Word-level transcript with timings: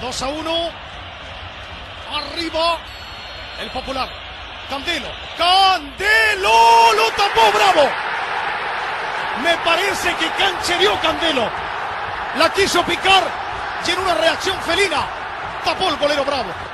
2 0.00 0.22
a 0.22 0.28
1. 0.28 0.70
Arriba. 2.14 2.78
El 3.60 3.70
popular. 3.70 4.08
Candelo. 4.70 5.08
Candelo. 5.36 6.92
Lo 6.94 7.10
tapó 7.10 7.52
Bravo. 7.52 7.88
Me 9.42 9.56
parece 9.58 10.14
que 10.16 10.30
canchereó 10.30 11.00
Candelo. 11.00 11.48
La 12.36 12.52
quiso 12.52 12.82
picar 12.84 13.22
y 13.86 13.90
en 13.90 13.98
una 13.98 14.14
reacción 14.14 14.60
felina 14.62 15.06
tapó 15.64 15.88
el 15.88 15.96
golero 15.96 16.24
Bravo. 16.24 16.67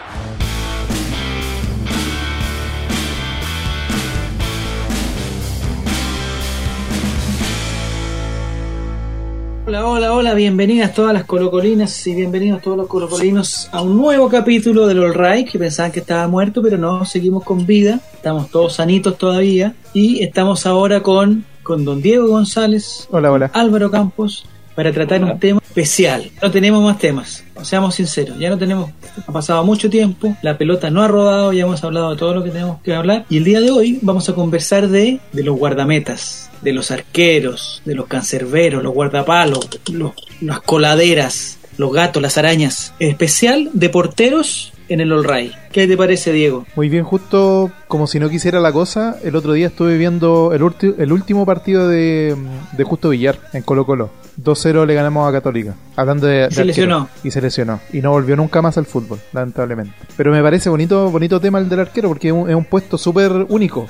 Hola, 9.74 9.88
hola, 9.88 10.12
hola, 10.12 10.34
bienvenidas 10.34 10.94
todas 10.94 11.12
las 11.12 11.24
colocolinas 11.24 12.06
y 12.06 12.14
bienvenidos 12.14 12.62
todos 12.62 12.76
los 12.76 12.86
colocolinos 12.86 13.68
a 13.72 13.82
un 13.82 13.96
nuevo 13.96 14.28
capítulo 14.28 14.86
del 14.86 15.00
All 15.00 15.14
Right, 15.14 15.50
que 15.50 15.58
pensaban 15.58 15.90
que 15.90 15.98
estaba 15.98 16.28
muerto, 16.28 16.62
pero 16.62 16.78
no, 16.78 17.04
seguimos 17.04 17.42
con 17.42 17.66
vida, 17.66 17.98
estamos 18.14 18.50
todos 18.50 18.74
sanitos 18.74 19.18
todavía 19.18 19.74
y 19.92 20.22
estamos 20.22 20.64
ahora 20.66 21.02
con, 21.02 21.44
con 21.64 21.84
don 21.84 22.00
Diego 22.00 22.28
González, 22.28 23.08
Hola, 23.10 23.32
hola. 23.32 23.50
Álvaro 23.52 23.90
Campos, 23.90 24.46
para 24.76 24.92
tratar 24.92 25.24
un 25.24 25.40
tema 25.40 25.60
especial. 25.74 26.30
No 26.40 26.52
tenemos 26.52 26.84
más 26.84 26.98
temas, 26.98 27.42
seamos 27.62 27.96
sinceros, 27.96 28.38
ya 28.38 28.48
no 28.48 28.56
tenemos, 28.56 28.92
ha 29.26 29.32
pasado 29.32 29.64
mucho 29.64 29.90
tiempo, 29.90 30.36
la 30.40 30.56
pelota 30.56 30.88
no 30.88 31.02
ha 31.02 31.08
rodado, 31.08 31.52
ya 31.52 31.64
hemos 31.64 31.82
hablado 31.82 32.12
de 32.12 32.16
todo 32.16 32.32
lo 32.32 32.44
que 32.44 32.50
tenemos 32.50 32.80
que 32.82 32.94
hablar 32.94 33.26
y 33.28 33.38
el 33.38 33.44
día 33.44 33.60
de 33.60 33.72
hoy 33.72 33.98
vamos 34.00 34.28
a 34.28 34.36
conversar 34.36 34.86
de, 34.86 35.18
de 35.32 35.42
los 35.42 35.58
guardametas, 35.58 36.48
de 36.62 36.72
los 36.72 36.92
arqueros, 36.92 37.82
de 37.84 37.96
los 37.96 38.06
cancerberos, 38.06 38.84
los 38.84 38.94
guardapalos, 38.94 39.68
los, 39.90 40.12
las 40.40 40.60
coladeras, 40.60 41.58
los 41.76 41.92
gatos, 41.92 42.22
las 42.22 42.38
arañas, 42.38 42.94
en 43.00 43.10
especial 43.10 43.68
de 43.72 43.88
porteros 43.88 44.72
en 44.88 45.00
el 45.00 45.12
All 45.12 45.24
Right. 45.24 45.52
¿Qué 45.72 45.88
te 45.88 45.96
parece, 45.96 46.32
Diego? 46.32 46.66
Muy 46.76 46.88
bien, 46.88 47.02
justo 47.02 47.72
como 47.88 48.06
si 48.06 48.20
no 48.20 48.28
quisiera 48.28 48.60
la 48.60 48.70
cosa, 48.70 49.16
el 49.24 49.34
otro 49.34 49.54
día 49.54 49.66
estuve 49.66 49.98
viendo 49.98 50.52
el, 50.52 50.62
el 50.98 51.12
último 51.12 51.44
partido 51.44 51.88
de, 51.88 52.36
de 52.76 52.84
Justo 52.84 53.08
Villar 53.08 53.40
en 53.52 53.62
Colo 53.62 53.84
Colo. 53.84 54.23
2-0 54.42 54.86
le 54.86 54.94
ganamos 54.94 55.28
a 55.28 55.32
Católica. 55.32 55.74
Hablando 55.96 56.26
de, 56.26 56.34
de 56.48 56.50
se 56.50 56.60
arquero. 56.62 56.66
lesionó. 56.66 57.08
Y 57.22 57.30
se 57.30 57.40
lesionó. 57.40 57.80
Y 57.92 58.00
no 58.00 58.10
volvió 58.10 58.36
nunca 58.36 58.60
más 58.62 58.76
al 58.78 58.86
fútbol, 58.86 59.18
lamentablemente. 59.32 59.94
Pero 60.16 60.32
me 60.32 60.42
parece 60.42 60.68
bonito 60.70 61.10
bonito 61.10 61.40
tema 61.40 61.58
el 61.58 61.68
del 61.68 61.80
arquero 61.80 62.08
porque 62.08 62.28
es 62.28 62.34
un, 62.34 62.48
es 62.50 62.56
un 62.56 62.64
puesto 62.64 62.98
súper 62.98 63.32
único. 63.48 63.86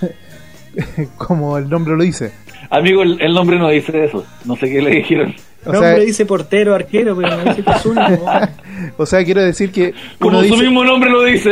como 1.16 1.58
el 1.58 1.68
nombre 1.68 1.96
lo 1.96 2.02
dice. 2.02 2.32
Amigo, 2.70 3.02
el, 3.02 3.20
el 3.20 3.32
nombre 3.32 3.58
no 3.58 3.68
dice 3.68 4.04
eso. 4.04 4.24
No 4.44 4.56
sé 4.56 4.70
qué 4.70 4.80
le 4.82 4.90
dijeron. 4.90 5.34
O 5.66 5.70
El 5.72 5.78
sea, 5.78 5.88
nombre 5.88 6.04
dice 6.04 6.26
portero, 6.26 6.74
arquero, 6.74 7.16
pero 7.16 7.38
me 7.38 7.44
dice 7.44 7.62
que 7.62 7.70
es 7.70 7.86
único. 7.86 8.26
o 8.98 9.06
sea, 9.06 9.24
quiero 9.24 9.42
decir 9.42 9.70
que 9.72 9.94
Como 10.18 10.38
su 10.40 10.44
dice, 10.44 10.62
mismo 10.62 10.84
nombre 10.84 11.10
lo 11.10 11.22
dice. 11.22 11.50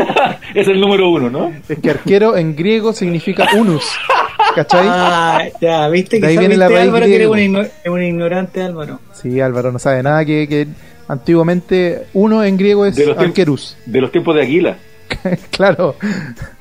es 0.54 0.68
el 0.68 0.80
número 0.80 1.10
uno, 1.10 1.28
¿no? 1.28 1.52
es 1.68 1.78
que 1.78 1.90
arquero 1.90 2.36
en 2.36 2.54
griego 2.56 2.92
significa 2.92 3.48
unus. 3.54 3.84
¿Cachai? 4.54 4.86
Ah, 4.88 5.42
ya, 5.60 5.88
viste 5.88 6.20
que 6.20 6.26
ahí 6.26 6.34
sabes, 6.34 6.48
viene 6.48 6.56
la 6.58 6.68
viste, 6.68 6.78
raíz 6.80 6.88
Álvaro, 6.88 7.06
que 7.06 7.14
eres 7.16 7.28
griego. 7.30 7.32
un, 7.32 7.38
igno- 7.64 7.68
es 7.84 7.90
un 7.90 8.02
ignorante, 8.02 8.62
Álvaro. 8.62 9.00
Sí, 9.12 9.40
Álvaro 9.40 9.72
no 9.72 9.78
sabe 9.78 10.02
nada 10.02 10.24
que, 10.24 10.46
que 10.48 10.66
antiguamente 11.08 12.04
uno 12.14 12.42
en 12.44 12.56
griego 12.56 12.86
es 12.86 12.96
De 12.96 13.06
los 13.06 13.16
tiempos- 13.16 13.26
arquerus. 13.28 13.76
De 13.86 14.00
los 14.00 14.12
tiempos 14.12 14.34
de 14.36 14.42
Aguila. 14.42 14.76
claro. 15.50 15.96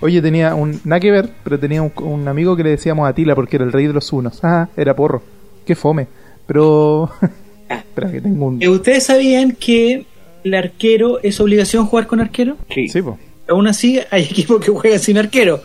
Oye, 0.02 0.22
tenía 0.22 0.53
un 0.55 0.80
nada 0.83 1.00
que 1.00 1.11
ver, 1.11 1.30
pero 1.44 1.59
tenía 1.59 1.81
un, 1.81 1.91
un 2.03 2.27
amigo 2.27 2.55
que 2.55 2.63
le 2.63 2.72
decíamos 2.72 3.08
Atila 3.09 3.35
porque 3.35 3.55
era 3.58 3.66
el 3.66 3.72
rey 3.72 3.88
de 3.88 3.94
los 3.94 4.11
unos. 4.13 4.39
Ah, 4.44 4.67
era 4.75 4.95
porro. 4.95 5.22
Qué 5.66 5.75
fome. 5.75 6.07
Pero 6.45 7.09
espera 7.69 8.11
que 8.11 8.22
tengo 8.22 8.47
un 8.47 8.61
Eh, 8.61 8.67
¿Ustedes 8.69 9.05
sabían 9.05 9.53
que 9.53 10.05
el 10.44 10.53
arquero 10.55 11.19
es 11.23 11.39
obligación 11.39 11.85
jugar 11.85 12.05
con 12.07 12.19
arquero? 12.19 12.57
Sí. 12.73 12.88
Sí, 12.89 13.02
po. 13.02 13.17
Aún 13.47 13.67
así, 13.67 14.00
hay 14.11 14.23
equipos 14.30 14.63
que 14.63 14.72
juegan 14.72 15.00
sin 15.00 15.17
arquero. 15.17 15.61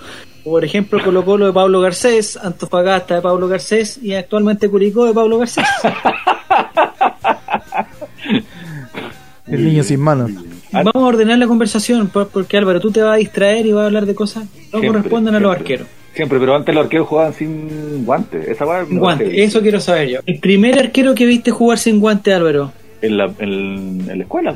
Por 0.51 0.64
ejemplo, 0.64 1.03
Colo 1.05 1.25
Colo 1.25 1.47
de 1.47 1.53
Pablo 1.53 1.81
Garcés, 1.81 2.36
Antofagasta 2.36 3.17
de 3.17 3.23
Pablo 3.23 3.48
Garcés 3.48 3.98
y 4.03 4.14
actualmente 4.14 4.69
Curicó 4.69 5.05
de 5.05 5.13
Pablo 5.14 5.39
Garcés. 5.39 5.64
El 9.47 9.64
niño 9.64 9.83
sin 9.83 10.01
manos. 10.01 10.31
Vamos 10.73 10.95
a 10.95 10.98
ordenar 10.98 11.39
la 11.39 11.47
conversación 11.47 12.08
por- 12.08 12.29
porque 12.29 12.57
Álvaro, 12.58 12.81
tú 12.81 12.91
te 12.91 13.01
vas 13.03 13.14
a 13.14 13.17
distraer 13.17 13.64
y 13.67 13.73
vas 13.73 13.85
a 13.85 13.87
hablar 13.87 14.05
de 14.07 14.14
cosas 14.14 14.45
que 14.48 14.58
no 14.73 14.81
Siempre, 14.81 14.89
corresponden 14.89 15.35
a 15.35 15.41
los 15.41 15.55
arqueros. 15.57 15.87
Siempre, 16.14 16.39
pero 16.39 16.55
antes 16.55 16.75
los 16.75 16.85
arqueros 16.85 17.08
jugaban 17.08 17.33
sin 17.33 18.05
guantes. 18.05 18.47
Esa 18.48 18.64
Guante, 18.85 19.42
eso 19.45 19.61
quiero 19.63 19.81
saber 19.81 20.08
yo. 20.08 20.20
El 20.27 20.39
primer 20.41 20.79
arquero 20.79 21.14
que 21.14 21.25
viste 21.25 21.51
jugar 21.51 21.79
sin 21.79 22.01
guante, 22.01 22.35
Álvaro. 22.35 22.73
En 23.01 23.17
la, 23.17 23.33
en, 23.39 24.11
en 24.11 24.19
la 24.19 24.25
escuela, 24.25 24.55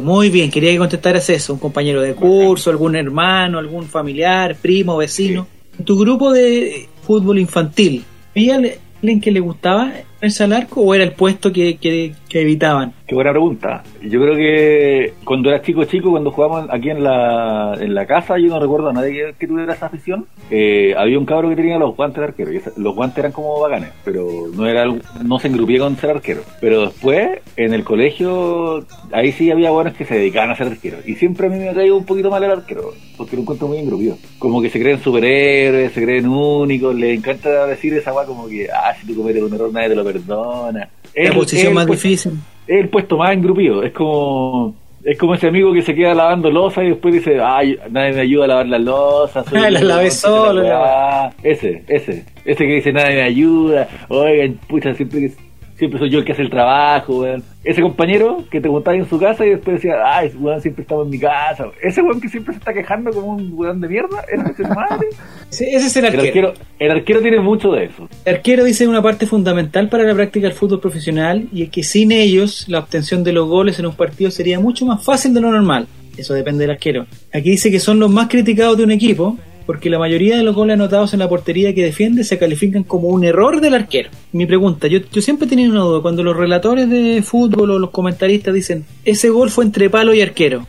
muy 0.00 0.30
bien, 0.30 0.50
quería 0.50 0.70
que 0.70 0.78
contestaras 0.78 1.28
eso. 1.30 1.54
Un 1.54 1.58
compañero 1.58 2.00
de 2.02 2.14
curso, 2.14 2.70
algún 2.70 2.94
hermano, 2.94 3.58
algún 3.58 3.86
familiar, 3.86 4.56
primo, 4.56 4.96
vecino. 4.96 5.46
En 5.78 5.84
tu 5.84 5.98
grupo 5.98 6.32
de 6.32 6.88
fútbol 7.02 7.38
infantil, 7.38 8.04
¿había 8.36 8.60
alguien 9.02 9.20
que 9.20 9.30
le 9.30 9.40
gustaba 9.40 9.92
irse 10.26 10.44
al 10.44 10.52
arco 10.52 10.82
o 10.82 10.94
era 10.94 11.04
el 11.04 11.12
puesto 11.12 11.52
que, 11.52 11.76
que, 11.76 12.14
que 12.28 12.42
evitaban? 12.42 12.92
Qué 13.06 13.14
buena 13.14 13.32
pregunta. 13.32 13.82
Yo 14.02 14.20
creo 14.20 14.36
que 14.36 15.14
cuando 15.24 15.50
era 15.50 15.62
chico 15.62 15.84
chico, 15.84 16.10
cuando 16.10 16.30
jugábamos 16.30 16.70
aquí 16.70 16.90
en 16.90 17.02
la, 17.02 17.76
en 17.80 17.92
la 17.92 18.06
casa, 18.06 18.38
yo 18.38 18.48
no 18.48 18.60
recuerdo 18.60 18.90
a 18.90 18.92
nadie 18.92 19.34
que, 19.36 19.46
tuviera 19.48 19.74
esa 19.74 19.86
afición. 19.86 20.26
Eh, 20.48 20.94
había 20.96 21.18
un 21.18 21.26
cabro 21.26 21.48
que 21.48 21.56
tenía 21.56 21.76
los 21.76 21.96
guantes 21.96 22.20
de 22.20 22.24
arquero. 22.26 22.52
y 22.52 22.60
los 22.76 22.94
guantes 22.94 23.18
eran 23.18 23.32
como 23.32 23.58
bacanes, 23.58 23.90
pero 24.04 24.48
no 24.54 24.66
era 24.66 24.86
no 25.24 25.38
se 25.40 25.48
engrupía 25.48 25.80
con 25.80 25.96
ser 25.96 26.10
arquero. 26.10 26.42
Pero 26.60 26.82
después, 26.82 27.40
en 27.56 27.74
el 27.74 27.82
colegio, 27.82 28.86
ahí 29.12 29.32
sí 29.32 29.50
había 29.50 29.72
buenos 29.72 29.94
que 29.94 30.04
se 30.04 30.14
dedicaban 30.14 30.50
a 30.50 30.56
ser 30.56 30.68
arqueros. 30.68 31.06
Y 31.06 31.16
siempre 31.16 31.48
a 31.48 31.50
mí 31.50 31.58
me 31.58 31.70
ha 31.70 31.74
caído 31.74 31.96
un 31.96 32.04
poquito 32.04 32.30
mal 32.30 32.44
el 32.44 32.52
arquero, 32.52 32.94
porque 33.16 33.34
lo 33.34 33.42
encuentro 33.42 33.66
muy 33.66 33.78
engrupido. 33.78 34.16
Como 34.38 34.62
que 34.62 34.70
se 34.70 34.78
creen 34.78 35.02
superhéroes, 35.02 35.92
se 35.92 36.02
creen 36.02 36.28
únicos, 36.28 36.94
les 36.94 37.18
encanta 37.18 37.66
decir 37.66 37.92
esa 37.94 38.12
weá 38.12 38.24
como 38.24 38.48
que, 38.48 38.68
ah, 38.70 38.94
si 39.00 39.06
tú 39.08 39.16
cometes 39.16 39.42
un 39.42 39.52
error 39.52 39.72
nadie 39.72 39.88
te 39.88 39.96
lo 39.96 40.04
perdona. 40.12 40.88
La 41.14 41.32
posición 41.32 41.74
más 41.74 41.86
difícil. 41.86 42.32
es 42.66 42.80
el 42.80 42.88
puesto 42.88 43.16
más 43.16 43.32
engrupido. 43.32 43.82
Es 43.82 43.92
como 43.92 44.74
es 45.02 45.18
como 45.18 45.34
ese 45.34 45.48
amigo 45.48 45.72
que 45.72 45.82
se 45.82 45.94
queda 45.94 46.14
lavando 46.14 46.50
losa 46.50 46.84
y 46.84 46.90
después 46.90 47.14
dice, 47.14 47.40
ay, 47.40 47.78
nadie 47.90 48.12
me 48.12 48.20
ayuda 48.20 48.44
a 48.44 48.48
lavar 48.48 48.66
las 48.66 48.80
losas. 48.82 49.46
yo, 49.50 49.70
lavé 49.70 50.10
solo, 50.10 50.62
la 50.62 50.80
weá". 50.80 51.32
Ese, 51.42 51.82
ese. 51.88 52.24
Ese 52.44 52.66
que 52.66 52.74
dice, 52.74 52.92
nadie 52.92 53.16
me 53.16 53.22
ayuda. 53.22 53.88
Oigan, 54.08 54.58
pucha, 54.68 54.94
siempre, 54.94 55.32
siempre 55.80 55.98
soy 55.98 56.10
yo 56.10 56.18
el 56.20 56.24
que 56.24 56.32
hace 56.32 56.42
el 56.42 56.50
trabajo, 56.50 57.20
weón. 57.22 57.42
Ese 57.64 57.82
compañero 57.82 58.44
que 58.50 58.60
te 58.60 58.68
montaba 58.68 58.96
en 58.96 59.08
su 59.08 59.18
casa 59.18 59.44
y 59.44 59.50
después 59.50 59.76
decía, 59.76 59.94
ay, 60.04 60.30
weón, 60.38 60.60
siempre 60.60 60.82
estamos 60.82 61.06
en 61.06 61.10
mi 61.10 61.18
casa. 61.18 61.64
Ese 61.82 62.00
weón 62.02 62.20
que 62.20 62.28
siempre 62.28 62.54
se 62.54 62.58
está 62.58 62.72
quejando 62.72 63.10
como 63.10 63.28
un 63.32 63.50
weón 63.54 63.80
de 63.80 63.88
mierda, 63.88 64.22
ese 64.32 64.52
es 64.52 64.60
el 64.60 64.68
madre. 64.68 65.08
Sí, 65.50 65.64
Ese 65.64 65.86
es 65.88 65.96
el 65.96 66.04
El 66.04 66.14
arquero. 66.20 66.48
arquero, 66.50 66.66
el 66.78 66.90
arquero 66.92 67.20
tiene 67.22 67.40
mucho 67.40 67.72
de 67.72 67.86
eso. 67.86 68.08
El 68.24 68.36
arquero 68.36 68.62
dice 68.62 68.86
una 68.86 69.02
parte 69.02 69.26
fundamental 69.26 69.88
para 69.88 70.04
la 70.04 70.14
práctica 70.14 70.46
del 70.46 70.56
fútbol 70.56 70.78
profesional 70.80 71.48
y 71.52 71.64
es 71.64 71.70
que 71.70 71.82
sin 71.82 72.12
ellos 72.12 72.68
la 72.68 72.78
obtención 72.78 73.24
de 73.24 73.32
los 73.32 73.48
goles 73.48 73.76
en 73.80 73.86
un 73.86 73.94
partido 73.96 74.30
sería 74.30 74.60
mucho 74.60 74.86
más 74.86 75.02
fácil 75.04 75.34
de 75.34 75.40
lo 75.40 75.50
normal. 75.50 75.88
Eso 76.16 76.34
depende 76.34 76.62
del 76.62 76.70
arquero. 76.72 77.06
Aquí 77.34 77.50
dice 77.50 77.70
que 77.70 77.80
son 77.80 77.98
los 77.98 78.10
más 78.12 78.28
criticados 78.28 78.76
de 78.76 78.84
un 78.84 78.90
equipo 78.92 79.38
porque 79.70 79.88
la 79.88 80.00
mayoría 80.00 80.36
de 80.36 80.42
los 80.42 80.56
goles 80.56 80.74
anotados 80.74 81.12
en 81.12 81.20
la 81.20 81.28
portería 81.28 81.72
que 81.72 81.84
defiende 81.84 82.24
se 82.24 82.38
califican 82.38 82.82
como 82.82 83.06
un 83.06 83.22
error 83.22 83.60
del 83.60 83.74
arquero. 83.74 84.10
Mi 84.32 84.44
pregunta, 84.44 84.88
yo, 84.88 84.98
yo 85.12 85.22
siempre 85.22 85.46
he 85.46 85.48
tenido 85.48 85.70
una 85.70 85.82
duda, 85.82 86.02
cuando 86.02 86.24
los 86.24 86.36
relatores 86.36 86.90
de 86.90 87.22
fútbol 87.22 87.70
o 87.70 87.78
los 87.78 87.90
comentaristas 87.90 88.52
dicen 88.52 88.84
ese 89.04 89.28
gol 89.28 89.48
fue 89.48 89.64
entre 89.64 89.88
palo 89.88 90.12
y 90.12 90.22
arquero, 90.22 90.66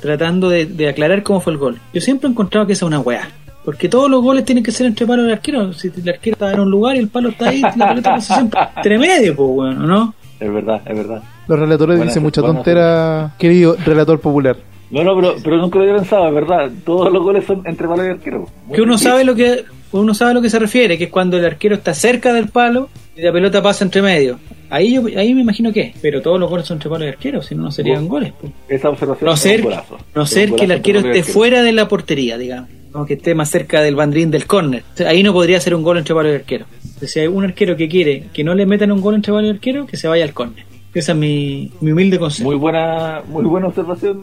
tratando 0.00 0.48
de, 0.50 0.66
de 0.66 0.88
aclarar 0.88 1.24
cómo 1.24 1.40
fue 1.40 1.54
el 1.54 1.58
gol. 1.58 1.80
Yo 1.92 2.00
siempre 2.00 2.28
he 2.28 2.30
encontrado 2.30 2.64
que 2.64 2.74
esa 2.74 2.84
es 2.84 2.86
una 2.86 3.00
weá. 3.00 3.28
Porque 3.64 3.88
todos 3.88 4.08
los 4.08 4.22
goles 4.22 4.44
tienen 4.44 4.62
que 4.62 4.70
ser 4.70 4.86
entre 4.86 5.04
palo 5.04 5.28
y 5.28 5.32
arquero. 5.32 5.72
Si 5.72 5.88
el 5.88 6.08
arquero 6.08 6.34
está 6.34 6.52
en 6.52 6.60
un 6.60 6.70
lugar 6.70 6.94
y 6.94 7.00
el 7.00 7.08
palo 7.08 7.30
está 7.30 7.48
ahí, 7.48 7.60
la 7.60 7.88
pelota 7.88 8.14
pasa 8.14 8.34
siempre 8.36 8.60
entre 8.76 8.98
medio, 9.00 9.34
pues 9.34 9.50
bueno, 9.50 9.84
¿no? 9.84 10.14
Es 10.38 10.52
verdad, 10.52 10.80
es 10.86 10.96
verdad. 10.96 11.22
Los 11.48 11.58
relatores 11.58 12.00
dicen 12.00 12.22
mucha 12.22 12.40
tontera, 12.40 13.34
querido 13.36 13.76
relator 13.84 14.20
popular. 14.20 14.56
No, 14.94 15.02
no, 15.02 15.16
pero, 15.16 15.34
pero 15.42 15.56
nunca 15.56 15.78
lo 15.78 15.84
había 15.84 15.96
pensado, 15.96 16.28
es 16.28 16.34
verdad. 16.34 16.70
Todos 16.84 17.12
los 17.12 17.22
goles 17.22 17.44
son 17.44 17.62
entre 17.66 17.88
palo 17.88 18.06
y 18.06 18.10
arquero. 18.10 18.48
Que 18.72 18.80
uno 18.80 18.96
sabe 18.96 19.24
lo 19.24 19.34
que 19.34 19.64
uno 19.90 20.14
sabe 20.14 20.30
a 20.32 20.34
lo 20.34 20.42
que 20.42 20.50
se 20.50 20.58
refiere, 20.58 20.96
que 20.98 21.04
es 21.04 21.10
cuando 21.10 21.36
el 21.36 21.44
arquero 21.44 21.74
está 21.74 21.94
cerca 21.94 22.32
del 22.32 22.48
palo 22.48 22.88
y 23.16 23.22
la 23.22 23.32
pelota 23.32 23.60
pasa 23.62 23.84
entre 23.84 24.02
medio. 24.02 24.38
Ahí 24.70 24.94
yo 24.94 25.02
ahí 25.18 25.34
me 25.34 25.40
imagino 25.42 25.72
que, 25.72 25.80
es. 25.80 25.96
pero 26.00 26.20
todos 26.22 26.38
los 26.40 26.48
goles 26.48 26.66
son 26.66 26.76
entre 26.76 26.90
palo 26.90 27.04
y 27.04 27.08
arquero, 27.08 27.42
si 27.42 27.54
no 27.54 27.62
no 27.64 27.70
serían 27.72 28.06
goles. 28.08 28.32
pues. 28.40 28.52
Esa 28.68 28.88
observación 28.90 29.26
No 29.28 29.34
es 29.34 29.40
ser, 29.40 29.60
un 29.60 29.64
golazo. 29.64 29.98
no 30.14 30.26
ser 30.26 30.52
que 30.52 30.64
el 30.64 30.70
arquero 30.72 31.00
esté 31.00 31.22
fuera 31.24 31.62
de 31.62 31.72
la 31.72 31.88
portería, 31.88 32.38
digamos. 32.38 32.70
No, 32.92 33.04
que 33.04 33.14
esté 33.14 33.34
más 33.34 33.50
cerca 33.50 33.80
del 33.82 33.96
bandrín 33.96 34.30
del 34.30 34.46
córner. 34.46 34.84
Ahí 35.04 35.24
no 35.24 35.32
podría 35.32 35.60
ser 35.60 35.74
un 35.74 35.82
gol 35.82 35.98
entre 35.98 36.14
palo 36.14 36.30
y 36.30 36.36
arquero. 36.36 36.66
Entonces, 36.84 37.12
si 37.12 37.18
hay 37.20 37.26
un 37.26 37.42
arquero 37.42 37.76
que 37.76 37.88
quiere 37.88 38.26
que 38.32 38.44
no 38.44 38.54
le 38.54 38.64
metan 38.66 38.92
un 38.92 39.00
gol 39.00 39.16
entre 39.16 39.32
palo 39.32 39.48
y 39.48 39.50
arquero, 39.50 39.86
que 39.86 39.96
se 39.96 40.06
vaya 40.06 40.22
al 40.22 40.32
córner. 40.32 40.64
Esa 40.94 41.10
es 41.10 41.18
mi, 41.18 41.72
mi 41.80 41.90
humilde 41.90 42.20
consejo. 42.20 42.48
Muy 42.48 42.56
buena, 42.56 43.20
muy 43.28 43.42
buena 43.44 43.66
observación, 43.66 44.22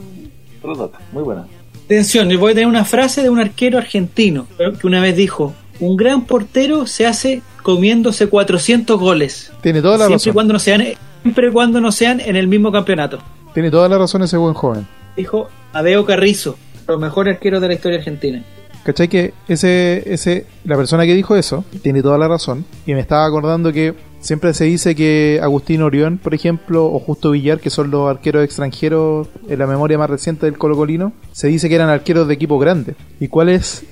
Muy 1.11 1.23
buena. 1.23 1.47
Atención, 1.85 2.29
les 2.29 2.39
voy 2.39 2.51
a 2.51 2.55
tener 2.55 2.67
una 2.67 2.85
frase 2.85 3.21
de 3.21 3.29
un 3.29 3.39
arquero 3.39 3.77
argentino 3.77 4.47
que 4.79 4.87
una 4.87 5.01
vez 5.01 5.15
dijo: 5.15 5.53
Un 5.79 5.97
gran 5.97 6.25
portero 6.25 6.87
se 6.87 7.05
hace 7.05 7.41
comiéndose 7.63 8.27
400 8.27 8.99
goles. 8.99 9.51
Tiene 9.61 9.81
toda 9.81 9.97
la 9.97 10.05
siempre 10.05 10.15
razón. 10.17 10.33
cuando 10.33 10.53
no 10.53 10.59
sean 10.59 10.83
siempre 11.21 11.47
y 11.47 11.51
cuando 11.51 11.81
no 11.81 11.91
sean 11.91 12.19
en 12.19 12.35
el 12.35 12.47
mismo 12.47 12.71
campeonato. 12.71 13.19
Tiene 13.53 13.69
toda 13.69 13.89
la 13.89 13.97
razón 13.97 14.23
ese 14.23 14.37
buen 14.37 14.53
joven. 14.53 14.87
Dijo 15.17 15.49
Adeo 15.73 16.05
Carrizo, 16.05 16.57
los 16.87 16.99
mejores 16.99 17.35
arqueros 17.35 17.61
de 17.61 17.67
la 17.67 17.73
historia 17.73 17.97
argentina. 17.97 18.43
¿Cachai? 18.83 19.07
Que 19.09 19.33
ese, 19.47 20.03
ese, 20.11 20.47
la 20.63 20.75
persona 20.75 21.05
que 21.05 21.13
dijo 21.13 21.35
eso 21.35 21.63
tiene 21.83 22.01
toda 22.01 22.17
la 22.17 22.27
razón. 22.27 22.65
Y 22.85 22.93
me 22.93 23.01
estaba 23.01 23.25
acordando 23.25 23.71
que 23.71 23.93
siempre 24.21 24.53
se 24.53 24.65
dice 24.65 24.95
que 24.95 25.39
Agustín 25.41 25.81
Orión, 25.81 26.17
por 26.17 26.33
ejemplo, 26.33 26.85
o 26.85 26.99
Justo 26.99 27.31
Villar, 27.31 27.59
que 27.59 27.69
son 27.69 27.91
los 27.91 28.09
arqueros 28.09 28.43
extranjeros 28.45 29.27
en 29.49 29.59
la 29.59 29.67
memoria 29.67 29.97
más 29.97 30.09
reciente 30.09 30.45
del 30.45 30.57
Colo 30.57 30.77
Colino, 30.77 31.11
se 31.31 31.47
dice 31.47 31.67
que 31.67 31.75
eran 31.75 31.89
arqueros 31.89 32.27
de 32.27 32.33
equipo 32.33 32.57
grande. 32.57 32.95
¿Y 33.19 33.27
cuál 33.27 33.49
es 33.49 33.83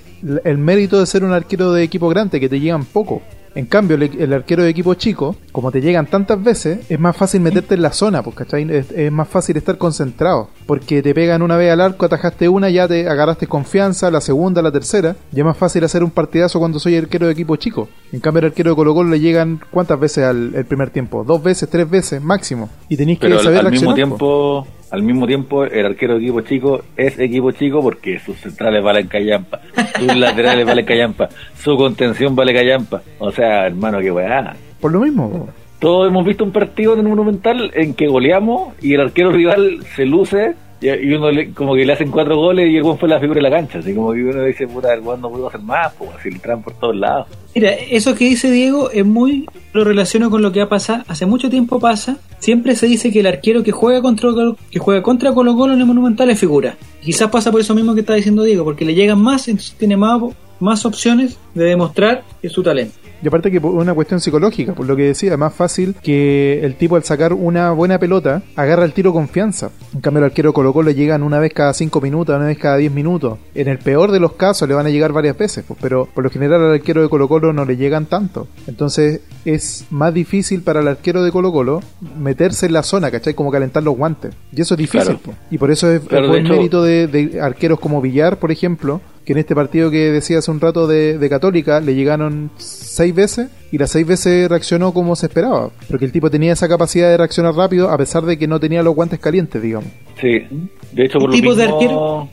el 0.43 0.57
mérito 0.57 0.99
de 0.99 1.05
ser 1.05 1.23
un 1.23 1.33
arquero 1.33 1.73
de 1.73 1.83
equipo 1.83 2.07
grande? 2.09 2.39
Que 2.39 2.49
te 2.49 2.59
llegan 2.59 2.85
poco. 2.85 3.21
En 3.55 3.65
cambio, 3.65 3.95
el, 3.95 4.03
el 4.03 4.33
arquero 4.33 4.63
de 4.63 4.69
equipo 4.69 4.93
chico, 4.93 5.35
como 5.51 5.71
te 5.71 5.81
llegan 5.81 6.05
tantas 6.05 6.41
veces, 6.43 6.79
es 6.89 6.99
más 6.99 7.15
fácil 7.15 7.41
meterte 7.41 7.75
en 7.75 7.81
la 7.81 7.91
zona, 7.91 8.21
pues, 8.21 8.35
¿cachai? 8.35 8.69
Es, 8.71 8.91
es 8.91 9.11
más 9.11 9.27
fácil 9.27 9.57
estar 9.57 9.77
concentrado. 9.77 10.49
Porque 10.65 11.01
te 11.01 11.13
pegan 11.13 11.41
una 11.41 11.57
vez 11.57 11.71
al 11.71 11.81
arco, 11.81 12.05
atajaste 12.05 12.47
una, 12.47 12.69
ya 12.69 12.87
te 12.87 13.07
agarraste 13.07 13.47
confianza, 13.47 14.11
la 14.11 14.21
segunda, 14.21 14.61
la 14.61 14.71
tercera. 14.71 15.15
Y 15.33 15.39
es 15.39 15.45
más 15.45 15.57
fácil 15.57 15.83
hacer 15.83 16.03
un 16.03 16.11
partidazo 16.11 16.59
cuando 16.59 16.79
soy 16.79 16.95
arquero 16.97 17.25
de 17.25 17.33
equipo 17.33 17.55
chico. 17.55 17.89
En 18.11 18.19
cambio, 18.19 18.39
el 18.39 18.45
arquero 18.47 18.71
de 18.71 18.75
Colo 18.75 18.93
Colo 18.93 19.09
le 19.09 19.19
llegan, 19.19 19.59
¿cuántas 19.71 19.99
veces 19.99 20.25
al 20.25 20.53
el 20.55 20.65
primer 20.65 20.89
tiempo? 20.89 21.23
Dos 21.23 21.41
veces, 21.43 21.69
tres 21.69 21.89
veces, 21.89 22.21
máximo. 22.21 22.69
Y 22.87 22.97
tenéis 22.97 23.19
que 23.19 23.27
Pero 23.27 23.39
al, 23.39 23.43
saber 23.43 23.59
al 23.59 23.71
mismo 23.71 23.93
reaccionar, 23.93 24.17
po. 24.17 24.67
Al 24.91 25.03
mismo 25.03 25.27
tiempo, 25.27 25.63
el 25.63 25.85
arquero 25.85 26.15
de 26.15 26.21
equipo 26.21 26.41
chico 26.41 26.83
es 26.97 27.19
equipo 27.19 27.51
chico 27.51 27.81
porque 27.81 28.19
sus 28.19 28.37
centrales 28.37 28.83
valen 28.83 29.07
callampa, 29.07 29.61
sus 29.97 30.15
laterales 30.15 30.65
valen 30.65 30.85
callampa, 30.85 31.29
su 31.55 31.75
contención 31.77 32.35
vale 32.35 32.53
callampa. 32.53 33.01
O 33.19 33.31
sea, 33.31 33.67
hermano, 33.67 33.99
qué 33.99 34.11
weá. 34.11 34.55
Por 34.79 34.91
lo 34.91 35.01
mismo. 35.01 35.49
Todos 35.79 36.09
hemos 36.09 36.25
visto 36.25 36.43
un 36.43 36.51
partido 36.51 36.93
en 36.93 36.99
el 36.99 37.07
Monumental 37.07 37.71
en 37.73 37.93
que 37.93 38.07
goleamos 38.07 38.73
y 38.81 38.95
el 38.95 39.01
arquero 39.01 39.31
rival 39.31 39.79
se 39.95 40.05
luce 40.05 40.55
y, 40.81 41.13
uno 41.13 41.29
le- 41.31 41.51
como 41.53 41.75
que 41.75 41.85
le 41.85 41.93
hacen 41.93 42.09
cuatro 42.11 42.37
goles 42.37 42.69
y 42.69 42.77
el 42.77 42.83
weón 42.83 42.97
fue 42.97 43.09
la 43.09 43.19
figura 43.19 43.37
de 43.37 43.49
la 43.49 43.49
cancha. 43.49 43.79
Así 43.79 43.93
como 43.93 44.13
que 44.13 44.23
uno 44.23 44.43
dice, 44.43 44.67
puta, 44.67 44.93
el 44.93 45.01
weón 45.01 45.21
no 45.21 45.29
pudo 45.29 45.47
hacer 45.47 45.61
más, 45.61 45.93
pues 45.97 46.09
así 46.17 46.29
le 46.29 46.35
entran 46.35 46.61
por 46.61 46.73
todos 46.73 46.95
lados. 46.95 47.27
Mira, 47.55 47.71
eso 47.71 48.15
que 48.15 48.25
dice 48.25 48.49
Diego 48.51 48.89
es 48.91 49.05
muy 49.05 49.45
lo 49.73 49.83
relaciono 49.83 50.29
con 50.29 50.41
lo 50.41 50.51
que 50.51 50.61
ha 50.61 50.69
pasado, 50.69 51.03
hace 51.07 51.25
mucho 51.25 51.49
tiempo 51.49 51.79
pasa, 51.79 52.17
siempre 52.39 52.75
se 52.75 52.87
dice 52.87 53.11
que 53.11 53.19
el 53.19 53.27
arquero 53.27 53.61
que 53.63 53.71
juega 53.71 54.01
contra 54.01 54.29
que 54.71 54.79
juega 54.79 55.01
contra 55.03 55.33
Colo 55.33 55.55
Colo 55.55 55.73
en 55.73 55.79
el 55.79 55.85
Monumental 55.85 56.29
es 56.29 56.39
figura. 56.39 56.75
Quizás 57.01 57.29
pasa 57.29 57.51
por 57.51 57.59
eso 57.61 57.75
mismo 57.75 57.93
que 57.93 58.01
está 58.01 58.13
diciendo 58.13 58.43
Diego, 58.43 58.63
porque 58.63 58.85
le 58.85 58.95
llegan 58.95 59.19
más, 59.21 59.47
entonces 59.47 59.75
tiene 59.77 59.97
más, 59.97 60.21
más 60.59 60.85
opciones 60.85 61.37
de 61.55 61.65
demostrar 61.65 62.23
su 62.49 62.63
talento. 62.63 62.93
Y 63.21 63.27
aparte 63.27 63.51
que 63.51 63.59
por 63.59 63.73
una 63.73 63.93
cuestión 63.93 64.19
psicológica, 64.19 64.73
por 64.73 64.85
lo 64.85 64.95
que 64.95 65.03
decía, 65.03 65.31
es 65.31 65.37
más 65.37 65.53
fácil 65.53 65.95
que 66.01 66.61
el 66.63 66.75
tipo 66.75 66.95
al 66.95 67.03
sacar 67.03 67.33
una 67.33 67.71
buena 67.71 67.99
pelota 67.99 68.41
agarra 68.55 68.85
el 68.85 68.93
tiro 68.93 69.13
confianza. 69.13 69.71
En 69.93 70.01
cambio 70.01 70.19
el 70.19 70.25
arquero 70.25 70.53
Colo 70.53 70.73
Colo 70.73 70.89
le 70.89 70.95
llegan 70.95 71.23
una 71.23 71.39
vez 71.39 71.53
cada 71.53 71.73
5 71.73 72.01
minutos, 72.01 72.35
una 72.35 72.45
vez 72.45 72.57
cada 72.57 72.77
10 72.77 72.91
minutos. 72.91 73.39
En 73.55 73.67
el 73.67 73.77
peor 73.79 74.11
de 74.11 74.19
los 74.19 74.33
casos 74.33 74.67
le 74.67 74.75
van 74.75 74.85
a 74.85 74.89
llegar 74.89 75.11
varias 75.11 75.37
veces, 75.37 75.63
pues, 75.67 75.79
pero 75.81 76.07
por 76.13 76.23
lo 76.23 76.29
general 76.29 76.63
al 76.63 76.73
arquero 76.73 77.01
de 77.01 77.09
Colo 77.09 77.27
Colo 77.27 77.53
no 77.53 77.65
le 77.65 77.77
llegan 77.77 78.05
tanto. 78.05 78.47
Entonces 78.67 79.21
es 79.45 79.85
más 79.89 80.13
difícil 80.13 80.61
para 80.61 80.81
el 80.81 80.87
arquero 80.87 81.23
de 81.23 81.31
Colo 81.31 81.51
Colo 81.51 81.81
meterse 82.17 82.65
en 82.67 82.73
la 82.73 82.83
zona, 82.83 83.11
¿cachai? 83.11 83.33
Como 83.33 83.51
calentar 83.51 83.83
los 83.83 83.95
guantes. 83.97 84.33
Y 84.51 84.61
eso 84.61 84.75
es 84.75 84.77
difícil. 84.77 85.01
Claro. 85.01 85.19
pues. 85.23 85.37
Y 85.51 85.57
por 85.57 85.71
eso 85.71 85.91
es, 85.91 86.01
Claro, 86.01 86.25
es 86.25 86.31
de 86.31 86.41
buen 86.41 86.57
mérito 86.57 86.83
de, 86.83 87.07
de 87.07 87.41
arqueros 87.41 87.79
como 87.79 88.01
Villar, 88.01 88.37
por 88.37 88.51
ejemplo, 88.51 89.01
que 89.29 89.33
en 89.33 89.37
este 89.37 89.53
partido 89.53 89.91
que 89.91 90.11
decía 90.11 90.39
hace 90.39 90.49
un 90.49 90.59
rato 90.59 90.87
de, 90.87 91.19
de 91.19 91.29
Católica 91.29 91.79
le 91.81 91.93
llegaron 91.93 92.49
seis 92.57 93.13
veces 93.13 93.51
y 93.71 93.77
las 93.77 93.91
seis 93.91 94.07
veces 94.07 94.49
reaccionó 94.49 94.91
como 94.91 95.15
se 95.15 95.27
esperaba, 95.27 95.69
porque 95.87 96.05
el 96.05 96.11
tipo 96.11 96.31
tenía 96.31 96.53
esa 96.53 96.67
capacidad 96.67 97.09
de 97.09 97.15
reaccionar 97.15 97.53
rápido 97.53 97.91
a 97.91 97.97
pesar 97.99 98.23
de 98.23 98.39
que 98.39 98.47
no 98.47 98.59
tenía 98.59 98.81
los 98.81 98.95
guantes 98.95 99.19
calientes, 99.19 99.61
digamos. 99.61 99.89
Sí, 100.19 100.47
de 100.93 101.05
hecho, 101.05 101.19
por 101.19 101.29
lo 101.29 101.35
¿Tipos 101.35 101.57
de 101.57 101.63
arquero? 101.65 102.27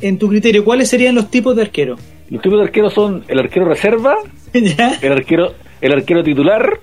En 0.00 0.18
tu 0.20 0.28
criterio, 0.28 0.64
¿cuáles 0.64 0.88
serían 0.88 1.16
los 1.16 1.32
tipos 1.32 1.56
de 1.56 1.62
arquero? 1.62 1.96
los 2.30 2.40
tipos 2.40 2.60
de 2.60 2.64
arqueros 2.66 2.94
son 2.94 3.24
el 3.26 3.40
arquero 3.40 3.66
reserva, 3.68 4.14
¿Ya? 4.54 4.96
el 5.02 5.12
arquero, 5.14 5.52
el 5.80 5.92
arquero 5.94 6.22
titular, 6.22 6.78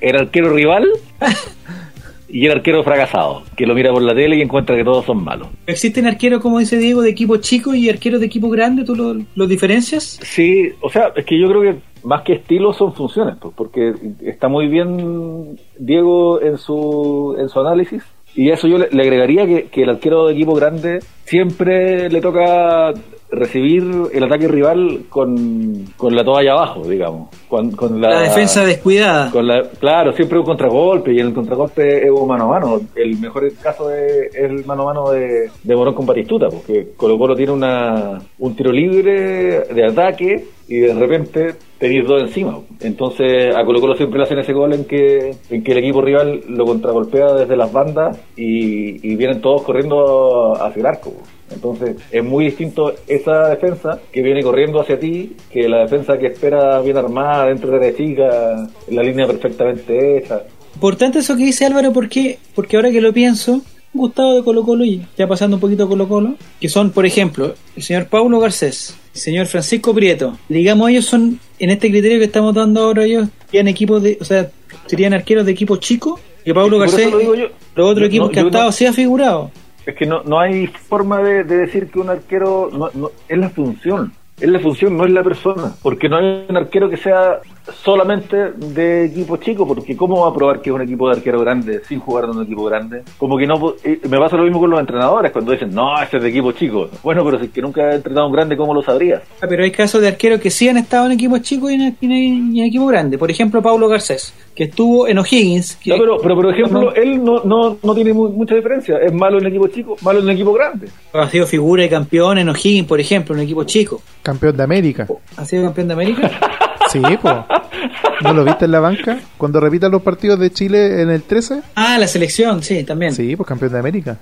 el 0.00 0.16
arquero 0.16 0.52
rival 0.52 0.88
y 2.32 2.46
el 2.46 2.52
arquero 2.52 2.82
fracasado, 2.82 3.42
que 3.56 3.66
lo 3.66 3.74
mira 3.74 3.92
por 3.92 4.02
la 4.02 4.14
tele 4.14 4.36
y 4.36 4.40
encuentra 4.40 4.74
que 4.74 4.82
todos 4.84 5.04
son 5.04 5.22
malos. 5.22 5.48
¿Existen 5.66 6.06
arqueros, 6.06 6.40
como 6.40 6.58
dice 6.58 6.78
Diego, 6.78 7.02
de 7.02 7.10
equipo 7.10 7.36
chico 7.36 7.74
y 7.74 7.88
arqueros 7.90 8.18
de 8.20 8.26
equipo 8.26 8.48
grande? 8.48 8.84
¿Tú 8.84 8.96
lo- 8.96 9.22
los 9.34 9.48
diferencias? 9.48 10.18
Sí, 10.22 10.70
o 10.80 10.88
sea, 10.88 11.12
es 11.14 11.24
que 11.26 11.38
yo 11.38 11.46
creo 11.48 11.60
que 11.60 11.78
más 12.04 12.22
que 12.22 12.32
estilos 12.32 12.76
son 12.78 12.94
funciones, 12.94 13.36
pues, 13.40 13.54
porque 13.56 13.92
está 14.24 14.48
muy 14.48 14.66
bien 14.66 15.58
Diego 15.78 16.40
en 16.40 16.56
su, 16.58 17.36
en 17.38 17.48
su 17.48 17.60
análisis. 17.60 18.02
Y 18.34 18.50
a 18.50 18.54
eso 18.54 18.66
yo 18.66 18.78
le, 18.78 18.88
le 18.90 19.02
agregaría 19.02 19.46
que, 19.46 19.64
que 19.64 19.82
el 19.82 19.90
arquero 19.90 20.26
de 20.26 20.32
equipo 20.32 20.54
grande 20.54 21.00
siempre 21.26 22.08
le 22.08 22.20
toca 22.22 22.94
recibir 23.32 23.82
el 24.12 24.24
ataque 24.24 24.46
rival 24.46 25.04
con, 25.08 25.86
con 25.96 26.14
la 26.14 26.22
toalla 26.22 26.52
abajo, 26.52 26.86
digamos. 26.86 27.30
Con, 27.48 27.70
con 27.72 28.00
la, 28.00 28.10
La 28.10 28.20
defensa 28.22 28.64
descuidada. 28.64 29.30
con 29.30 29.46
la, 29.46 29.62
claro, 29.80 30.12
siempre 30.12 30.38
un 30.38 30.44
contragolpe 30.44 31.12
y 31.12 31.18
el 31.18 31.32
contragolpe 31.32 32.04
es 32.04 32.10
un 32.10 32.28
mano 32.28 32.44
a 32.44 32.60
mano. 32.60 32.80
El 32.94 33.18
mejor 33.18 33.50
caso 33.54 33.90
es 33.90 34.34
el 34.34 34.64
mano 34.66 34.82
a 34.82 34.86
mano 34.92 35.10
de, 35.10 35.50
de 35.62 35.76
Morón 35.76 35.94
con 35.94 36.06
Batistuta, 36.06 36.48
porque 36.48 36.88
Colo 36.96 37.18
Colo 37.18 37.34
tiene 37.34 37.52
una, 37.52 38.18
un 38.38 38.54
tiro 38.54 38.70
libre 38.70 39.60
de 39.60 39.86
ataque 39.86 40.44
y 40.68 40.78
de 40.78 40.94
repente 40.94 41.54
tenéis 41.78 42.06
dos 42.06 42.22
encima. 42.22 42.58
Entonces 42.80 43.54
a 43.56 43.64
Colo 43.64 43.80
Colo 43.80 43.94
siempre 43.94 44.18
le 44.18 44.24
hacen 44.24 44.38
ese 44.38 44.52
gol 44.52 44.74
en 44.74 44.84
que, 44.84 45.34
en 45.50 45.64
que 45.64 45.72
el 45.72 45.78
equipo 45.78 46.02
rival 46.02 46.42
lo 46.48 46.66
contragolpea 46.66 47.32
desde 47.32 47.56
las 47.56 47.72
bandas 47.72 48.18
y, 48.36 49.10
y 49.10 49.16
vienen 49.16 49.40
todos 49.40 49.62
corriendo 49.62 50.52
hacia 50.62 50.80
el 50.80 50.86
arco. 50.86 51.12
Entonces 51.54 51.96
es 52.10 52.24
muy 52.24 52.46
distinto 52.46 52.94
esa 53.06 53.48
defensa 53.48 54.00
que 54.12 54.22
viene 54.22 54.42
corriendo 54.42 54.80
hacia 54.80 54.98
ti 54.98 55.36
que 55.50 55.68
la 55.68 55.80
defensa 55.80 56.18
que 56.18 56.26
espera 56.28 56.80
bien 56.80 56.96
armada 56.96 57.46
dentro 57.46 57.70
de 57.78 57.90
la 57.90 57.96
chica, 57.96 58.68
la 58.88 59.02
línea 59.02 59.26
perfectamente 59.26 60.18
hecha. 60.18 60.42
Importante 60.74 61.18
eso 61.18 61.36
que 61.36 61.44
dice 61.44 61.66
Álvaro, 61.66 61.92
¿por 61.92 62.08
qué? 62.08 62.38
Porque 62.54 62.76
ahora 62.76 62.90
que 62.90 63.00
lo 63.00 63.12
pienso, 63.12 63.60
Gustavo 63.94 64.34
de 64.36 64.42
Colo 64.42 64.62
Colo 64.64 64.84
y 64.86 65.04
ya 65.18 65.26
pasando 65.26 65.56
un 65.56 65.60
poquito 65.60 65.84
a 65.84 65.88
Colo 65.88 66.08
Colo, 66.08 66.34
que 66.60 66.68
son, 66.68 66.90
por 66.92 67.04
ejemplo, 67.04 67.54
el 67.76 67.82
señor 67.82 68.06
Paulo 68.06 68.40
Garcés, 68.40 68.96
el 69.14 69.20
señor 69.20 69.46
Francisco 69.46 69.92
Prieto, 69.92 70.38
digamos 70.48 70.88
ellos 70.88 71.04
son, 71.04 71.38
en 71.58 71.70
este 71.70 71.90
criterio 71.90 72.18
que 72.18 72.24
estamos 72.24 72.54
dando 72.54 72.80
ahora 72.80 73.04
ellos, 73.04 73.28
serían 73.46 73.68
equipos 73.68 74.02
de, 74.02 74.16
o 74.18 74.24
sea, 74.24 74.50
serían 74.86 75.12
arqueros 75.12 75.44
de 75.44 75.52
equipo 75.52 75.76
chico, 75.76 76.18
que 76.42 76.54
Paulo 76.54 76.78
Garcés, 76.78 77.10
lo 77.12 77.18
digo 77.18 77.34
yo. 77.34 77.46
los 77.76 77.90
otros 77.92 78.08
equipos 78.08 78.28
no, 78.28 78.32
que 78.32 78.40
ha 78.40 78.44
estado 78.44 78.64
no- 78.64 78.72
sí 78.72 78.86
ha 78.86 78.92
figurado. 78.94 79.50
Es 79.86 79.94
que 79.96 80.06
no, 80.06 80.22
no 80.24 80.38
hay 80.38 80.66
forma 80.68 81.18
de, 81.22 81.44
de 81.44 81.56
decir 81.58 81.90
que 81.90 81.98
un 81.98 82.08
arquero 82.10 82.70
no, 82.72 82.88
no- 82.94 83.10
es 83.28 83.38
la 83.38 83.50
función. 83.50 84.12
Es 84.40 84.48
la 84.48 84.58
función, 84.58 84.96
no 84.96 85.04
es 85.04 85.12
la 85.12 85.22
persona. 85.22 85.72
Porque 85.82 86.08
no 86.08 86.16
hay 86.16 86.46
un 86.48 86.56
arquero 86.56 86.88
que 86.90 86.96
sea 86.96 87.38
solamente 87.82 88.52
de 88.52 89.04
equipo 89.04 89.36
chico. 89.36 89.66
Porque 89.66 89.96
¿cómo 89.96 90.22
va 90.22 90.30
a 90.30 90.34
probar 90.34 90.60
que 90.60 90.70
es 90.70 90.74
un 90.74 90.82
equipo 90.82 91.08
de 91.08 91.16
arquero 91.16 91.40
grande 91.40 91.80
sin 91.86 92.00
jugar 92.00 92.24
en 92.24 92.30
un 92.30 92.42
equipo 92.44 92.64
grande? 92.64 93.02
Como 93.18 93.36
que 93.36 93.46
no. 93.46 93.74
Me 94.08 94.18
pasa 94.18 94.36
lo 94.36 94.42
mismo 94.44 94.58
con 94.60 94.70
los 94.70 94.80
entrenadores 94.80 95.30
cuando 95.32 95.52
dicen, 95.52 95.72
no, 95.72 96.00
ese 96.02 96.16
es 96.16 96.22
de 96.22 96.28
equipo 96.30 96.52
chico. 96.52 96.88
Bueno, 97.02 97.24
pero 97.24 97.38
si 97.38 97.46
es 97.46 97.50
que 97.52 97.62
nunca 97.62 97.90
he 97.92 97.96
entrenado 97.96 98.26
un 98.26 98.32
grande, 98.32 98.56
¿cómo 98.56 98.74
lo 98.74 98.82
sabrías? 98.82 99.22
Ah, 99.40 99.46
Pero 99.48 99.62
hay 99.64 99.70
casos 99.70 100.00
de 100.00 100.08
arqueros 100.08 100.40
que 100.40 100.50
sí 100.50 100.68
han 100.68 100.76
estado 100.78 101.06
en 101.06 101.12
equipos 101.12 101.42
chicos 101.42 101.70
y 101.70 101.74
en, 101.74 101.96
en- 102.00 102.12
en 102.56 102.64
equipos 102.64 102.88
grandes. 102.90 103.20
Por 103.20 103.30
ejemplo, 103.30 103.62
Paulo 103.62 103.86
Garcés, 103.88 104.34
que 104.54 104.64
estuvo 104.64 105.06
en 105.08 105.18
O'Higgins. 105.18 105.76
Que, 105.76 105.90
No, 105.90 105.96
pero, 105.98 106.18
pero 106.22 106.34
por 106.36 106.50
ejemplo, 106.52 106.94
él 106.94 107.22
no, 107.24 107.42
no, 107.44 107.78
no 107.82 107.94
tiene 107.94 108.12
mu- 108.12 108.28
mucha 108.30 108.54
diferencia. 108.54 108.98
Es 108.98 109.12
malo 109.12 109.38
en 109.38 109.46
equipo 109.46 109.66
chico, 109.68 109.96
malo 110.02 110.20
en 110.20 110.30
equipo 110.30 110.52
grande. 110.52 110.88
ha 111.12 111.28
sido 111.28 111.46
figura 111.46 111.84
y 111.84 111.88
campeón 111.88 112.38
en 112.38 112.48
O'Higgins, 112.48 112.86
por 112.86 113.00
ejemplo, 113.00 113.34
en 113.34 113.40
un 113.40 113.44
equipo 113.44 113.64
chico. 113.64 114.02
Campeón 114.22 114.56
de 114.56 114.62
América. 114.62 115.06
¿Ha 115.36 115.44
sido 115.44 115.64
campeón 115.64 115.88
de 115.88 115.94
América? 115.94 116.30
Sí, 116.92 117.00
pues. 117.20 117.34
¿No 118.22 118.32
lo 118.34 118.44
viste 118.44 118.66
en 118.66 118.70
la 118.70 118.80
banca? 118.80 119.18
Cuando 119.36 119.58
repitan 119.58 119.90
los 119.90 120.02
partidos 120.02 120.38
de 120.38 120.50
Chile 120.52 121.02
en 121.02 121.10
el 121.10 121.22
13. 121.22 121.60
Ah, 121.74 121.98
la 121.98 122.06
selección, 122.06 122.62
sí, 122.62 122.84
también. 122.84 123.12
Sí, 123.12 123.34
pues 123.34 123.48
campeón 123.48 123.72
de 123.72 123.78
América. 123.80 124.18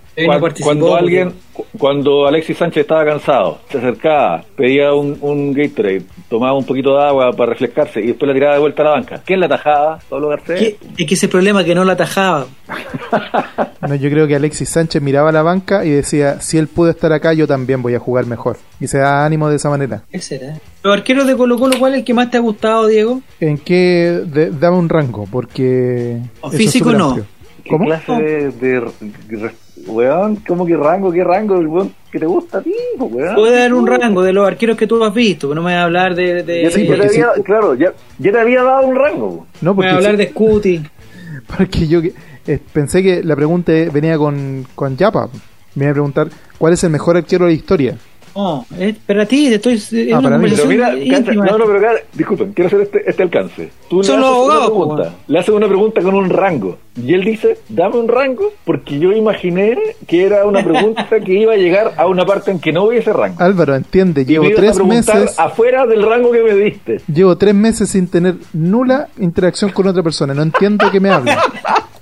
Cuando, 0.63 0.95
alguien, 0.97 1.35
cu- 1.53 1.67
cuando 1.79 2.27
Alexis 2.27 2.57
Sánchez 2.57 2.83
estaba 2.83 3.05
cansado, 3.05 3.59
se 3.71 3.77
acercaba, 3.79 4.43
pedía 4.57 4.95
un, 4.95 5.19
un 5.21 5.53
Gatorade, 5.53 6.03
tomaba 6.31 6.57
un 6.57 6.65
poquito 6.65 6.97
de 6.97 7.05
agua 7.05 7.33
para 7.33 7.51
refrescarse 7.51 8.01
y 8.01 8.07
después 8.09 8.27
la 8.29 8.35
tiraba 8.35 8.55
de 8.55 8.61
vuelta 8.61 8.83
a 8.83 8.85
la 8.87 8.91
banca. 8.93 9.21
¿Quién 9.27 9.41
la 9.41 9.47
atajaba? 9.47 9.99
Pablo 10.09 10.29
Garcés. 10.29 10.59
¿Qué? 10.59 10.79
Es 10.97 11.07
que 11.09 11.15
ese 11.15 11.29
problema 11.29 11.63
que 11.65 11.75
no 11.75 11.85
la 11.85 11.93
atajaba. 11.93 12.47
No, 13.89 13.95
yo 13.95 14.11
creo 14.11 14.27
que 14.29 14.37
Alexis 14.37 14.69
Sánchez 14.69 15.01
miraba 15.03 15.33
la 15.33 15.43
banca 15.43 15.85
y 15.87 15.91
decía, 15.91 16.39
si 16.41 16.59
él 16.59 16.69
pudo 16.69 16.91
estar 16.91 17.13
acá, 17.15 17.33
yo 17.33 17.47
también 17.47 17.81
voy 17.83 17.95
a 17.95 17.99
jugar 17.99 18.27
mejor. 18.27 18.59
Y 18.79 18.87
se 18.89 18.99
da 18.99 19.25
ánimo 19.25 19.49
de 19.49 19.57
esa 19.57 19.71
manera. 19.71 20.03
¿Qué 20.13 20.21
será? 20.21 20.59
Los 20.83 20.95
arqueros 20.95 21.27
de 21.27 21.37
Colo 21.37 21.59
Colo, 21.59 21.77
¿cuál 21.79 21.93
es 21.93 21.99
el 22.01 22.05
que 22.05 22.15
más 22.15 22.31
te 22.31 22.39
ha 22.39 22.41
gustado, 22.41 22.87
Diego? 22.87 23.21
¿En 23.39 23.59
qué 23.59 24.23
de- 24.27 24.51
dame 24.51 24.79
un 24.79 24.89
rango? 24.89 25.27
Porque... 25.31 26.19
O 26.41 26.49
eso 26.49 26.57
es 26.57 26.63
físico 26.63 26.93
no. 26.93 27.09
amplio. 27.09 27.27
¿Qué 27.63 27.71
¿Cómo? 27.71 27.85
clase 27.85 28.13
de, 28.13 28.51
de- 28.51 28.81
de- 29.29 29.51
Weón, 29.87 30.37
¿cómo 30.47 30.65
que 30.67 30.77
rango? 30.77 31.11
¿Qué 31.13 31.25
rango? 31.25 31.59
El 31.59 31.67
weón 31.67 31.93
que 32.13 32.19
te 32.19 32.27
gusta 32.27 32.59
a 32.59 32.63
ti, 32.63 32.73
weón. 32.99 33.35
Puede 33.35 33.59
dar 33.61 33.73
un 33.75 33.87
rango 33.87 34.23
de 34.23 34.33
los 34.33 34.47
arqueros 34.47 34.77
que 34.77 34.87
tú 34.87 35.03
has 35.05 35.13
visto, 35.15 35.49
pero 35.49 35.55
no 35.57 35.63
me 35.67 35.73
voy 35.73 35.81
a 35.81 35.85
hablar 35.85 36.15
de... 36.15 36.43
de 36.43 36.63
Ya, 36.65 36.71
Sí, 36.71 36.87
ya 36.87 36.95
te 36.97 37.03
porque 37.03 37.43
Claro, 37.45 37.75
ya, 37.75 37.93
ya 38.19 38.33
te 38.33 38.39
había 38.41 38.63
dado 38.63 38.87
un 38.87 38.95
rango. 38.97 39.47
No, 39.61 39.75
me 39.75 39.77
voy 39.77 39.85
porque, 39.85 39.89
a 39.91 39.95
hablar 39.97 40.13
sí- 40.13 40.17
de 40.19 40.29
Scuti. 40.29 40.83
porque 41.57 41.87
yo... 41.89 42.01
que- 42.03 42.13
eh, 42.47 42.59
pensé 42.73 43.03
que 43.03 43.23
la 43.23 43.37
pregunta 43.37 43.71
venía 43.93 44.17
con, 44.17 44.67
con 44.75 44.97
Yapa. 44.97 45.29
Me 45.75 45.85
iba 45.85 45.91
a 45.91 45.95
preguntar 45.95 46.29
cuál 46.59 46.73
es 46.73 46.83
el 46.85 46.91
mejor 46.91 47.17
arquero 47.19 47.45
de 47.45 47.51
la 47.53 47.57
historia. 47.57 47.97
No, 48.37 48.65
es 48.79 48.97
para 49.07 49.27
ti, 49.27 49.49
te 49.49 49.55
estoy. 49.57 49.75
Es 49.75 49.93
Ah, 50.13 50.19
una 50.19 50.23
para 50.23 50.39
mí. 50.39 50.49
Pero 50.51 50.63
conversación 50.63 50.69
mira, 50.69 50.89
Cancha, 51.17 51.33
íntima. 51.33 51.47
no, 51.47 51.59
no, 51.59 51.67
pero 51.67 51.79
acá, 51.79 51.93
disculpen, 52.13 52.53
quiero 52.53 52.67
hacer 52.69 52.81
este, 52.83 53.11
este 53.11 53.23
alcance. 53.23 53.71
Tú 53.89 53.99
le 53.99 54.05
Son 54.05 54.21
haces 54.21 54.37
una 54.37 54.65
pregunta, 54.67 55.03
po, 55.05 55.17
le 55.27 55.39
haces 55.39 55.55
una 55.55 55.67
pregunta 55.69 56.01
con 56.03 56.15
un 56.15 56.31
rango. 56.31 56.79
Y 57.03 57.15
él 57.15 57.25
dice, 57.25 57.59
dame 57.69 57.97
un 57.97 58.09
rango, 58.09 58.53
porque 58.65 58.99
yo 58.99 59.13
imaginé 59.13 59.77
que 60.07 60.25
era 60.27 60.45
una 60.45 60.63
pregunta 60.63 61.07
que 61.25 61.33
iba 61.35 61.53
a 61.55 61.57
llegar 61.57 61.95
a 61.97 62.07
una 62.07 62.27
parte 62.27 62.51
en 62.51 62.59
que 62.61 62.73
no 62.73 62.85
hubiese 62.85 63.13
rango. 63.13 63.37
Álvaro, 63.43 63.75
entiende, 63.75 64.23
Y 64.23 64.25
llevo 64.27 64.45
me 64.45 64.51
ibas 64.51 64.61
a 64.61 64.63
tres 64.75 64.85
meses, 64.87 65.39
afuera 65.39 65.87
del 65.87 66.03
rango 66.03 66.31
que 66.33 66.43
me 66.43 66.55
diste. 66.55 67.01
llevo 67.13 67.37
tres 67.37 67.55
meses 67.55 67.89
sin 67.91 68.07
tener 68.09 68.35
nula 68.53 69.09
interacción 69.19 69.71
con 69.71 69.87
otra 69.87 70.03
persona. 70.03 70.35
No 70.35 70.43
entiendo 70.43 70.91
qué 70.91 71.01
me 71.01 71.11
habla. 71.11 71.39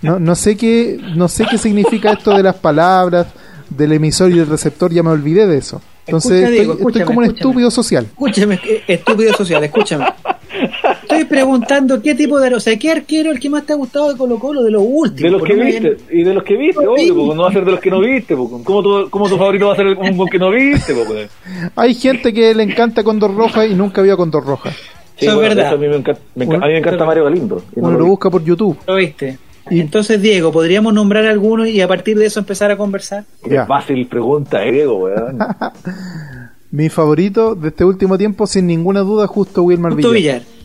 No, 0.02 0.18
no 0.20 0.34
sé 0.36 0.56
qué, 0.56 0.98
no 1.16 1.26
sé 1.28 1.44
qué 1.50 1.58
significa 1.58 2.12
esto 2.12 2.36
de 2.36 2.42
las 2.42 2.54
palabras, 2.56 3.26
del 3.68 3.92
emisor 3.92 4.30
y 4.30 4.34
del 4.38 4.46
receptor. 4.46 4.92
Ya 4.92 5.02
me 5.02 5.10
olvidé 5.10 5.46
de 5.46 5.58
eso. 5.58 5.82
Entonces 6.08 6.32
Escucha, 6.32 6.50
Diego, 6.50 6.72
estoy, 6.88 7.02
como 7.02 7.18
un 7.20 7.24
estúpido 7.26 7.70
social. 7.70 8.04
Escúchame, 8.04 8.58
eh, 8.64 8.82
estúpido 8.88 9.32
social, 9.34 9.62
escúchame. 9.64 10.06
Estoy 11.02 11.24
preguntando 11.24 12.02
qué 12.02 12.14
tipo 12.14 12.38
de. 12.40 12.54
O 12.54 12.60
sea, 12.60 12.76
¿qué 12.78 12.90
arquero 12.90 13.30
es 13.30 13.36
el 13.36 13.40
que 13.40 13.48
más 13.50 13.64
te 13.64 13.72
ha 13.72 13.76
gustado 13.76 14.10
de 14.12 14.18
Colo-Colo 14.18 14.62
de 14.62 14.70
los 14.70 14.82
últimos? 14.84 15.20
De 15.22 15.30
los 15.30 15.42
que 15.42 15.54
viste, 15.54 15.96
y 16.10 16.22
de 16.24 16.34
los 16.34 16.42
que 16.42 16.56
viste, 16.56 16.84
No 16.84 16.92
obvio, 16.92 17.04
vi. 17.14 17.20
porque 17.20 17.34
no 17.36 17.42
va 17.42 17.48
a 17.48 17.52
ser 17.52 17.64
de 17.64 17.70
los 17.72 17.80
que 17.80 17.90
no 17.90 18.00
viste. 18.00 18.36
porque 18.36 18.64
¿Cómo 18.64 18.82
tu, 18.82 19.10
cómo 19.10 19.28
tu 19.28 19.36
favorito 19.36 19.66
va 19.66 19.72
a 19.74 19.76
ser 19.76 19.86
el 19.86 19.96
un 19.98 20.26
que 20.28 20.38
no 20.38 20.50
viste? 20.50 20.94
porque? 20.94 21.28
Hay 21.76 21.94
gente 21.94 22.32
que 22.32 22.54
le 22.54 22.62
encanta 22.62 23.02
Condor 23.04 23.34
Roja 23.34 23.66
y 23.66 23.74
nunca 23.74 24.02
vio 24.02 24.16
Condor 24.16 24.44
Roja. 24.44 24.70
Eso 25.16 25.32
es 25.32 25.38
verdad. 25.48 25.66
eso 25.66 25.74
a 25.74 25.78
mí 25.78 25.88
me 25.88 25.96
encanta, 25.96 26.20
me 26.34 26.44
enca- 26.44 26.48
Bueno, 26.48 26.64
a 26.64 26.66
mí 26.68 26.72
me 26.74 26.78
encanta 26.78 27.04
Mario 27.04 27.24
Galindo. 27.24 27.62
no 27.76 27.88
Uno 27.88 27.98
lo 27.98 28.06
busca 28.06 28.30
por 28.30 28.42
YouTube. 28.44 28.76
¿Lo 28.86 28.94
viste? 28.96 29.38
Y- 29.70 29.80
Entonces, 29.80 30.20
Diego, 30.22 30.52
¿podríamos 30.52 30.92
nombrar 30.94 31.24
algunos 31.26 31.68
y 31.68 31.80
a 31.80 31.88
partir 31.88 32.18
de 32.18 32.26
eso 32.26 32.40
empezar 32.40 32.70
a 32.70 32.76
conversar? 32.76 33.24
Qué 33.44 33.50
Ya. 33.54 33.66
fácil 33.66 34.06
pregunta, 34.06 34.64
eh, 34.64 34.72
Diego, 34.72 34.98
weón. 35.04 35.38
Mi 36.70 36.88
favorito 36.90 37.54
de 37.54 37.68
este 37.68 37.84
último 37.84 38.18
tiempo, 38.18 38.46
sin 38.46 38.66
ninguna 38.66 39.00
duda, 39.00 39.26
justo 39.26 39.62
Wilmar 39.62 39.94
Justo 39.94 40.10
Villar. 40.10 40.40
Villar. 40.40 40.57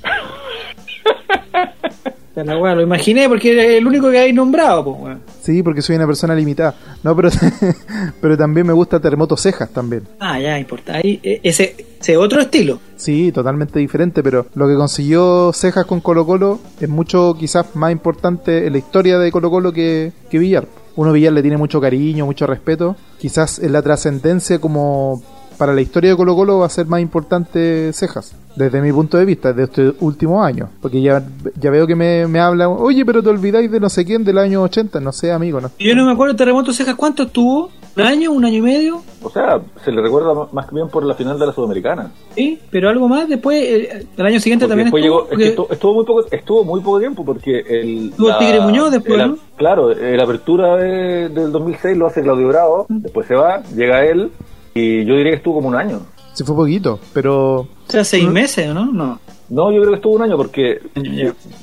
La 2.35 2.55
lo 2.55 2.81
imaginé 2.81 3.29
porque 3.29 3.51
era 3.51 3.63
el 3.63 3.85
único 3.85 4.09
que 4.09 4.17
habéis 4.17 4.33
nombrado, 4.33 4.83
pues. 4.83 5.17
Sí, 5.41 5.61
porque 5.61 5.83
soy 5.83 5.97
una 5.97 6.07
persona 6.07 6.33
limitada. 6.33 6.73
No, 7.03 7.15
pero, 7.15 7.29
pero 8.21 8.35
también 8.35 8.65
me 8.65 8.73
gusta 8.73 8.99
Terremoto 8.99 9.37
Cejas 9.37 9.69
también. 9.69 10.03
Ah, 10.19 10.39
ya, 10.39 10.57
importa. 10.57 10.95
Ahí, 10.95 11.19
eh, 11.21 11.41
ese, 11.43 11.75
ese 12.01 12.17
otro 12.17 12.41
estilo. 12.41 12.79
Sí, 12.95 13.31
totalmente 13.31 13.77
diferente, 13.77 14.23
pero 14.23 14.47
lo 14.55 14.67
que 14.67 14.75
consiguió 14.75 15.51
Cejas 15.53 15.85
con 15.85 16.01
Colo 16.01 16.25
Colo 16.25 16.59
es 16.79 16.89
mucho 16.89 17.35
quizás 17.39 17.75
más 17.75 17.91
importante 17.91 18.65
en 18.65 18.73
la 18.73 18.79
historia 18.79 19.19
de 19.19 19.31
Colo 19.31 19.51
Colo 19.51 19.71
que, 19.71 20.11
que 20.31 20.39
Villar. 20.39 20.67
Uno 20.95 21.11
Villar 21.11 21.33
le 21.33 21.41
tiene 21.41 21.57
mucho 21.57 21.79
cariño, 21.79 22.25
mucho 22.25 22.47
respeto. 22.47 22.95
Quizás 23.19 23.59
en 23.59 23.73
la 23.73 23.81
trascendencia 23.83 24.59
como 24.59 25.21
para 25.57 25.73
la 25.73 25.81
historia 25.81 26.11
de 26.11 26.15
Colo 26.17 26.35
Colo 26.35 26.59
va 26.59 26.65
a 26.65 26.69
ser 26.69 26.85
más 26.87 27.01
importante 27.01 27.91
Cejas, 27.93 28.35
desde 28.55 28.81
mi 28.81 28.91
punto 28.91 29.17
de 29.17 29.25
vista, 29.25 29.53
de 29.53 29.63
estos 29.63 29.95
últimos 29.99 30.45
años. 30.45 30.69
Porque 30.81 31.01
ya, 31.01 31.23
ya 31.59 31.69
veo 31.71 31.87
que 31.87 31.95
me, 31.95 32.27
me 32.27 32.39
hablan, 32.39 32.69
oye, 32.77 33.05
pero 33.05 33.21
te 33.23 33.29
olvidáis 33.29 33.71
de 33.71 33.79
no 33.79 33.89
sé 33.89 34.05
quién 34.05 34.23
del 34.23 34.37
año 34.37 34.61
80, 34.63 34.99
no 34.99 35.11
sé, 35.11 35.31
amigo, 35.31 35.59
no. 35.61 35.71
Yo 35.79 35.95
no 35.95 36.05
me 36.05 36.11
acuerdo, 36.11 36.35
Terremoto 36.35 36.73
Cejas, 36.73 36.95
¿cuánto 36.95 37.23
estuvo? 37.23 37.69
¿Un 37.95 38.01
año? 38.01 38.31
¿Un 38.31 38.43
año 38.43 38.57
y 38.57 38.61
medio? 38.61 39.01
O 39.21 39.29
sea, 39.29 39.61
se 39.85 39.91
le 39.91 40.01
recuerda 40.01 40.33
más 40.51 40.65
que 40.67 40.73
bien 40.73 40.89
por 40.89 41.03
la 41.05 41.13
final 41.13 41.37
de 41.37 41.45
la 41.45 41.53
Sudamericana. 41.53 42.11
Sí, 42.35 42.59
pero 42.71 42.89
algo 42.89 43.07
más. 43.07 43.29
Después, 43.29 43.61
eh, 43.63 44.07
el 44.17 44.25
año 44.25 44.39
siguiente 44.39 44.65
Porque 44.65 44.71
también 44.71 44.85
después 44.87 45.03
estuvo. 45.03 45.19
llegó, 45.19 45.23
es 45.25 45.29
que 45.29 45.35
porque- 45.35 45.49
estuvo, 45.49 45.71
estuvo 45.71 45.93
muy 45.93 46.05
poco, 46.05 46.25
estuvo 46.31 46.63
muy 46.63 46.81
poco 46.81 46.99
tiempo 46.99 47.23
porque 47.23 47.59
el 47.59 48.11
Tuvo 48.17 48.29
el 48.31 48.37
Tigre 48.39 48.61
Muñoz 48.61 48.91
después, 48.91 49.15
la- 49.17 49.27
¿no? 49.27 49.37
Claro, 49.57 49.93
la 49.93 50.23
apertura 50.23 50.75
de- 50.77 51.29
del 51.29 51.51
2006 51.51 51.95
lo 51.95 52.07
hace 52.07 52.23
Claudio 52.23 52.47
Bravo, 52.47 52.87
Mm. 52.89 53.01
después 53.03 53.27
se 53.27 53.35
va, 53.35 53.61
llega 53.75 54.03
él 54.03 54.31
y 54.73 55.05
yo 55.05 55.15
diría 55.15 55.31
que 55.31 55.37
estuvo 55.37 55.55
como 55.55 55.69
un 55.69 55.75
año. 55.75 56.01
Sí 56.33 56.43
fue 56.43 56.55
poquito, 56.55 56.99
pero 57.13 57.59
O 57.61 57.67
sea, 57.87 58.03
seis 58.03 58.27
meses, 58.27 58.69
¿o 58.69 58.73
no? 58.73 58.85
No. 58.91 59.19
No, 59.49 59.71
yo 59.71 59.81
creo 59.81 59.91
que 59.91 59.97
estuvo 59.97 60.15
un 60.15 60.23
año 60.23 60.35
porque 60.37 60.81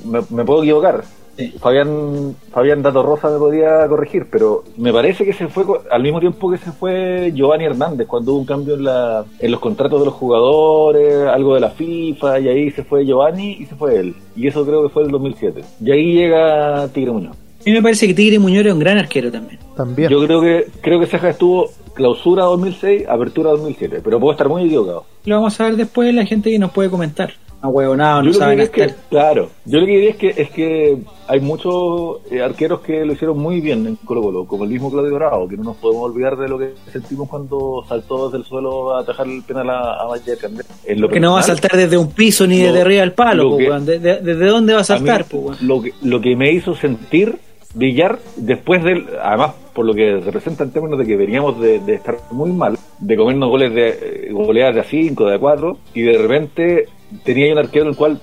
me, 0.05 0.21
me 0.31 0.45
puedo 0.45 0.63
equivocar. 0.63 1.03
Sí. 1.37 1.55
Fabián 1.59 2.37
Fabián 2.53 2.83
Dato 2.83 3.03
Rosa 3.03 3.31
me 3.31 3.39
podía 3.39 3.87
corregir, 3.89 4.27
pero 4.31 4.65
me 4.77 4.93
parece 4.93 5.25
que 5.25 5.33
se 5.33 5.49
fue 5.49 5.65
al 5.91 6.03
mismo 6.03 6.21
tiempo 6.21 6.51
que 6.51 6.59
se 6.59 6.71
fue 6.73 7.33
Giovanni 7.35 7.65
Hernández 7.65 8.07
cuando 8.07 8.33
hubo 8.33 8.41
un 8.41 8.47
cambio 8.47 8.75
en, 8.75 8.85
la, 8.85 9.25
en 9.39 9.51
los 9.51 9.61
contratos 9.61 10.01
de 10.01 10.07
los 10.07 10.15
jugadores, 10.15 11.27
algo 11.29 11.55
de 11.55 11.61
la 11.61 11.71
FIFA, 11.71 12.41
y 12.41 12.49
ahí 12.49 12.71
se 12.71 12.85
fue 12.85 13.07
Giovanni 13.07 13.53
y 13.53 13.67
se 13.67 13.75
fue 13.75 13.99
él. 13.99 14.15
Y 14.37 14.47
eso 14.49 14.65
creo 14.67 14.83
que 14.83 14.91
fue 14.91 15.05
el 15.05 15.11
2007. 15.11 15.63
Y 15.83 15.91
ahí 15.91 16.13
llega 16.13 16.89
Tigre 16.89 17.13
Muñoz. 17.13 17.37
A 17.61 17.63
mí 17.65 17.73
me 17.73 17.83
parece 17.83 18.07
que 18.07 18.15
Tigre 18.15 18.39
Muñoz 18.39 18.61
era 18.65 18.73
un 18.73 18.81
gran 18.81 18.99
arquero 18.99 19.31
también. 19.31 19.59
también. 19.77 20.11
Yo 20.11 20.25
creo 20.25 20.41
que 20.41 20.67
creo 20.81 20.99
que 21.01 21.07
Ceja 21.07 21.29
estuvo 21.31 21.71
clausura 21.95 22.45
2006, 22.45 23.07
apertura 23.09 23.51
2007, 23.51 24.01
pero 24.03 24.19
puedo 24.19 24.33
estar 24.33 24.49
muy 24.49 24.65
equivocado. 24.65 25.05
Lo 25.25 25.35
vamos 25.37 25.61
a 25.61 25.65
ver 25.65 25.77
después 25.77 26.15
la 26.15 26.25
gente 26.25 26.51
que 26.51 26.59
nos 26.59 26.71
puede 26.73 26.89
comentar. 26.91 27.33
Ah, 27.63 27.69
huevonado, 27.69 28.23
no 28.23 28.25
Yo 28.25 28.27
lo 28.29 28.33
que 28.33 28.39
saben 28.39 28.59
diría 28.61 28.65
es 28.65 28.71
que, 28.93 28.95
claro, 29.11 29.51
yo 29.67 29.81
lo 29.81 29.85
que 29.87 29.93
diría 29.93 30.11
es 30.13 30.17
que, 30.17 30.29
es 30.35 30.51
que 30.51 30.97
hay 31.29 31.41
muchos 31.41 32.21
eh, 32.31 32.41
arqueros 32.41 32.81
que 32.81 33.05
lo 33.05 33.13
hicieron 33.13 33.39
muy 33.39 33.61
bien 33.61 33.87
en 33.87 33.97
Colo 33.97 34.23
Colo, 34.23 34.47
como 34.47 34.65
el 34.65 34.71
mismo 34.71 34.91
Claudio 34.91 35.15
Bravo, 35.17 35.47
que 35.47 35.59
no 35.59 35.65
nos 35.65 35.77
podemos 35.77 36.05
olvidar 36.11 36.39
de 36.39 36.49
lo 36.49 36.59
que 36.59 36.71
sentimos 36.91 37.29
cuando 37.29 37.85
saltó 37.87 38.27
desde 38.31 38.39
el 38.39 38.45
suelo 38.45 38.95
a 38.97 39.01
atajar 39.03 39.27
el 39.27 39.43
penal 39.43 39.69
a, 39.69 39.93
a 40.01 40.07
Valle 40.07 40.39
Candel. 40.39 40.65
En 40.87 41.03
lo 41.03 41.11
Que 41.11 41.21
no 41.21 41.35
va 41.35 41.41
a 41.41 41.43
saltar 41.43 41.73
desde 41.77 41.99
un 41.99 42.11
piso 42.13 42.47
ni 42.47 42.61
Lo- 42.61 42.69
desde 42.69 42.81
arriba 42.81 43.01
del 43.03 43.13
palo, 43.13 43.43
lo 43.43 43.51
po, 43.51 43.57
que- 43.59 43.69
weón. 43.69 43.85
¿De- 43.85 43.99
de- 43.99 44.21
¿Desde 44.23 44.47
dónde 44.47 44.73
va 44.73 44.79
a 44.79 44.81
a 44.81 44.83
mí, 44.83 44.87
saltar, 44.87 45.25
po, 45.27 45.37
weón? 45.41 45.57
lo, 45.61 45.83
que, 45.83 45.93
lo 46.01 46.19
que 46.23 46.35
me 46.37 46.51
hizo 46.51 46.75
sentir 46.75 47.37
Villar 47.75 48.19
después 48.37 48.83
del, 48.83 49.07
además 49.23 49.55
por 49.75 49.87
lo 49.87 49.95
que 49.95 50.17
representa 50.21 50.65
en 50.65 50.73
términos 50.73 50.99
de 50.99 51.07
que 51.07 51.17
veníamos 51.17 51.61
de, 51.61 51.79
de 51.79 51.95
estar 51.95 52.17
muy 52.33 52.51
mal, 52.51 52.77
de 52.99 53.17
comernos 53.17 53.49
goles 53.49 53.73
de 53.73 53.89
eh, 53.89 54.33
goleadas 54.33 54.75
de 54.75 54.81
a 54.81 54.85
5, 54.85 55.25
de 55.27 55.35
a 55.35 55.39
4, 55.39 55.77
y 55.95 56.03
de 56.03 56.19
repente 56.19 56.89
tenía 57.25 57.53
un 57.53 57.59
arquero 57.59 57.85
en 57.85 57.91
el 57.91 57.97
cual 57.97 58.21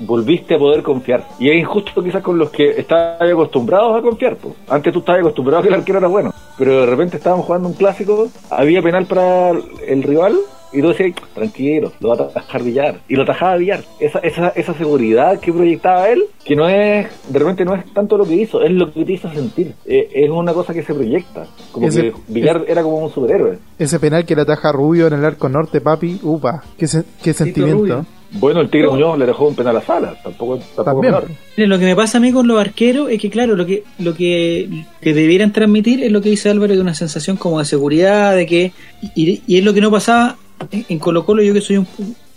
volviste 0.00 0.54
a 0.54 0.58
poder 0.58 0.82
confiar. 0.82 1.24
Y 1.38 1.50
es 1.50 1.56
injusto 1.56 2.02
quizás 2.02 2.22
con 2.22 2.38
los 2.38 2.50
que 2.50 2.70
estabas 2.70 3.20
acostumbrados 3.20 3.96
a 3.96 4.02
confiar. 4.02 4.36
po. 4.36 4.54
Antes 4.68 4.92
tú 4.92 5.00
estabas 5.00 5.20
acostumbrado 5.20 5.60
a 5.60 5.62
que 5.62 5.68
el 5.68 5.74
arquero 5.74 5.98
era 5.98 6.08
bueno, 6.08 6.32
pero 6.56 6.80
de 6.80 6.86
repente 6.86 7.16
estábamos 7.16 7.46
jugando 7.46 7.68
un 7.68 7.74
clásico, 7.74 8.28
había 8.50 8.82
penal 8.82 9.06
para 9.06 9.50
el 9.50 10.02
rival. 10.02 10.36
Y 10.72 10.82
tú 10.82 10.88
decías, 10.88 11.12
tranquilo, 11.34 11.92
lo 12.00 12.08
va 12.08 12.14
a 12.14 12.28
atajar 12.28 12.62
Villar. 12.62 13.00
Y 13.08 13.16
lo 13.16 13.22
atajaba 13.22 13.56
Villar. 13.56 13.80
Esa, 14.00 14.18
esa, 14.20 14.48
esa 14.50 14.74
seguridad 14.74 15.40
que 15.40 15.52
proyectaba 15.52 16.08
él, 16.08 16.24
que 16.44 16.54
no 16.56 16.68
es, 16.68 17.06
de 17.28 17.38
repente 17.38 17.64
no 17.64 17.74
es 17.74 17.84
tanto 17.94 18.18
lo 18.18 18.24
que 18.26 18.34
hizo, 18.34 18.62
es 18.62 18.70
lo 18.72 18.92
que 18.92 19.04
te 19.04 19.12
hizo 19.14 19.30
sentir. 19.32 19.72
Eh, 19.86 20.08
es 20.14 20.30
una 20.30 20.52
cosa 20.52 20.74
que 20.74 20.82
se 20.82 20.94
proyecta. 20.94 21.46
Como 21.72 21.88
Ese- 21.88 22.02
que 22.02 22.12
Villar 22.28 22.64
era 22.68 22.82
como 22.82 22.98
un 22.98 23.10
superhéroe. 23.10 23.58
Ese 23.78 23.98
penal 23.98 24.24
que 24.26 24.36
le 24.36 24.42
ataja 24.42 24.68
a 24.68 24.72
Rubio 24.72 25.06
en 25.06 25.14
el 25.14 25.24
arco 25.24 25.48
norte, 25.48 25.80
papi, 25.80 26.20
upa, 26.22 26.62
qué, 26.76 26.86
se- 26.86 27.04
qué 27.22 27.32
sentimiento. 27.32 27.78
Rubio. 27.78 28.06
Bueno, 28.30 28.60
el 28.60 28.68
Tigre 28.68 28.88
Muñoz 28.88 29.18
le 29.18 29.24
dejó 29.24 29.48
un 29.48 29.54
penal 29.54 29.74
a 29.78 29.80
Sala. 29.80 30.14
Tampoco, 30.22 30.58
tampoco 30.76 31.02
lo 31.56 31.78
que 31.78 31.84
me 31.86 31.96
pasa 31.96 32.18
a 32.18 32.20
mí 32.20 32.30
con 32.30 32.46
los 32.46 32.60
arqueros 32.60 33.10
es 33.10 33.18
que, 33.22 33.30
claro, 33.30 33.56
lo 33.56 33.64
que, 33.64 33.84
lo 34.00 34.12
que, 34.14 34.68
que 35.00 35.14
debieran 35.14 35.50
transmitir 35.50 36.04
es 36.04 36.12
lo 36.12 36.20
que 36.20 36.28
dice 36.28 36.50
Álvaro, 36.50 36.74
de 36.74 36.80
una 36.82 36.92
sensación 36.94 37.38
como 37.38 37.58
de 37.58 37.64
seguridad, 37.64 38.36
de 38.36 38.44
que. 38.44 38.72
Y, 39.14 39.40
y 39.46 39.56
es 39.56 39.64
lo 39.64 39.72
que 39.72 39.80
no 39.80 39.90
pasaba 39.90 40.36
en, 40.70 40.98
Colo 40.98 41.24
Colo, 41.24 41.42
yo 41.42 41.52
que 41.52 41.60
soy 41.60 41.76
un, 41.78 41.86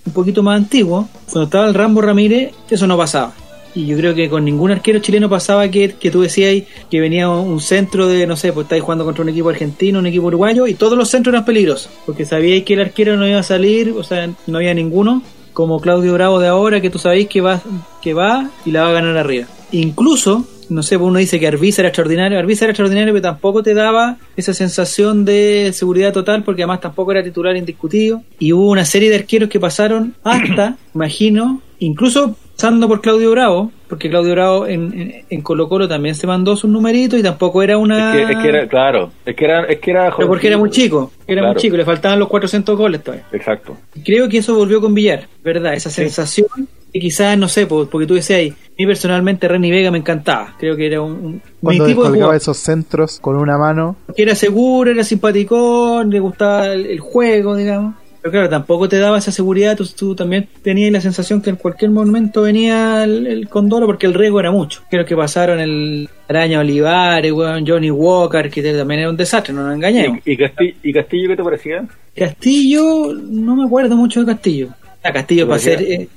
un 0.05 0.13
poquito 0.13 0.43
más 0.43 0.57
antiguo, 0.57 1.07
cuando 1.25 1.43
estaba 1.43 1.67
el 1.67 1.73
Rambo 1.73 2.01
Ramírez, 2.01 2.51
eso 2.69 2.87
no 2.87 2.97
pasaba. 2.97 3.33
Y 3.73 3.85
yo 3.85 3.95
creo 3.97 4.13
que 4.13 4.29
con 4.29 4.43
ningún 4.43 4.71
arquero 4.71 4.99
chileno 4.99 5.29
pasaba 5.29 5.69
que, 5.69 5.93
que 5.93 6.11
tú 6.11 6.21
decías 6.21 6.63
que 6.89 6.99
venía 6.99 7.29
un 7.29 7.61
centro 7.61 8.07
de, 8.07 8.27
no 8.27 8.35
sé, 8.35 8.51
pues 8.51 8.65
estáis 8.65 8.83
jugando 8.83 9.05
contra 9.05 9.23
un 9.23 9.29
equipo 9.29 9.49
argentino, 9.49 9.99
un 9.99 10.07
equipo 10.07 10.27
uruguayo, 10.27 10.67
y 10.67 10.73
todos 10.73 10.97
los 10.97 11.09
centros 11.09 11.33
eran 11.33 11.45
peligrosos, 11.45 11.89
porque 12.05 12.25
sabíais 12.25 12.63
que 12.63 12.73
el 12.73 12.81
arquero 12.81 13.15
no 13.15 13.27
iba 13.27 13.39
a 13.39 13.43
salir, 13.43 13.93
o 13.97 14.03
sea, 14.03 14.29
no 14.47 14.57
había 14.57 14.73
ninguno, 14.73 15.21
como 15.53 15.79
Claudio 15.79 16.13
Bravo 16.13 16.39
de 16.39 16.47
ahora, 16.47 16.81
que 16.81 16.89
tú 16.89 16.99
sabéis 16.99 17.27
que 17.27 17.41
va, 17.41 17.61
que 18.01 18.13
va 18.13 18.49
y 18.65 18.71
la 18.71 18.83
va 18.83 18.89
a 18.89 18.93
ganar 18.93 19.17
arriba. 19.17 19.47
Incluso, 19.71 20.45
no 20.71 20.83
sé, 20.83 20.97
pues 20.97 21.07
uno 21.09 21.19
dice 21.19 21.39
que 21.39 21.47
Arbiza 21.47 21.81
era 21.81 21.89
extraordinario, 21.89 22.39
Arbiza 22.39 22.65
era 22.65 22.71
extraordinario, 22.71 23.13
pero 23.13 23.21
tampoco 23.21 23.61
te 23.63 23.73
daba 23.73 24.17
esa 24.35 24.53
sensación 24.53 25.25
de 25.25 25.71
seguridad 25.73 26.13
total, 26.13 26.43
porque 26.43 26.63
además 26.63 26.81
tampoco 26.81 27.11
era 27.11 27.23
titular 27.23 27.55
indiscutido. 27.55 28.21
Y 28.39 28.53
hubo 28.53 28.69
una 28.71 28.85
serie 28.85 29.09
de 29.09 29.15
arqueros 29.17 29.49
que 29.49 29.59
pasaron 29.59 30.15
hasta, 30.23 30.77
imagino, 30.95 31.61
incluso 31.79 32.35
pasando 32.55 32.87
por 32.87 33.01
Claudio 33.01 33.31
Bravo, 33.31 33.71
porque 33.89 34.07
Claudio 34.07 34.33
Bravo 34.33 34.67
en, 34.67 34.93
en, 34.93 35.25
en 35.29 35.41
Colo 35.41 35.67
Colo 35.67 35.87
también 35.87 36.13
se 36.13 36.27
mandó 36.27 36.55
sus 36.55 36.69
numeritos 36.69 37.19
y 37.19 37.23
tampoco 37.23 37.63
era 37.63 37.77
una... 37.79 38.15
Es, 38.21 38.27
que, 38.27 38.33
es 38.33 38.39
que 38.39 38.47
era, 38.49 38.67
claro, 38.67 39.11
es 39.25 39.35
que 39.35 39.45
era, 39.45 39.63
es 39.63 39.79
que 39.79 39.89
era 39.91 40.13
Pero 40.15 40.27
porque 40.29 40.47
era 40.47 40.57
muy 40.59 40.69
chico, 40.69 41.11
era 41.25 41.41
Claro. 41.41 41.53
muy 41.53 41.61
chico, 41.61 41.75
le 41.75 41.83
faltaban 41.85 42.19
los 42.19 42.27
400 42.29 42.77
goles 42.77 43.03
todavía. 43.03 43.25
Exacto. 43.31 43.75
Y 43.95 44.01
Creo 44.03 44.29
que 44.29 44.37
eso 44.37 44.53
volvió 44.55 44.79
con 44.79 44.93
Villar, 44.93 45.27
¿verdad? 45.43 45.73
Esa 45.73 45.89
sensación 45.89 46.47
que 46.93 46.99
quizás, 46.99 47.35
no 47.37 47.47
sé, 47.47 47.65
po- 47.65 47.87
porque 47.87 48.05
tú 48.05 48.13
decías 48.13 48.37
ahí, 48.39 48.53
mí 48.81 48.85
personalmente 48.87 49.47
Renny 49.47 49.71
Vega 49.71 49.91
me 49.91 49.97
encantaba. 49.99 50.55
Creo 50.59 50.75
que 50.75 50.87
era 50.87 51.01
un, 51.01 51.11
un- 51.13 51.33
mi 51.33 51.41
Cuando 51.77 51.85
tipo 51.85 52.09
de 52.11 52.37
esos 52.37 52.57
centros 52.57 53.19
con 53.19 53.35
una 53.37 53.57
mano, 53.57 53.95
Que 54.15 54.23
era 54.23 54.35
seguro, 54.35 54.91
era 54.91 55.03
simpaticón, 55.03 56.09
le 56.09 56.19
gustaba 56.19 56.67
el, 56.67 56.85
el 56.87 56.99
juego, 56.99 57.55
digamos. 57.55 57.95
Pero 58.21 58.31
claro, 58.33 58.49
tampoco 58.49 58.87
te 58.87 58.99
daba 58.99 59.17
esa 59.17 59.31
seguridad, 59.31 59.75
tú, 59.75 59.83
tú 59.97 60.13
también 60.15 60.47
tenías 60.61 60.91
la 60.91 61.01
sensación 61.01 61.41
que 61.41 61.49
en 61.49 61.55
cualquier 61.55 61.89
momento 61.89 62.43
venía 62.43 63.03
el, 63.03 63.25
el 63.25 63.49
Condoro 63.49 63.87
porque 63.87 64.05
el 64.05 64.13
riesgo 64.13 64.39
era 64.39 64.51
mucho. 64.51 64.83
Creo 64.91 65.03
que 65.05 65.15
pasaron 65.15 65.59
el 65.59 66.07
Araña 66.27 66.59
Olivares, 66.59 67.31
weón, 67.31 67.65
Johnny 67.67 67.89
Walker, 67.89 68.47
que 68.51 68.61
también 68.61 68.99
era 68.99 69.09
un 69.09 69.17
desastre, 69.17 69.55
no 69.55 69.63
nos 69.65 69.73
engañemos. 69.75 70.19
¿Y, 70.23 70.33
y, 70.33 70.37
Castillo, 70.37 70.73
¿Y 70.83 70.93
Castillo 70.93 71.29
qué 71.29 71.35
te 71.35 71.43
parecía? 71.43 71.87
Castillo, 72.15 73.13
no 73.13 73.55
me 73.55 73.65
acuerdo 73.65 73.95
mucho 73.95 74.19
de 74.19 74.25
Castillo. 74.27 74.69
A 75.03 75.11
Castillo 75.11 75.47
para 75.47 75.57
ser, 75.59 75.81
eh, 75.81 76.07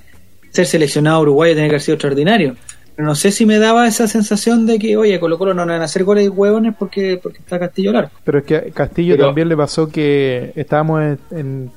ser 0.54 0.66
seleccionado 0.66 1.20
uruguayo 1.23 1.54
tiene 1.54 1.68
que 1.68 1.75
haber 1.75 1.82
sido 1.82 1.94
extraordinario. 1.96 2.54
Pero 2.94 3.08
no 3.08 3.16
sé 3.16 3.32
si 3.32 3.44
me 3.44 3.58
daba 3.58 3.88
esa 3.88 4.06
sensación 4.06 4.66
de 4.66 4.78
que, 4.78 4.96
oye, 4.96 5.18
Colo 5.18 5.37
Colo 5.37 5.52
no 5.52 5.66
van 5.66 5.80
a 5.80 5.84
hacer 5.84 6.04
goles 6.04 6.26
y 6.26 6.28
huevones 6.28 6.75
porque, 6.78 7.18
porque 7.20 7.38
está 7.38 7.58
Castillo 7.58 7.90
largo. 7.92 8.11
Pero 8.23 8.38
es 8.38 8.44
que 8.44 8.56
a 8.56 8.62
Castillo 8.70 9.14
Pero- 9.16 9.26
también 9.26 9.49
le 9.49 9.56
pasó 9.56 9.88
que 9.88 10.52
estábamos 10.54 11.02
en, 11.02 11.18
en 11.32 11.70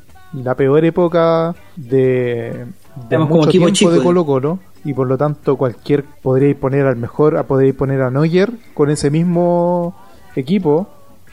la 0.43 0.53
peor 0.53 0.85
época 0.85 1.55
de, 1.75 2.65
de 3.09 3.15
como 3.17 3.27
mucho 3.37 3.49
tiempo 3.49 3.69
chico, 3.71 3.91
de 3.91 3.97
eh. 3.99 4.03
Colo 4.03 4.25
Colo 4.27 4.59
y 4.85 4.93
por 4.93 5.07
lo 5.07 5.17
tanto 5.17 5.57
cualquier 5.57 6.03
podríais 6.21 6.55
poner 6.55 6.85
al 6.85 6.97
mejor, 6.97 7.35
a 7.37 7.43
podríais 7.47 7.75
poner 7.75 8.01
a 8.03 8.11
Neuer 8.11 8.51
con 8.75 8.91
ese 8.91 9.09
mismo 9.09 9.95
equipo 10.35 10.87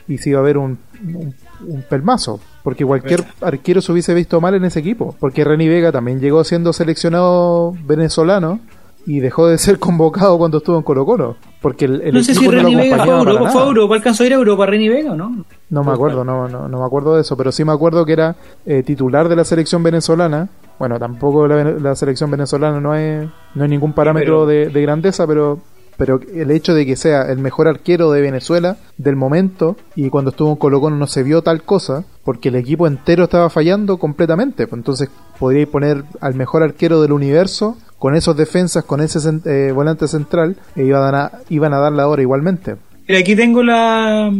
y 0.07 0.17
si 0.17 0.31
iba 0.31 0.39
a 0.39 0.41
haber 0.41 0.57
un, 0.57 0.79
un, 1.03 1.35
un 1.67 1.81
pelmazo. 1.83 2.39
Porque 2.65 2.83
cualquier 2.83 3.23
arquero 3.41 3.79
se 3.79 3.91
hubiese 3.91 4.15
visto 4.15 4.41
mal 4.41 4.55
en 4.55 4.65
ese 4.65 4.79
equipo. 4.79 5.15
Porque 5.19 5.43
Reni 5.43 5.67
Vega 5.67 5.91
también 5.91 6.19
llegó 6.19 6.43
siendo 6.43 6.73
seleccionado 6.73 7.73
venezolano 7.85 8.59
y 9.05 9.19
dejó 9.19 9.45
de 9.47 9.59
ser 9.59 9.77
convocado 9.79 10.35
cuando 10.39 10.57
estuvo 10.57 10.75
en 10.75 10.81
Colo 10.81 11.05
Colo. 11.05 11.35
Porque 11.61 11.85
el, 11.85 12.01
el 12.01 12.15
no 12.15 12.23
sé 12.23 12.33
si 12.33 12.39
equipo 12.39 12.53
no 12.53 12.63
Reni 12.63 12.73
Vega 12.75 13.05
fue 13.05 13.13
a 13.13 13.19
Europa, 13.19 13.49
fue 13.51 13.61
a. 13.61 13.65
Europa, 13.65 13.93
alcanzó 13.93 14.23
a 14.23 14.25
ir 14.25 14.33
a 14.33 14.37
Europa 14.37 14.65
Reni 14.65 14.89
Vega 14.89 15.11
o 15.11 15.15
no? 15.15 15.45
No 15.69 15.83
me 15.83 15.91
acuerdo, 15.91 16.23
no, 16.23 16.47
no, 16.49 16.67
no 16.67 16.79
me 16.79 16.85
acuerdo 16.85 17.13
de 17.13 17.21
eso, 17.21 17.37
pero 17.37 17.51
sí 17.51 17.63
me 17.63 17.71
acuerdo 17.71 18.03
que 18.03 18.13
era 18.13 18.35
eh, 18.65 18.81
titular 18.81 19.29
de 19.29 19.35
la 19.35 19.43
selección 19.43 19.83
venezolana. 19.83 20.49
Bueno, 20.79 20.97
tampoco 20.97 21.47
la, 21.47 21.63
la 21.65 21.93
selección 21.93 22.31
venezolana 22.31 22.81
no 22.81 22.95
es, 22.95 23.29
no 23.53 23.63
es 23.63 23.69
ningún 23.69 23.93
parámetro 23.93 24.47
de, 24.47 24.69
de 24.69 24.81
grandeza, 24.81 25.27
pero, 25.27 25.59
pero 25.97 26.19
el 26.33 26.51
hecho 26.51 26.73
de 26.73 26.85
que 26.85 26.95
sea 26.95 27.23
el 27.23 27.39
mejor 27.39 27.67
arquero 27.67 28.11
de 28.11 28.21
Venezuela 28.21 28.77
del 28.97 29.15
momento 29.15 29.77
y 29.95 30.09
cuando 30.09 30.31
estuvo 30.31 30.51
en 30.51 30.57
Colo 30.57 30.81
Colo 30.81 30.95
no 30.95 31.07
se 31.07 31.23
vio 31.23 31.41
tal 31.41 31.63
cosa, 31.63 32.05
porque 32.23 32.49
el 32.49 32.55
equipo 32.55 32.87
entero 32.87 33.25
estaba 33.25 33.49
fallando 33.49 33.97
completamente. 33.97 34.67
Pues 34.67 34.79
entonces 34.79 35.09
podríais 35.39 35.67
poner 35.67 36.03
al 36.21 36.35
mejor 36.35 36.63
arquero 36.63 37.01
del 37.01 37.11
universo 37.11 37.77
con 37.99 38.15
esos 38.15 38.35
defensas, 38.35 38.83
con 38.83 39.01
ese 39.01 39.19
eh, 39.45 39.71
volante 39.71 40.07
central, 40.07 40.57
e 40.75 40.83
iban 40.83 41.15
a, 41.15 41.31
iban 41.49 41.73
a 41.73 41.79
dar 41.79 41.91
la 41.91 42.07
hora 42.07 42.21
igualmente. 42.21 42.75
Mira, 43.07 43.19
aquí 43.19 43.35
tengo 43.35 43.63
la, 43.63 44.31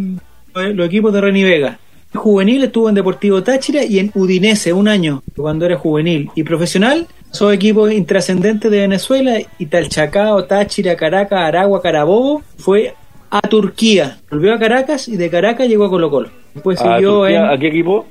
los 0.54 0.88
equipos 0.88 1.14
de 1.14 1.22
Reni 1.22 1.44
Vega. 1.44 1.80
Juvenil 2.14 2.64
estuvo 2.64 2.90
en 2.90 2.96
Deportivo 2.96 3.44
Táchira 3.44 3.84
y 3.84 4.00
en 4.00 4.12
Udinese 4.16 4.74
un 4.74 4.88
año, 4.88 5.22
cuando 5.36 5.66
era 5.66 5.78
juvenil. 5.78 6.30
Y 6.36 6.44
profesional, 6.44 7.08
son 7.36 7.54
equipos 7.54 7.92
intrascendentes 7.92 8.72
de 8.72 8.80
Venezuela, 8.82 9.38
Italchacao, 9.60 10.46
Táchira, 10.46 10.96
Caracas, 10.96 11.40
Aragua, 11.40 11.82
Carabobo. 11.82 12.42
Fue 12.58 12.94
a 13.30 13.42
Turquía. 13.42 14.18
Volvió 14.32 14.54
a 14.54 14.60
Caracas 14.60 15.08
y 15.08 15.18
de 15.18 15.30
Caracas 15.30 15.68
llegó 15.68 15.86
a 15.86 15.90
Colo 15.90 16.10
Colo. 16.10 16.30
Después 16.54 16.80
¿A, 16.82 16.96
siguió 16.96 17.20
Turquía? 17.20 17.40
en 17.40 17.46
¿A 17.50 17.58
qué 17.58 17.68
equipo? 17.68 18.06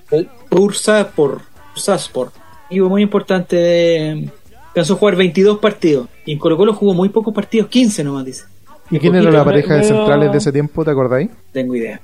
Bursaspor. 0.50 1.40
Bursaspor. 1.72 2.30
Equipo 2.70 2.88
muy 2.88 3.02
importante. 3.02 3.56
De, 3.56 4.28
alcanzó 4.68 4.94
a 4.94 4.96
jugar 4.96 5.16
22 5.16 5.58
partidos. 5.58 6.08
Y 6.24 6.32
en 6.32 6.38
Colo 6.38 6.56
Colo 6.56 6.74
jugó 6.74 6.94
muy 6.94 7.08
pocos 7.08 7.34
partidos, 7.34 7.68
15 7.68 8.04
nomás 8.04 8.24
dice. 8.24 8.44
¿Y 8.90 8.98
quién 8.98 9.14
era 9.14 9.30
la 9.30 9.38
me- 9.40 9.44
pareja 9.46 9.76
de 9.76 9.84
centrales 9.84 10.30
de 10.30 10.38
ese 10.38 10.52
tiempo? 10.52 10.84
¿Te 10.84 10.90
acordáis? 10.90 11.30
Tengo 11.52 11.74
idea. 11.74 12.00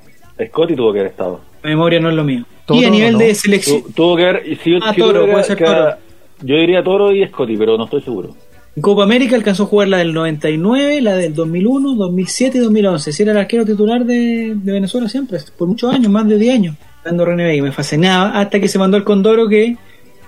Scotty 0.48 0.74
tuvo 0.74 0.92
que 0.92 1.00
haber 1.00 1.10
estado. 1.12 1.40
Mi 1.62 1.70
memoria 1.70 2.00
no 2.00 2.08
es 2.08 2.14
lo 2.14 2.24
mío. 2.24 2.44
Y 2.70 2.84
a 2.84 2.90
nivel 2.90 3.12
¿no? 3.14 3.18
de 3.18 3.34
selección. 3.34 3.82
Tu- 3.82 3.90
tuvo 3.92 4.16
que 4.16 4.22
haber. 4.26 4.46
y 4.48 4.56
Si 4.56 4.78
Ah, 4.80 4.92
si 4.94 5.00
Toro, 5.00 5.30
puede 5.30 5.44
ser 5.44 5.56
que- 5.58 5.64
Toro. 5.64 5.94
Yo 6.42 6.56
diría 6.56 6.82
Toro 6.82 7.12
y 7.12 7.26
Scotty, 7.26 7.56
pero 7.56 7.76
no 7.76 7.84
estoy 7.84 8.02
seguro. 8.02 8.30
En 8.76 8.82
Copa 8.82 9.02
América 9.02 9.34
alcanzó 9.36 9.64
a 9.64 9.66
jugar 9.66 9.88
la 9.88 9.98
del 9.98 10.14
99, 10.14 11.00
la 11.00 11.16
del 11.16 11.34
2001, 11.34 11.94
2007 11.96 12.58
y 12.58 12.60
2011. 12.60 13.12
Si 13.12 13.22
era 13.22 13.32
el 13.32 13.38
arquero 13.38 13.64
titular 13.64 14.04
de, 14.04 14.54
de 14.54 14.72
Venezuela 14.72 15.08
siempre, 15.08 15.38
por 15.58 15.66
muchos 15.68 15.92
años, 15.92 16.10
más 16.10 16.28
de 16.28 16.38
10 16.38 16.54
años. 16.54 16.76
Dando 17.04 17.24
René 17.24 17.44
Vega. 17.44 17.62
Me 17.64 17.72
fascinaba 17.72 18.30
hasta 18.38 18.60
que 18.60 18.68
se 18.68 18.78
mandó 18.78 18.96
al 18.96 19.04
Condoro 19.04 19.48
que 19.48 19.76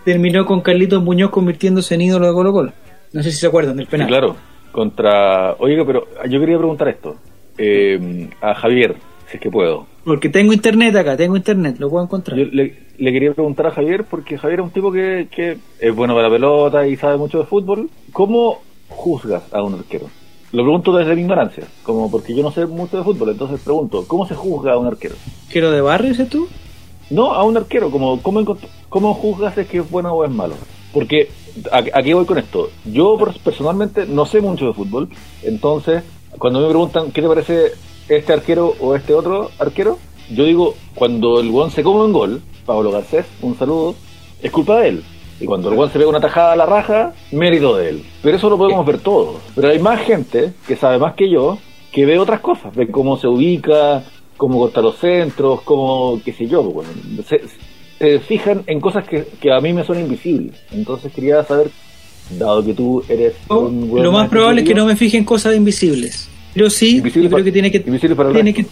terminó 0.05 0.45
con 0.45 0.61
Carlitos 0.61 1.03
Muñoz 1.03 1.31
convirtiéndose 1.31 1.95
en 1.95 2.01
ídolo 2.03 2.27
de 2.27 2.33
Colo 2.33 2.53
Colo. 2.53 2.73
No 3.13 3.23
sé 3.23 3.31
si 3.31 3.37
se 3.39 3.47
acuerdan 3.47 3.77
del 3.77 3.87
Sí, 3.87 3.91
penal. 3.93 4.09
claro. 4.09 4.37
Contra. 4.73 5.53
Oiga, 5.59 5.85
pero 5.87 6.09
yo 6.29 6.41
quería 6.41 6.57
preguntar 6.59 6.89
esto. 6.89 7.17
Eh, 7.59 8.29
a 8.41 8.55
Javier, 8.55 8.97
si 9.31 9.37
es 9.37 9.41
que 9.43 9.51
puedo. 9.51 9.87
Porque 10.05 10.29
tengo 10.29 10.53
internet 10.53 10.97
acá, 10.97 11.17
tengo 11.17 11.37
internet, 11.37 11.77
lo 11.79 11.88
puedo 11.88 12.05
encontrar. 12.05 12.37
Yo 12.37 12.47
le, 12.47 12.77
le 12.99 13.12
quería 13.12 13.33
preguntar 13.35 13.69
a 13.69 13.71
Javier, 13.71 14.05
porque 14.05 14.37
Javier 14.37 14.61
es 14.61 14.65
un 14.65 14.73
tipo 14.73 14.91
que, 14.91 15.29
que 15.31 15.59
es 15.79 15.95
bueno 15.95 16.15
para 16.15 16.29
la 16.29 16.35
pelota 16.35 16.87
y 16.87 16.97
sabe 16.97 17.17
mucho 17.17 17.38
de 17.38 17.45
fútbol. 17.45 17.88
¿Cómo 18.12 18.61
juzgas 18.88 19.43
a 19.53 19.62
un 19.62 19.75
arquero? 19.75 20.07
Lo 20.53 20.65
pregunto 20.65 20.95
desde 20.95 21.15
mi 21.15 21.23
ignorancia, 21.23 21.65
como 21.83 22.11
porque 22.11 22.35
yo 22.35 22.43
no 22.43 22.51
sé 22.51 22.67
mucho 22.67 22.99
de 22.99 23.05
fútbol, 23.05 23.31
entonces 23.31 23.61
pregunto, 23.61 24.05
¿cómo 24.07 24.27
se 24.27 24.35
juzga 24.35 24.75
a 24.75 24.79
un 24.79 24.87
arquero? 24.87 25.15
¿Arquero 25.47 25.71
de 25.71 25.81
barrio, 25.81 26.11
dices 26.11 26.29
tú? 26.29 26.47
No, 27.09 27.33
a 27.33 27.43
un 27.45 27.57
arquero, 27.57 27.91
como 27.91 28.21
¿cómo, 28.21 28.59
cómo 28.91 29.15
juzgas 29.15 29.57
es 29.57 29.67
que 29.67 29.79
es 29.79 29.91
bueno 29.91 30.12
o 30.12 30.25
es 30.25 30.31
malo? 30.31 30.55
Porque, 30.93 31.31
¿a, 31.71 31.79
a 31.79 32.03
qué 32.03 32.12
voy 32.12 32.27
con 32.27 32.37
esto? 32.37 32.69
Yo 32.85 33.19
personalmente 33.43 34.05
no 34.05 34.27
sé 34.27 34.43
mucho 34.43 34.67
de 34.67 34.75
fútbol, 34.75 35.09
entonces 35.43 36.03
cuando 36.38 36.61
me 36.61 36.69
preguntan 36.69 37.12
qué 37.12 37.23
te 37.23 37.29
parece 37.29 37.73
este 38.16 38.33
arquero 38.33 38.75
o 38.81 38.94
este 38.94 39.14
otro 39.14 39.51
arquero, 39.59 39.98
yo 40.31 40.44
digo, 40.44 40.75
cuando 40.94 41.40
el 41.40 41.51
guan 41.51 41.70
se 41.70 41.83
come 41.83 42.05
un 42.05 42.12
gol, 42.12 42.42
Pablo 42.64 42.90
Garcés, 42.90 43.27
un 43.42 43.57
saludo, 43.59 43.94
es 44.42 44.51
culpa 44.51 44.81
de 44.81 44.88
él. 44.88 45.05
Y 45.40 45.44
cuando 45.44 45.68
el 45.70 45.75
guan 45.75 45.90
se 45.90 45.98
pega 45.98 46.11
una 46.11 46.20
tajada 46.20 46.53
a 46.53 46.57
la 46.57 46.66
raja, 46.66 47.12
mérito 47.33 47.77
de 47.77 47.88
él. 47.88 48.05
Pero 48.22 48.37
eso 48.37 48.48
lo 48.48 48.57
podemos 48.57 48.87
ver 48.87 49.01
todos. 49.01 49.40
Pero 49.55 49.68
hay 49.68 49.79
más 49.79 50.01
gente 50.03 50.53
que 50.66 50.77
sabe 50.77 50.98
más 50.98 51.14
que 51.14 51.29
yo, 51.29 51.59
que 51.90 52.07
ve 52.07 52.18
otras 52.18 52.40
cosas, 52.40 52.75
ve 52.75 52.88
cómo 52.90 53.16
se 53.16 53.27
ubica, 53.27 54.05
cómo 54.37 54.59
corta 54.59 54.81
los 54.81 54.96
centros, 54.96 55.62
cómo, 55.62 56.20
qué 56.25 56.33
sé 56.33 56.46
yo, 56.46 56.62
bueno, 56.62 56.90
se, 57.29 57.42
se 57.98 58.18
fijan 58.20 58.62
en 58.66 58.81
cosas 58.81 59.07
que, 59.07 59.27
que 59.40 59.53
a 59.53 59.61
mí 59.61 59.72
me 59.72 59.85
son 59.85 60.01
invisibles. 60.01 60.57
Entonces 60.72 61.12
quería 61.12 61.44
saber, 61.44 61.70
dado 62.38 62.64
que 62.64 62.75
tú 62.75 63.05
eres 63.09 63.35
un 63.48 63.88
buen 63.88 64.03
Oh, 64.03 64.05
lo 64.05 64.12
más 64.12 64.29
probable 64.29 64.62
es 64.62 64.68
que 64.68 64.75
no 64.75 64.87
me 64.87 64.96
fije 64.96 65.18
en 65.18 65.25
cosas 65.25 65.55
invisibles. 65.55 66.29
Pero 66.55 66.71
sí, 66.71 66.99
Invisible 66.99 67.29
yo 67.29 67.35
creo 67.35 67.45
que 67.45 67.53
tiene 67.53 67.71
que, 67.71 67.81
tiene 67.81 68.55
que 68.55 68.67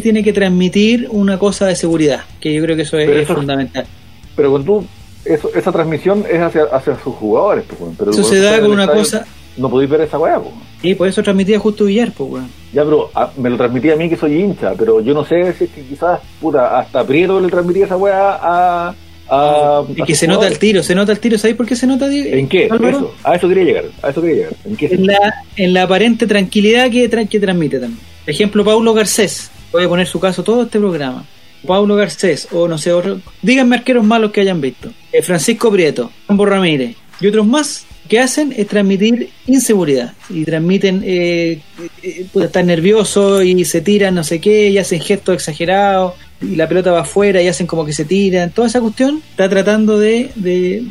tiene 0.00 0.22
que 0.22 0.32
transmitir 0.32 1.08
una 1.10 1.38
cosa 1.38 1.66
de 1.66 1.76
seguridad, 1.76 2.22
que 2.40 2.52
yo 2.54 2.62
creo 2.62 2.76
que 2.76 2.82
eso 2.82 2.98
es, 2.98 3.26
fundamental. 3.28 3.86
Pero 4.34 4.50
cuando 4.50 4.80
tú, 4.80 4.86
eso, 5.24 5.50
esa 5.54 5.72
transmisión 5.72 6.24
es 6.30 6.40
hacia, 6.40 6.64
hacia 6.64 6.98
sus 7.02 7.14
jugadores, 7.14 7.64
pues, 7.68 7.92
pero 7.98 8.10
Eso 8.10 8.24
se 8.24 8.40
da 8.40 8.60
con 8.60 8.72
una 8.72 8.82
estadio, 8.82 9.00
cosa- 9.00 9.26
No 9.56 9.70
podéis 9.70 9.90
ver 9.90 10.02
esa 10.02 10.18
weá, 10.18 10.38
pues. 10.38 10.54
Y 10.82 10.94
por 10.94 11.08
eso 11.08 11.22
transmitía 11.22 11.58
justo 11.58 11.84
Villar, 11.84 12.12
pues, 12.12 12.30
weón. 12.30 12.48
Ya, 12.72 12.84
pero 12.84 13.10
ah, 13.14 13.30
me 13.38 13.48
lo 13.48 13.56
transmitía 13.56 13.94
a 13.94 13.96
mí 13.96 14.08
que 14.08 14.16
soy 14.16 14.40
hincha, 14.40 14.74
pero 14.76 15.00
yo 15.00 15.14
no 15.14 15.24
sé 15.24 15.52
si 15.54 15.64
es 15.64 15.70
que 15.70 15.82
quizás, 15.82 16.20
puta, 16.40 16.78
hasta 16.78 17.04
Prieto 17.06 17.40
le 17.40 17.48
transmitía 17.48 17.86
esa 17.86 17.96
weá 17.96 18.38
a. 18.42 18.94
a 19.28 19.84
Y 19.94 20.02
a 20.02 20.04
que 20.04 20.14
se 20.14 20.26
nota 20.26 20.46
el 20.46 20.58
tiro, 20.58 20.82
se 20.82 20.94
nota 20.94 21.12
el 21.12 21.18
tiro, 21.18 21.38
¿sabéis 21.38 21.56
por 21.56 21.66
qué 21.66 21.76
se 21.76 21.86
nota? 21.86 22.08
Diego? 22.08 22.36
¿En 22.36 22.48
qué? 22.48 22.66
Eso, 22.66 23.14
a 23.24 23.34
eso 23.34 23.48
quería 23.48 23.64
llegar, 23.64 23.84
a 24.02 24.10
eso 24.10 24.20
quería 24.20 24.36
llegar. 24.36 24.52
¿En 24.64 24.76
qué? 24.76 24.86
En 24.86 25.06
la, 25.06 25.44
en 25.56 25.72
la 25.72 25.82
aparente 25.82 26.26
tranquilidad 26.26 26.90
que, 26.90 27.08
que 27.28 27.40
transmite 27.40 27.78
también. 27.78 28.00
Por 28.24 28.30
ejemplo, 28.30 28.64
Paulo 28.64 28.94
Garcés, 28.94 29.50
voy 29.72 29.84
a 29.84 29.88
poner 29.88 30.06
su 30.06 30.18
caso 30.20 30.42
todo 30.42 30.62
este 30.62 30.78
programa. 30.78 31.24
Paulo 31.66 31.96
Garcés, 31.96 32.48
o 32.52 32.68
no 32.68 32.78
sé, 32.78 32.92
otro, 32.92 33.20
díganme 33.42 33.76
arqueros 33.76 34.04
malos 34.04 34.30
que 34.30 34.40
hayan 34.40 34.60
visto. 34.60 34.92
Eh, 35.12 35.22
Francisco 35.22 35.70
Prieto, 35.70 36.10
Rambo 36.28 36.46
Ramírez 36.46 36.96
y 37.20 37.26
otros 37.26 37.46
más 37.46 37.86
que 38.08 38.20
hacen 38.20 38.54
es 38.56 38.66
transmitir 38.68 39.30
inseguridad 39.46 40.14
y 40.30 40.44
transmiten 40.44 41.02
eh, 41.04 41.60
eh, 42.02 42.26
puta, 42.32 42.46
estar 42.46 42.64
nerviosos 42.64 43.44
y 43.44 43.64
se 43.64 43.80
tiran 43.80 44.14
no 44.14 44.22
sé 44.22 44.40
qué 44.40 44.68
y 44.68 44.78
hacen 44.78 45.00
gestos 45.00 45.34
exagerados 45.34 46.14
y 46.40 46.56
la 46.56 46.68
pelota 46.68 46.92
va 46.92 47.00
afuera 47.00 47.40
y 47.40 47.48
hacen 47.48 47.66
como 47.66 47.84
que 47.84 47.92
se 47.92 48.04
tiran. 48.04 48.50
Toda 48.50 48.68
esa 48.68 48.80
cuestión 48.80 49.22
está 49.30 49.48
tratando 49.48 49.98
de, 49.98 50.30
de 50.34 50.84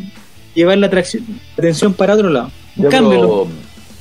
llevar 0.56 0.78
la 0.78 0.88
atracción 0.88 1.24
la 1.28 1.62
atención 1.64 1.94
para 1.94 2.16
otro 2.16 2.30
lado. 2.30 2.52
En 2.78 2.86
cambio 2.90 3.48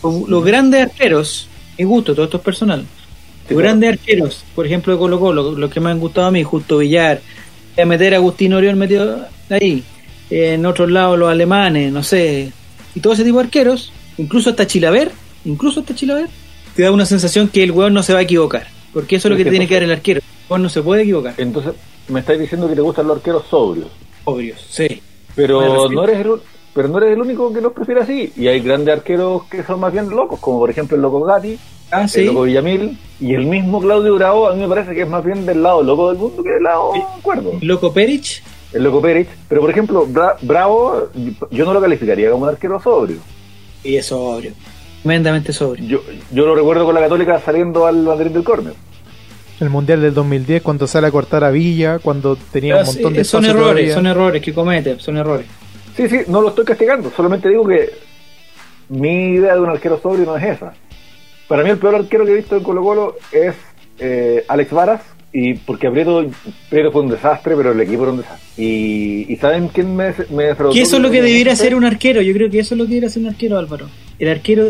los, 0.02 0.44
grandes 0.44 0.82
arqueros 0.82 1.48
mi 1.78 1.84
gusto 1.84 2.14
todo 2.14 2.24
esto 2.24 2.38
es 2.38 2.42
personal. 2.42 2.84
Los 3.48 3.58
grandes 3.58 3.92
arqueros 3.92 4.44
por 4.54 4.64
ejemplo 4.66 4.92
de 4.92 4.98
Colo 4.98 5.20
Colo 5.20 5.52
los 5.52 5.70
que 5.70 5.80
me 5.80 5.90
han 5.90 6.00
gustado 6.00 6.28
a 6.28 6.30
mí 6.30 6.42
Justo 6.42 6.78
Villar 6.78 7.20
a 7.76 7.84
meter 7.84 8.14
a 8.14 8.18
Agustín 8.18 8.54
Orión 8.54 8.78
metido 8.78 9.26
ahí 9.50 9.82
en 10.30 10.64
otros 10.64 10.90
lados 10.90 11.18
los 11.18 11.28
alemanes 11.28 11.92
no 11.92 12.02
sé 12.02 12.52
y 12.94 13.00
todo 13.00 13.12
ese 13.12 13.24
tipo 13.24 13.38
de 13.38 13.44
arqueros 13.44 13.92
incluso 14.16 14.50
hasta 14.50 14.66
Chilaver 14.66 15.10
incluso 15.44 15.80
hasta 15.80 15.94
Chilaver 15.94 16.28
te 16.74 16.82
da 16.82 16.90
una 16.90 17.04
sensación 17.04 17.48
que 17.48 17.62
el 17.62 17.72
weón 17.72 17.92
no 17.92 18.02
se 18.02 18.14
va 18.14 18.20
a 18.20 18.22
equivocar 18.22 18.66
porque 18.92 19.16
eso 19.16 19.28
es 19.28 19.30
lo 19.32 19.36
que 19.36 19.44
que 19.44 19.50
tiene 19.50 19.66
que 19.66 19.74
dar 19.74 19.82
el 19.82 19.92
arquero 19.92 20.20
no 20.58 20.68
se 20.68 20.82
puede 20.82 21.02
equivocar 21.02 21.34
Entonces, 21.38 21.74
me 22.08 22.20
estáis 22.20 22.40
diciendo 22.40 22.68
que 22.68 22.74
te 22.74 22.80
gustan 22.80 23.06
los 23.06 23.16
arqueros 23.18 23.44
sobrios. 23.48 23.88
obvio 24.24 24.54
sí 24.58 25.02
Pero 25.34 25.88
no 25.88 26.04
eres 26.04 26.20
el, 26.20 26.32
pero 26.74 26.88
no 26.88 26.98
eres 26.98 27.12
el 27.12 27.20
único 27.20 27.52
que 27.52 27.60
los 27.60 27.72
prefiere 27.72 28.00
así. 28.02 28.32
Y 28.36 28.48
hay 28.48 28.60
grandes 28.60 28.96
arqueros 28.96 29.44
que 29.44 29.62
son 29.62 29.80
más 29.80 29.92
bien 29.92 30.08
locos, 30.10 30.40
como 30.40 30.58
por 30.58 30.70
ejemplo 30.70 30.96
el 30.96 31.02
Loco 31.02 31.20
Gatti, 31.22 31.56
ah 31.92 32.06
el 32.14 32.26
Loco 32.26 32.42
Villamil 32.42 32.98
y 33.20 33.34
el 33.34 33.46
mismo 33.46 33.80
Claudio 33.80 34.14
Bravo. 34.16 34.48
A 34.48 34.54
mí 34.54 34.60
me 34.62 34.68
parece 34.68 34.92
que 34.94 35.02
es 35.02 35.08
más 35.08 35.24
bien 35.24 35.46
del 35.46 35.62
lado 35.62 35.82
loco 35.82 36.08
del 36.10 36.18
mundo 36.18 36.42
que 36.42 36.50
del 36.50 36.62
lado 36.64 36.92
cuerdo. 37.22 37.52
Loco 37.60 37.92
Perich 37.92 38.42
el 38.72 38.82
Loco 38.82 39.00
Pérez, 39.00 39.28
pero 39.48 39.60
por 39.60 39.70
ejemplo, 39.70 40.04
Bra- 40.04 40.34
Bravo, 40.42 41.08
yo 41.52 41.64
no 41.64 41.72
lo 41.72 41.80
calificaría 41.80 42.28
como 42.32 42.42
un 42.42 42.48
arquero 42.48 42.82
sobrio. 42.82 43.18
Y 43.84 43.94
es 43.94 44.06
sobrio. 44.06 44.50
Tremendamente 45.02 45.52
sobrio. 45.52 45.84
Yo, 45.86 46.00
yo 46.32 46.44
lo 46.44 46.56
recuerdo 46.56 46.84
con 46.84 46.94
la 46.96 47.00
Católica 47.02 47.40
saliendo 47.40 47.86
al 47.86 48.04
banderín 48.04 48.32
del 48.32 48.42
córner. 48.42 48.74
El 49.60 49.70
Mundial 49.70 50.00
del 50.00 50.12
2010, 50.12 50.62
cuando 50.62 50.86
sale 50.86 51.06
a 51.06 51.10
cortar 51.10 51.44
a 51.44 51.50
Villa, 51.50 51.98
cuando 52.00 52.36
tenía 52.36 52.76
un 52.78 52.86
montón 52.86 53.14
de 53.14 53.24
son 53.24 53.44
errores, 53.44 53.62
todavía. 53.62 53.94
son 53.94 54.06
errores 54.06 54.42
que 54.42 54.52
comete, 54.52 54.98
son 54.98 55.16
errores. 55.16 55.46
Sí, 55.96 56.08
sí, 56.08 56.20
no 56.26 56.40
lo 56.40 56.48
estoy 56.48 56.64
castigando, 56.64 57.12
solamente 57.14 57.48
digo 57.48 57.66
que 57.66 57.92
mi 58.88 59.34
idea 59.34 59.54
de 59.54 59.60
un 59.60 59.70
arquero 59.70 60.00
sobrio 60.00 60.26
no 60.26 60.36
es 60.36 60.44
esa. 60.44 60.74
Para 61.46 61.62
mí 61.62 61.70
el 61.70 61.78
peor 61.78 61.94
arquero 61.94 62.24
que 62.24 62.32
he 62.32 62.36
visto 62.36 62.56
en 62.56 62.62
Colo 62.62 62.82
Colo 62.82 63.16
es 63.30 63.54
eh, 63.98 64.44
Alex 64.48 64.72
Varas, 64.72 65.02
y 65.36 65.54
porque 65.54 65.90
Prieto, 65.90 66.24
Prieto 66.70 66.92
fue 66.92 67.02
un 67.02 67.10
desastre, 67.10 67.56
pero 67.56 67.72
el 67.72 67.80
equipo 67.80 68.04
era 68.04 68.12
un 68.12 68.18
desastre. 68.18 68.46
Y, 68.56 69.32
y 69.32 69.36
¿saben 69.36 69.66
quién 69.66 69.94
me, 69.96 70.14
me? 70.30 70.54
Que 70.72 70.82
eso 70.82 70.96
es 70.96 71.02
lo 71.02 71.10
que 71.10 71.20
debiera 71.20 71.52
hacer 71.54 71.74
un 71.74 71.84
arquero. 71.84 72.22
Yo 72.22 72.32
creo 72.32 72.48
que 72.48 72.60
eso 72.60 72.74
es 72.74 72.78
lo 72.78 72.84
que 72.84 72.90
debiera 72.90 73.08
hacer 73.08 73.22
un 73.22 73.30
arquero, 73.30 73.58
Álvaro. 73.58 73.88
El 74.20 74.28
arquero, 74.28 74.66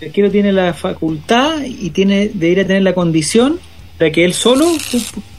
el 0.00 0.08
arquero 0.08 0.28
tiene 0.28 0.52
la 0.52 0.74
facultad 0.74 1.62
y 1.64 1.90
tiene 1.90 2.30
debería 2.34 2.66
tener 2.66 2.82
la 2.82 2.94
condición 2.94 3.60
para 4.02 4.10
que 4.10 4.24
él 4.24 4.34
solo 4.34 4.66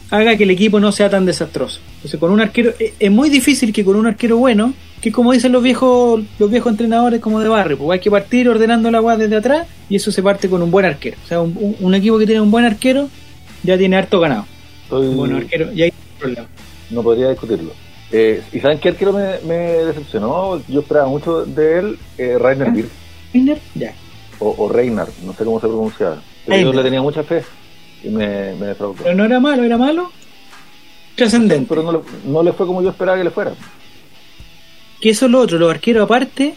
haga 0.09 0.37
que 0.37 0.43
el 0.43 0.51
equipo 0.51 0.79
no 0.79 0.93
sea 0.93 1.09
tan 1.09 1.25
desastroso. 1.25 1.81
Entonces, 1.95 2.17
con 2.17 2.31
un 2.31 2.39
arquero 2.39 2.71
es 2.79 2.93
es 2.97 3.11
muy 3.11 3.29
difícil 3.29 3.73
que 3.73 3.83
con 3.83 3.97
un 3.97 4.07
arquero 4.07 4.37
bueno, 4.37 4.73
que 5.01 5.11
como 5.11 5.33
dicen 5.33 5.51
los 5.51 5.61
viejos 5.61 6.21
los 6.39 6.49
viejos 6.49 6.71
entrenadores 6.71 7.19
como 7.19 7.41
de 7.41 7.49
barrio, 7.49 7.77
pues 7.77 7.91
hay 7.97 7.99
que 7.99 8.09
partir 8.09 8.47
ordenando 8.47 8.89
la 8.89 8.99
agua 8.99 9.17
desde 9.17 9.35
atrás 9.35 9.67
y 9.89 9.97
eso 9.97 10.13
se 10.13 10.23
parte 10.23 10.47
con 10.47 10.61
un 10.61 10.71
buen 10.71 10.85
arquero. 10.85 11.17
O 11.25 11.27
sea, 11.27 11.41
un, 11.41 11.93
equipo 11.93 12.17
que 12.17 12.25
tiene 12.25 12.39
un 12.39 12.51
buen 12.51 12.63
arquero 12.63 13.09
ya 13.63 13.77
tiene 13.77 13.97
harto 13.97 14.21
ganado. 14.21 14.45
Estoy- 14.83 15.07
Un 15.07 15.17
buen 15.17 15.33
arquero, 15.35 15.73
y 15.73 15.81
ahí 15.81 15.89
hay 15.89 16.19
problema. 16.19 16.47
no 16.89 17.03
podría 17.03 17.29
discutirlo. 17.29 17.71
Eh, 18.13 18.41
¿Y 18.53 18.59
saben 18.61 18.77
qué 18.79 18.89
arquero 18.89 19.11
me, 19.11 19.39
me 19.45 19.55
decepcionó? 19.87 20.61
Yo 20.69 20.79
esperaba 20.79 21.07
mucho 21.09 21.43
de 21.45 21.79
él, 21.79 21.97
eh, 22.17 22.37
Rainer. 22.39 22.71
Birk, 22.71 22.89
Reiner, 23.33 23.59
Ya. 23.75 23.93
o, 24.39 24.55
o 24.57 24.69
Reinar, 24.69 25.09
no 25.25 25.33
sé 25.33 25.43
cómo 25.43 25.59
se 25.59 25.67
pronunciaba. 25.67 26.21
Pero 26.45 26.57
yo 26.57 26.63
Reiner. 26.63 26.75
le 26.75 26.83
tenía 26.83 27.01
mucha 27.01 27.23
fe 27.23 27.43
y 28.03 28.09
me, 28.09 28.53
me 28.55 28.67
defraudó. 28.67 28.95
Pero 29.01 29.15
no 29.15 29.25
era 29.25 29.39
malo, 29.39 29.63
era 29.63 29.77
malo. 29.77 30.11
Trascendente. 31.15 31.65
Pero 31.69 31.83
no 31.83 31.91
le, 31.91 31.99
no 32.25 32.43
le 32.43 32.53
fue 32.53 32.65
como 32.65 32.81
yo 32.81 32.89
esperaba 32.89 33.17
que 33.17 33.23
le 33.23 33.29
fuera. 33.29 33.53
Que 35.01 35.09
eso 35.09 35.25
es 35.25 35.31
lo 35.31 35.39
otro, 35.39 35.57
los 35.59 35.69
arqueros 35.69 36.03
aparte, 36.03 36.55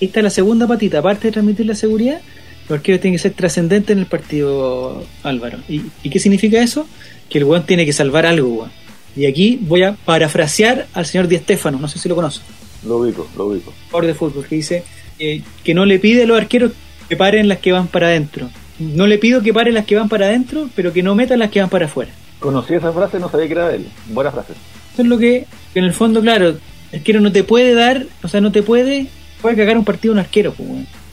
esta 0.00 0.20
es 0.20 0.24
la 0.24 0.30
segunda 0.30 0.66
patita, 0.66 0.98
aparte 1.00 1.28
de 1.28 1.32
transmitir 1.32 1.66
la 1.66 1.74
seguridad, 1.74 2.20
los 2.68 2.78
arqueros 2.78 3.00
tienen 3.00 3.16
que 3.16 3.22
ser 3.22 3.32
trascendentes 3.32 3.90
en 3.90 3.98
el 3.98 4.06
partido, 4.06 5.04
Álvaro. 5.24 5.58
¿Y, 5.68 5.82
y 6.02 6.10
qué 6.10 6.18
significa 6.20 6.62
eso? 6.62 6.86
Que 7.28 7.38
el 7.38 7.44
weón 7.44 7.66
tiene 7.66 7.84
que 7.84 7.92
salvar 7.92 8.26
algo, 8.26 8.48
weón. 8.48 8.70
Y 9.16 9.26
aquí 9.26 9.58
voy 9.60 9.82
a 9.82 9.92
parafrasear 10.04 10.86
al 10.94 11.04
señor 11.04 11.26
Di 11.26 11.36
Stéfano, 11.38 11.78
no 11.80 11.88
sé 11.88 11.98
si 11.98 12.08
lo 12.08 12.14
conoce, 12.14 12.40
Lo 12.86 12.98
ubico, 12.98 13.26
lo 13.36 13.46
ubico. 13.46 13.72
jugador 13.90 14.06
de 14.06 14.14
fútbol, 14.14 14.46
que 14.46 14.54
dice 14.54 14.84
eh, 15.18 15.42
que 15.64 15.74
no 15.74 15.84
le 15.84 15.98
pide 15.98 16.22
a 16.22 16.26
los 16.26 16.38
arqueros 16.38 16.70
que 17.08 17.16
paren 17.16 17.48
las 17.48 17.58
que 17.58 17.72
van 17.72 17.88
para 17.88 18.06
adentro. 18.06 18.48
No 18.80 19.06
le 19.06 19.18
pido 19.18 19.42
que 19.42 19.52
paren 19.52 19.74
las 19.74 19.84
que 19.84 19.94
van 19.94 20.08
para 20.08 20.26
adentro, 20.26 20.70
pero 20.74 20.92
que 20.92 21.02
no 21.02 21.14
metan 21.14 21.38
las 21.38 21.50
que 21.50 21.60
van 21.60 21.68
para 21.68 21.84
afuera. 21.84 22.10
Conocí 22.38 22.74
esa 22.74 22.92
frase, 22.92 23.20
no 23.20 23.30
sabía 23.30 23.46
que 23.46 23.52
era 23.52 23.68
de 23.68 23.76
él. 23.76 23.86
Buena 24.06 24.32
frase. 24.32 24.54
Eso 24.94 25.02
es 25.02 25.08
lo 25.08 25.18
que, 25.18 25.44
que 25.74 25.78
en 25.78 25.84
el 25.84 25.92
fondo, 25.92 26.22
claro, 26.22 26.48
el 26.48 26.98
arquero 26.98 27.20
no 27.20 27.30
te 27.30 27.44
puede 27.44 27.74
dar, 27.74 28.06
o 28.22 28.28
sea, 28.28 28.40
no 28.40 28.50
te 28.50 28.62
puede, 28.62 29.06
puede 29.42 29.56
cagar 29.56 29.76
un 29.76 29.84
partido 29.84 30.12
un 30.12 30.18
arquero, 30.18 30.52
pues. 30.52 30.68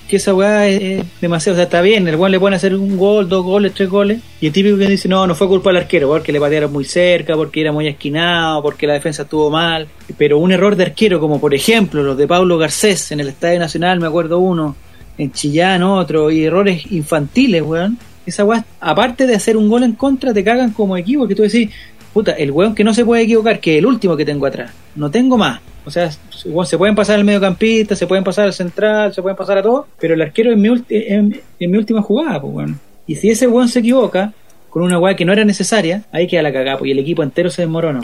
Que 0.07 0.15
esa 0.15 0.33
weá 0.33 0.65
es, 0.69 0.81
es 0.81 1.05
demasiado, 1.19 1.55
o 1.55 1.57
sea, 1.57 1.65
está 1.65 1.81
bien, 1.81 2.07
el 2.07 2.15
weón 2.15 2.31
le 2.31 2.39
pueden 2.39 2.55
hacer 2.55 2.73
un 2.73 2.95
gol, 2.95 3.27
dos 3.27 3.43
goles, 3.43 3.73
tres 3.73 3.89
goles, 3.89 4.21
y 4.39 4.47
el 4.47 4.53
típico 4.53 4.77
que 4.77 4.87
dice, 4.87 5.09
no, 5.09 5.27
no 5.27 5.35
fue 5.35 5.49
culpa 5.49 5.69
del 5.69 5.81
arquero, 5.81 6.07
porque 6.07 6.31
le 6.31 6.39
patearon 6.39 6.71
muy 6.71 6.85
cerca, 6.85 7.35
porque 7.35 7.59
era 7.59 7.73
muy 7.73 7.87
esquinado, 7.87 8.63
porque 8.63 8.87
la 8.87 8.93
defensa 8.93 9.23
estuvo 9.23 9.49
mal, 9.49 9.89
pero 10.17 10.37
un 10.37 10.53
error 10.53 10.77
de 10.77 10.83
arquero, 10.83 11.19
como 11.19 11.41
por 11.41 11.53
ejemplo 11.53 12.03
los 12.03 12.17
de 12.17 12.25
Pablo 12.25 12.57
Garcés 12.57 13.11
en 13.11 13.19
el 13.19 13.27
Estadio 13.27 13.59
Nacional, 13.59 13.99
me 13.99 14.07
acuerdo 14.07 14.39
uno, 14.39 14.77
en 15.17 15.31
Chillán 15.31 15.83
otro, 15.83 16.31
y 16.31 16.45
errores 16.45 16.91
infantiles, 16.91 17.61
weón. 17.61 17.97
Esa 18.25 18.43
weá, 18.43 18.65
aparte 18.79 19.25
de 19.25 19.35
hacer 19.35 19.55
un 19.55 19.69
gol 19.69 19.83
en 19.83 19.93
contra, 19.93 20.33
te 20.33 20.43
cagan 20.43 20.71
como 20.71 20.97
equipo, 20.97 21.27
que 21.27 21.35
tú 21.35 21.43
decís, 21.43 21.69
puta, 22.13 22.33
el 22.33 22.51
weón 22.51 22.75
que 22.75 22.83
no 22.83 22.93
se 22.93 23.05
puede 23.05 23.23
equivocar, 23.23 23.59
que 23.59 23.73
es 23.73 23.79
el 23.79 23.85
último 23.85 24.17
que 24.17 24.25
tengo 24.25 24.45
atrás, 24.45 24.71
no 24.95 25.09
tengo 25.09 25.37
más. 25.37 25.61
O 25.85 25.89
sea, 25.89 26.11
se 26.11 26.77
pueden 26.77 26.95
pasar 26.95 27.15
al 27.15 27.23
mediocampista, 27.23 27.95
se 27.95 28.05
pueden 28.05 28.23
pasar 28.23 28.45
al 28.45 28.53
central, 28.53 29.13
se 29.13 29.21
pueden 29.21 29.37
pasar 29.37 29.59
a 29.59 29.63
todo, 29.63 29.87
pero 29.97 30.15
el 30.15 30.21
arquero 30.21 30.51
es 30.51 30.57
mi, 30.57 30.67
en, 30.89 31.41
en 31.59 31.71
mi 31.71 31.77
última 31.77 32.01
jugada, 32.01 32.41
pues 32.41 32.53
weón. 32.53 32.79
Y 33.05 33.15
si 33.15 33.29
ese 33.29 33.47
weón 33.47 33.69
se 33.69 33.79
equivoca, 33.79 34.33
con 34.69 34.83
una 34.83 34.99
weá 34.99 35.15
que 35.15 35.25
no 35.25 35.31
era 35.31 35.45
necesaria, 35.45 36.03
ahí 36.11 36.27
queda 36.27 36.41
la 36.41 36.51
cagada, 36.51 36.77
pues, 36.77 36.89
y 36.89 36.91
el 36.91 36.99
equipo 36.99 37.23
entero 37.23 37.49
se 37.49 37.61
desmorona. 37.61 38.03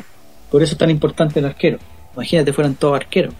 Por 0.49 0.63
eso 0.63 0.73
es 0.73 0.78
tan 0.78 0.89
importante 0.89 1.39
el 1.39 1.45
arquero. 1.45 1.78
Imagínate, 2.15 2.54
fueran 2.54 2.76
todos 2.76 2.95
arqueros. 2.95 3.34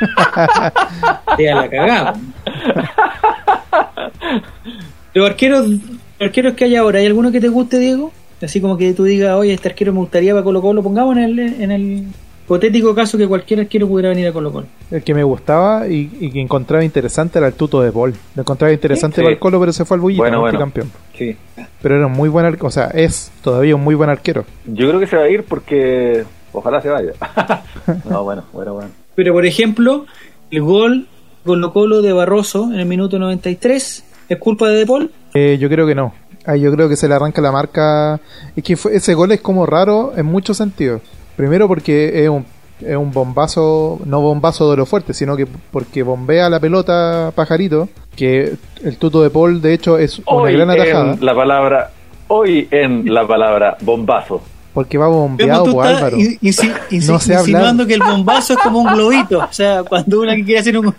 Queda 1.36 1.54
la 1.54 1.70
cagada. 1.70 2.12
pues. 2.14 2.86
Los 5.14 5.30
arqueros, 5.30 5.68
los 5.68 5.80
arqueros 6.20 6.54
que 6.54 6.64
hay 6.64 6.76
ahora, 6.76 6.98
¿hay 6.98 7.06
alguno 7.06 7.30
que 7.30 7.40
te 7.40 7.48
guste, 7.48 7.78
Diego? 7.78 8.12
Así 8.42 8.60
como 8.60 8.76
que 8.76 8.92
tú 8.94 9.04
digas, 9.04 9.34
oye, 9.36 9.52
este 9.54 9.68
arquero 9.68 9.92
me 9.92 10.00
gustaría 10.00 10.32
para 10.32 10.42
Colo 10.44 10.60
Colo, 10.60 10.82
pongamos 10.82 11.16
en 11.16 11.22
el, 11.22 11.38
en 11.38 11.70
el 11.70 12.06
hipotético 12.44 12.94
caso 12.94 13.16
que 13.16 13.26
cualquier 13.26 13.60
arquero 13.60 13.86
pudiera 13.88 14.10
venir 14.10 14.26
a 14.28 14.32
Colo 14.32 14.52
Colo. 14.52 14.66
El 14.90 15.02
que 15.02 15.14
me 15.14 15.22
gustaba 15.22 15.86
y, 15.88 16.10
y 16.20 16.30
que 16.30 16.40
encontraba 16.40 16.84
interesante 16.84 17.38
era 17.38 17.46
el 17.48 17.54
tuto 17.54 17.80
de 17.80 17.90
Paul. 17.92 18.12
Lo 18.34 18.42
encontraba 18.42 18.72
interesante 18.72 19.16
Sí. 19.16 19.22
para 19.22 19.32
el 19.32 19.38
Colo, 19.38 19.60
pero 19.60 19.72
se 19.72 19.84
fue 19.84 19.94
al 19.96 20.00
bullito, 20.00 20.22
Bueno, 20.22 20.36
¿no? 20.36 20.40
bueno. 20.42 20.58
campeón. 20.58 20.90
Sí. 21.16 21.36
Pero 21.80 21.96
era 21.96 22.06
un 22.06 22.12
muy 22.12 22.28
buen 22.28 22.44
arquero, 22.44 22.66
o 22.66 22.70
sea, 22.70 22.86
es 22.88 23.30
todavía 23.42 23.76
un 23.76 23.84
muy 23.84 23.94
buen 23.94 24.10
arquero. 24.10 24.44
Yo 24.66 24.88
creo 24.88 25.00
que 25.00 25.06
se 25.06 25.16
va 25.16 25.22
a 25.22 25.28
ir 25.28 25.44
porque 25.44 26.24
ojalá 26.52 26.82
se 26.82 26.88
vaya. 26.90 27.12
no, 28.10 28.24
bueno, 28.24 28.42
bueno, 28.52 28.74
bueno. 28.74 28.90
Pero 29.14 29.32
por 29.32 29.46
ejemplo, 29.46 30.06
el 30.50 30.62
gol 30.62 31.06
Colo 31.44 31.72
Colo 31.72 32.02
de 32.02 32.12
Barroso 32.12 32.70
en 32.72 32.80
el 32.80 32.86
minuto 32.86 33.18
93 33.18 34.04
es 34.28 34.38
culpa 34.38 34.68
de 34.68 34.76
De 34.78 34.86
Paul. 34.86 35.10
Eh, 35.34 35.58
yo 35.60 35.68
creo 35.68 35.86
que 35.86 35.94
no. 35.94 36.14
Ah, 36.46 36.56
yo 36.56 36.72
creo 36.72 36.88
que 36.88 36.96
se 36.96 37.08
le 37.08 37.14
arranca 37.14 37.40
la 37.42 37.52
marca. 37.52 38.20
Es 38.56 38.62
que 38.64 38.76
fue- 38.76 38.96
ese 38.96 39.14
gol 39.14 39.32
es 39.32 39.40
como 39.40 39.66
raro 39.66 40.12
en 40.16 40.26
muchos 40.26 40.56
sentidos. 40.58 41.02
Primero 41.36 41.66
porque 41.68 42.22
es 42.24 42.28
un, 42.28 42.44
es 42.80 42.96
un 42.96 43.10
bombazo, 43.12 43.98
no 44.04 44.20
bombazo 44.20 44.70
de 44.70 44.76
lo 44.76 44.86
fuerte, 44.86 45.12
sino 45.14 45.36
que 45.36 45.46
porque 45.46 46.02
bombea 46.02 46.48
la 46.48 46.60
pelota 46.60 47.32
pajarito, 47.34 47.88
que 48.16 48.54
el 48.82 48.96
tuto 48.98 49.22
de 49.22 49.30
Paul 49.30 49.60
de 49.60 49.74
hecho 49.74 49.98
es 49.98 50.20
una 50.26 50.50
gran 50.50 50.70
atajada, 50.70 51.14
en 51.14 51.24
la 51.24 51.34
palabra, 51.34 51.90
hoy 52.28 52.68
en 52.70 53.12
la 53.12 53.26
palabra 53.26 53.76
bombazo. 53.82 54.40
Porque 54.74 54.98
va 54.98 55.06
bombeado 55.08 55.64
por 55.72 55.86
Álvaro. 55.86 56.18
in- 56.18 56.38
insi- 56.42 56.74
insi- 56.90 57.06
No 57.10 57.18
sé 57.20 57.32
hablar. 57.34 57.48
insinuando 57.48 57.86
que 57.86 57.94
el 57.94 58.02
bombazo 58.02 58.52
es 58.54 58.58
como 58.58 58.80
un 58.80 58.92
globito. 58.92 59.38
O 59.38 59.52
sea, 59.52 59.82
cuando 59.84 60.20
una 60.20 60.34
que 60.34 60.44
quiere 60.44 60.60
hacer 60.60 60.76
un, 60.76 60.94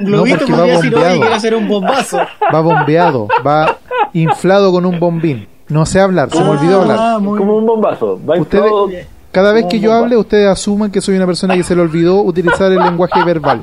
globito, 0.00 0.38
porque 0.40 0.52
va 0.52 0.58
podría 0.58 0.76
decir, 0.76 0.94
oye, 0.96 1.18
quiero 1.20 1.34
hacer 1.34 1.54
un 1.54 1.68
bombazo. 1.68 2.18
Va 2.52 2.60
bombeado, 2.60 3.28
va 3.46 3.78
inflado 4.12 4.72
con 4.72 4.84
un 4.84 4.98
bombín. 5.00 5.46
No 5.68 5.86
sé 5.86 6.00
hablar, 6.00 6.28
se 6.30 6.40
me 6.42 6.48
olvidó 6.50 6.80
hablar. 6.82 6.96
Ah, 7.00 7.18
muy 7.20 7.38
Como 7.38 7.56
un 7.56 7.64
bombazo. 7.66 8.18
Va 8.28 8.36
Ustedes- 8.38 9.06
Cada 9.30 9.52
vez 9.52 9.66
que 9.66 9.78
yo 9.78 9.92
hable, 9.92 10.16
ustedes 10.16 10.48
asuman 10.48 10.90
que 10.90 11.00
soy 11.00 11.14
una 11.16 11.24
persona 11.26 11.54
que 11.54 11.62
se 11.62 11.76
le 11.76 11.82
olvidó 11.82 12.20
utilizar 12.22 12.72
el 12.72 12.80
lenguaje 12.80 13.22
verbal. 13.24 13.62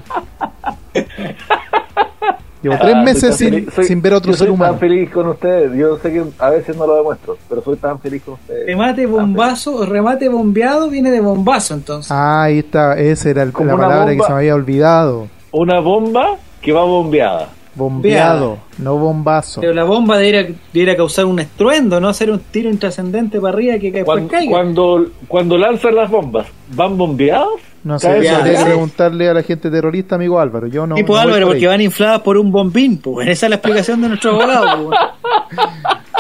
Llevo 2.70 2.82
tres 2.82 2.96
Ah, 2.96 3.02
meses 3.04 3.22
soy 3.22 3.30
tan 3.30 3.38
sin, 3.38 3.50
feliz- 3.50 3.74
soy- 3.74 3.86
sin 3.86 4.02
ver 4.02 4.14
a 4.14 4.18
otro 4.18 4.32
yo 4.32 4.38
ser 4.38 4.48
soy 4.48 4.54
humano. 4.54 4.72
tan 4.74 4.80
feliz 4.80 5.10
con 5.12 5.28
ustedes. 5.28 5.72
Yo 5.78 5.98
sé 6.00 6.12
que 6.14 6.24
a 6.40 6.50
veces 6.50 6.76
no 6.76 6.88
lo 6.88 6.96
demuestro, 6.96 7.38
pero 7.50 7.62
soy 7.64 7.76
tan 7.78 8.00
feliz 8.00 8.22
con 8.24 8.34
ustedes. 8.36 8.66
Remate 8.68 9.06
bombazo 9.06 9.76
o 9.76 9.86
remate 9.86 10.30
bombeado 10.30 10.90
viene 10.90 11.12
de 11.12 11.22
bombazo 11.22 11.74
entonces. 11.74 12.12
Ah, 12.12 12.44
ahí 12.44 12.60
está, 12.60 12.98
esa 12.98 13.30
era 13.30 13.44
el- 13.44 13.54
la 13.58 13.64
una 13.64 13.78
palabra 13.78 14.16
que 14.16 14.22
se 14.22 14.30
me 14.30 14.36
había 14.38 14.56
olvidado. 14.56 15.28
Una 15.52 15.80
bomba 15.80 16.36
que 16.62 16.72
va 16.72 16.84
bombeada. 16.84 17.50
Bombeado, 17.76 18.58
no 18.80 18.98
bombazo. 18.98 19.62
Pero 19.62 19.72
la 19.74 19.84
bomba 19.84 20.18
debería 20.18 20.98
causar 20.98 21.26
un 21.26 21.40
estruendo, 21.40 22.00
no 22.00 22.10
hacer 22.10 22.32
un 22.32 22.40
tiro 22.40 22.70
intrascendente 22.72 23.40
para 23.40 23.54
arriba 23.54 23.78
que 23.78 23.92
después 23.92 24.04
Cuando, 24.06 24.28
caiga. 24.30 24.52
cuando, 24.52 25.06
cuando 25.28 25.58
lanzan 25.60 25.96
las 25.96 26.10
bombas, 26.10 26.48
¿van 26.76 26.98
bombeados? 26.98 27.62
No 27.88 27.98
sé, 28.00 28.22
ya. 28.22 28.44
preguntarle 28.66 29.30
a 29.30 29.34
la 29.34 29.44
gente 29.44 29.72
terrorista, 29.72 30.16
amigo 30.16 30.42
Álvaro. 30.42 30.68
Yo 30.68 30.86
no. 30.86 30.96
tipo 30.96 31.14
no 31.14 31.20
voy 31.20 31.22
Álvaro, 31.22 31.46
por 31.46 31.56
porque 31.56 31.68
van 31.68 31.80
infladas 31.80 32.20
por 32.20 32.38
un 32.38 32.52
bombín, 32.52 32.98
pues. 32.98 33.30
Esa 33.30 33.46
es 33.46 33.50
la 33.50 33.56
explicación 33.56 34.02
de 34.02 34.10
nuestro 34.10 34.32
abogado, 34.32 34.90
pues. 34.90 35.00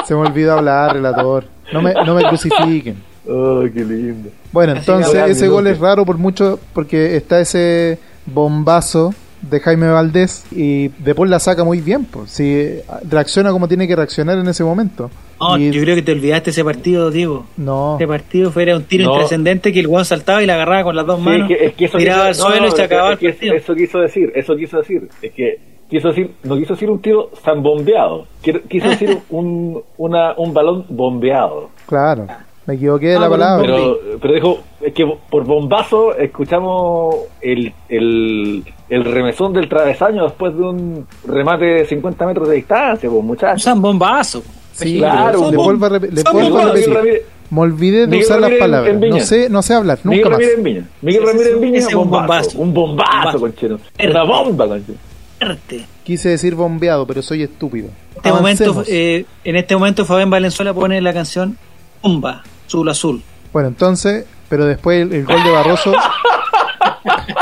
Se 0.08 0.16
me 0.16 0.22
olvidó 0.22 0.54
hablar, 0.54 0.94
relator. 0.94 1.44
No 1.74 1.82
me, 1.82 1.94
no 1.94 2.16
me 2.16 2.24
crucifiquen. 2.24 3.06
Oh, 3.30 3.62
qué 3.74 3.84
lindo. 3.84 4.30
Bueno, 4.54 4.72
Así 4.72 4.80
entonces 4.80 5.32
ese 5.32 5.50
gol 5.50 5.68
es 5.68 5.78
raro 5.80 6.06
por 6.06 6.18
mucho 6.18 6.62
porque 6.72 7.18
está 7.18 7.42
ese 7.42 8.00
bombazo 8.26 9.14
de 9.42 9.60
Jaime 9.60 9.90
Valdés 9.90 10.46
y 10.50 10.88
después 11.00 11.30
la 11.30 11.40
saca 11.40 11.66
muy 11.66 11.82
bien, 11.82 12.06
pues. 12.06 12.32
Si 12.32 12.80
reacciona 13.04 13.52
como 13.52 13.68
tiene 13.68 13.86
que 13.86 13.98
reaccionar 13.98 14.38
en 14.38 14.48
ese 14.48 14.64
momento. 14.64 15.12
No, 15.40 15.58
Y- 15.58 15.72
yo 15.72 15.82
creo 15.82 15.96
que 15.96 16.02
te 16.02 16.12
olvidaste 16.14 16.50
ese 16.50 16.64
partido, 16.64 17.12
Diego. 17.12 17.46
no, 17.58 17.94
Este 17.94 18.08
partido 18.08 18.52
fue 18.52 18.64
era 18.64 18.76
un 18.76 18.84
tiro 18.84 19.06
No. 19.06 19.12
intrascendente 19.14 19.72
que 19.72 19.80
el 19.80 19.88
guan 19.88 20.06
saltaba 20.06 20.42
y 20.42 20.46
la 20.46 20.56
agarraba 20.56 20.84
con 20.84 20.96
las 20.96 21.06
dos 21.06 21.18
Sí, 21.20 21.26
manos, 21.26 21.50
es 21.52 21.58
que, 21.58 21.66
es 21.66 21.74
que 21.76 21.86
eso 21.86 21.98
tiraba 21.98 22.26
al 22.26 22.32
quiso- 22.34 22.44
no, 22.44 22.50
suelo 22.50 22.66
no, 22.68 22.74
y 22.74 22.76
se 22.76 22.84
acababa 22.84 23.14
es 23.14 23.20
que 23.20 23.26
el 23.28 23.34
partido. 23.34 23.54
Eso 23.56 23.76
quiso 23.76 24.00
decir, 24.00 24.32
eso 24.36 24.56
quiso 24.56 24.78
decir. 24.78 25.10
Es 25.22 25.32
que 25.34 25.60
quiso 25.90 26.08
decir, 26.10 26.32
no 26.44 26.58
quiso 26.58 26.74
decir 26.74 26.90
un 26.90 27.02
tiro 27.02 27.30
tan 27.44 27.62
bombeado. 27.64 28.26
Quiero- 28.42 28.62
Quiso 28.68 28.90
decir 28.90 29.18
un, 29.30 29.82
una, 29.98 30.34
un 30.38 30.54
balón 30.54 30.86
bombeado. 30.90 31.70
claro. 31.86 32.28
Me 32.66 32.74
equivoqué 32.74 33.08
de 33.08 33.16
Ah, 33.16 33.20
la 33.22 33.26
un 33.28 33.32
palabra. 33.32 33.66
Pero, 33.66 33.98
pero 34.22 34.34
dijo, 34.34 34.60
es 34.82 34.92
que 34.94 35.06
por 35.30 35.46
bombazo 35.46 36.14
escuchamos 36.18 37.16
el, 37.40 37.72
el, 37.88 38.62
el 38.90 39.06
remesón 39.06 39.54
del 39.54 39.70
travesaño 39.70 40.24
después 40.26 40.54
de 40.54 40.64
un 40.64 41.08
remate 41.26 41.64
de 41.64 41.86
50 41.86 42.26
metros 42.26 42.50
de 42.50 42.56
distancia, 42.56 43.10
pues 43.10 43.24
muchachos. 43.24 43.62
Usan 43.62 43.82
bombazo. 43.82 44.44
Sí, 44.78 44.98
Claro, 44.98 45.40
pero 45.40 45.52
le 45.52 45.58
vuelvo 45.58 45.86
a. 45.86 45.90
Miguel 45.90 46.12
repetir. 46.12 46.94
Ramírez, 46.94 47.22
Me 47.50 47.62
olvidé 47.62 48.00
de 48.02 48.08
Miguel 48.08 48.26
usar 48.26 48.40
las 48.42 48.50
Ramírez 48.50 48.54
en- 48.66 48.72
palabras. 48.72 48.94
en 48.94 49.00
Viña. 49.00 49.18
No 49.20 49.26
sé, 49.26 49.50
no 49.50 49.62
sé 49.62 49.74
hablar, 49.74 50.00
Miguel 50.04 50.18
nunca 50.20 50.30
más. 50.30 50.38
Ramírez 50.40 50.58
en 50.58 50.64
Viña. 50.64 50.88
Miguel 51.02 51.24
Ese 51.24 51.32
Ramírez 51.32 51.54
en 51.54 51.62
Viña, 51.62 51.80
es 51.80 51.94
un 51.94 52.10
bombazo. 52.10 52.58
Un 52.60 52.74
bombazo, 52.74 53.12
Bombazo. 53.14 53.40
conchero. 53.40 53.80
Una 54.04 54.24
bomba, 54.24 54.68
conchero. 54.68 54.98
Fuerte. 55.40 55.86
Quise 56.04 56.30
decir 56.30 56.56
bombeado, 56.56 57.06
pero 57.08 57.22
soy 57.22 57.44
estúpido. 57.44 57.88
En 57.88 58.18
este, 58.18 58.32
momento, 58.32 58.84
eh, 58.88 59.26
en 59.44 59.56
este 59.56 59.76
momento 59.76 60.06
Fabián 60.06 60.30
Valenzuela 60.30 60.74
pone 60.74 61.00
la 61.02 61.14
canción 61.14 61.58
Bomba, 62.02 62.44
Azul 62.66 62.90
Azul. 62.90 63.22
Bueno, 63.54 63.68
entonces, 63.70 64.26
pero 64.50 64.66
después 64.66 65.02
el, 65.02 65.14
el 65.14 65.26
gol 65.26 65.44
de 65.44 65.52
Barroso. 65.52 65.94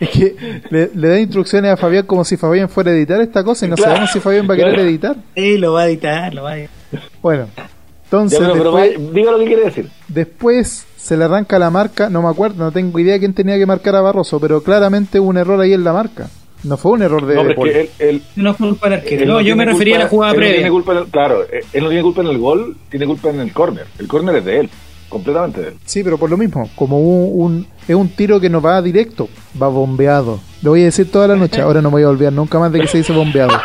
es 0.00 0.08
que 0.10 0.60
le, 0.70 0.90
le 0.94 1.08
da 1.08 1.18
instrucciones 1.20 1.72
a 1.72 1.76
Fabián 1.76 2.06
como 2.06 2.24
si 2.24 2.36
Fabián 2.36 2.68
fuera 2.68 2.90
a 2.90 2.94
editar 2.94 3.20
esta 3.20 3.42
cosa 3.44 3.66
y 3.66 3.68
no 3.70 3.76
Claro. 3.76 3.92
sabemos 3.92 4.12
si 4.12 4.20
Fabián 4.20 4.48
va 4.48 4.54
a 4.54 4.56
querer 4.56 4.74
Claro. 4.74 4.88
editar. 4.88 5.16
Sí, 5.34 5.56
lo 5.58 5.72
va 5.72 5.82
a 5.82 5.86
editar, 5.88 6.34
lo 6.34 6.42
va 6.42 6.50
a 6.52 6.58
editar. 6.58 6.76
Bueno, 7.22 7.48
Ya, 7.56 7.68
entonces 8.04 8.38
pero, 8.38 8.52
pero 8.54 8.76
después, 8.76 9.12
diga 9.14 9.32
lo 9.32 9.38
que 9.38 9.44
quiere 9.46 9.64
decir. 9.64 9.88
después 10.08 10.86
se 10.96 11.16
le 11.16 11.24
arranca 11.24 11.58
la 11.58 11.70
marca, 11.70 12.10
no 12.10 12.22
me 12.22 12.28
acuerdo, 12.28 12.64
no 12.64 12.72
tengo 12.72 12.98
idea 12.98 13.18
quién 13.18 13.32
tenía 13.32 13.56
que 13.58 13.66
marcar 13.66 13.94
a 13.96 14.00
Barroso, 14.00 14.40
pero 14.40 14.62
claramente 14.62 15.20
hubo 15.20 15.28
un 15.30 15.38
error 15.38 15.60
ahí 15.60 15.72
en 15.72 15.84
la 15.84 15.92
marca. 15.92 16.28
No 16.64 16.76
fue 16.76 16.92
un 16.92 17.02
error 17.02 17.24
de 17.26 17.34
No, 17.36 17.42
pero 17.42 17.54
Paul. 17.54 17.68
es 17.68 17.74
que 17.74 17.80
él, 17.80 18.08
él, 18.16 18.22
No 18.34 18.50
es 18.50 18.56
culpa 18.56 18.88
del 18.88 18.98
arquero. 18.98 19.26
No, 19.26 19.40
yo 19.40 19.54
me 19.54 19.64
refería 19.66 19.96
a 19.96 19.98
la 20.00 20.08
jugada 20.08 20.32
él 20.32 20.36
no 20.36 20.40
previa. 20.40 20.56
tiene 20.56 20.70
culpa 20.70 20.92
en 20.92 20.98
el- 20.98 21.04
claro, 21.06 21.42
él 21.72 21.82
no 21.82 21.88
tiene 21.88 22.02
culpa 22.02 22.20
en 22.22 22.26
el 22.28 22.38
gol, 22.38 22.76
tiene 22.88 23.06
culpa 23.06 23.28
en 23.30 23.40
el 23.40 23.52
córner. 23.52 23.86
El 23.98 24.08
córner 24.08 24.36
es 24.36 24.44
de 24.44 24.60
él, 24.60 24.70
completamente 25.08 25.60
de 25.60 25.68
él. 25.68 25.74
Sí, 25.84 26.02
pero 26.04 26.18
por 26.18 26.30
lo 26.30 26.36
mismo, 26.36 26.68
como 26.76 26.98
un, 27.00 27.40
un- 27.42 27.66
es 27.88 27.94
un 27.94 28.08
tiro 28.08 28.40
que 28.40 28.50
no 28.50 28.60
va 28.60 28.80
directo, 28.82 29.28
va 29.60 29.68
bombeado. 29.68 30.40
Lo 30.62 30.70
voy 30.70 30.82
a 30.82 30.86
decir 30.86 31.10
toda 31.10 31.28
la 31.28 31.36
noche, 31.36 31.60
ahora 31.60 31.80
no 31.82 31.88
me 31.90 31.94
voy 31.96 32.02
a 32.04 32.08
olvidar 32.08 32.32
nunca 32.32 32.58
más 32.58 32.72
de 32.72 32.80
que 32.80 32.86
se 32.88 32.98
dice 32.98 33.12
bombeado. 33.12 33.52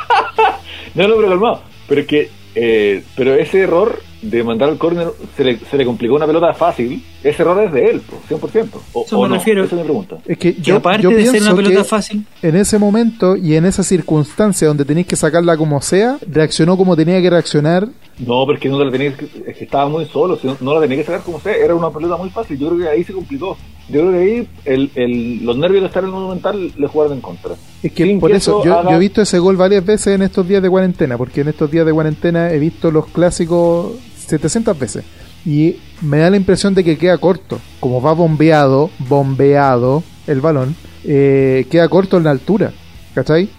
No, 0.94 1.08
no, 1.08 1.16
pero 1.16 1.30
calmado. 1.30 1.62
Pero 1.88 2.02
es 2.02 2.08
que, 2.08 2.30
eh, 2.54 3.04
pero 3.16 3.34
ese 3.34 3.62
error 3.62 4.02
de 4.22 4.44
mandar 4.44 4.68
al 4.70 4.78
córner 4.78 5.08
se 5.38 5.44
le, 5.46 5.58
se 5.58 5.78
le 5.78 5.86
complicó 5.86 6.16
una 6.16 6.28
pelota 6.28 6.54
fácil. 6.54 7.02
Ese 7.24 7.44
error 7.44 7.64
es 7.64 7.72
de 7.72 7.90
él, 7.92 8.02
po, 8.02 8.18
100%. 8.28 8.70
O, 8.94 9.06
Eso 9.06 9.20
o 9.20 9.24
me 9.24 9.30
no, 9.30 9.36
refiero. 9.36 9.64
Esa 9.64 9.76
es 9.76 9.82
mi 9.82 9.84
pregunta. 9.86 10.18
Es 10.26 10.38
que 10.40 10.56
Que 10.56 10.62
yo, 10.62 10.78
aparte 10.78 11.04
yo 11.04 11.10
de 11.12 11.16
ser 11.22 11.32
pienso 11.32 11.48
una 11.50 11.56
pelota 11.56 11.76
que 11.78 11.84
fácil, 11.84 12.26
en 12.42 12.56
ese 12.56 12.80
momento 12.80 13.36
y 13.38 13.56
en 13.56 13.66
esa 13.66 13.84
circunstancia 13.84 14.68
donde 14.68 14.86
tenéis 14.86 15.06
que 15.06 15.16
sacarla 15.16 15.56
como 15.56 15.82
sea, 15.82 16.18
reaccionó 16.28 16.78
como 16.78 16.96
tenía 16.96 17.22
que 17.22 17.30
reaccionar. 17.30 17.88
No, 18.18 18.44
pero 18.46 18.54
es 18.56 18.60
que 18.60 18.70
no 18.70 18.84
la 18.84 18.92
tenía 18.92 19.16
que, 19.16 19.26
es 19.48 19.58
que 19.58 19.64
estaba 19.64 19.88
muy 19.88 20.06
solo, 20.06 20.38
si 20.38 20.48
no, 20.48 20.58
no 20.62 20.74
la 20.76 20.82
tenía 20.82 20.98
que 20.98 21.04
sacar 21.04 21.22
como 21.22 21.40
sea, 21.40 21.56
era 21.56 21.76
una 21.76 21.92
pelota 21.92 22.18
muy 22.18 22.30
fácil. 22.32 22.58
Yo 22.58 22.70
creo 22.70 22.80
que 22.80 22.88
ahí 22.90 23.04
se 23.04 23.14
complicó. 23.14 23.56
Yo 23.90 24.00
creo 24.02 24.12
que 24.12 24.18
ahí 24.18 24.48
el, 24.66 24.92
el, 24.96 25.46
los 25.46 25.58
nervios 25.58 25.82
de 25.82 25.88
estar 25.88 26.04
en 26.04 26.10
el 26.10 26.16
Monumental 26.16 26.72
le 26.76 26.88
jugaron 26.88 27.14
en 27.14 27.22
contra. 27.22 27.54
Es 27.84 27.92
que 27.92 28.04
Sin 28.06 28.20
por 28.20 28.32
que 28.32 28.38
eso 28.38 28.60
eso 28.62 28.66
yo, 28.66 28.80
haga- 28.80 28.90
yo 28.92 28.96
he 28.96 29.00
visto 29.00 29.22
ese 29.22 29.38
gol 29.40 29.58
varias 29.58 29.86
veces 29.86 30.08
en 30.16 30.22
estos 30.24 30.48
días 30.48 30.62
de 30.64 30.70
cuarentena, 30.70 31.18
porque 31.18 31.42
en 31.42 31.50
estos 31.50 31.70
días 31.70 31.86
de 31.86 31.92
cuarentena 31.94 32.52
he 32.52 32.58
visto 32.60 32.90
los 32.92 33.08
clásicos 33.08 33.92
700 34.28 34.78
veces. 34.80 35.04
Y 35.46 35.78
me 36.02 36.20
da 36.20 36.30
la 36.30 36.38
impresión 36.38 36.74
de 36.76 36.84
que 36.84 36.98
queda 36.98 37.18
corto. 37.18 37.60
Como 37.80 38.02
va 38.02 38.14
bombeado, 38.14 38.90
bombeado 39.00 40.04
el 40.28 40.42
balón, 40.42 40.76
eh, 41.04 41.66
queda 41.70 41.88
corto 41.90 42.18
en 42.18 42.26
la 42.26 42.32
altura. 42.32 42.72
¿Cachai? 43.16 43.50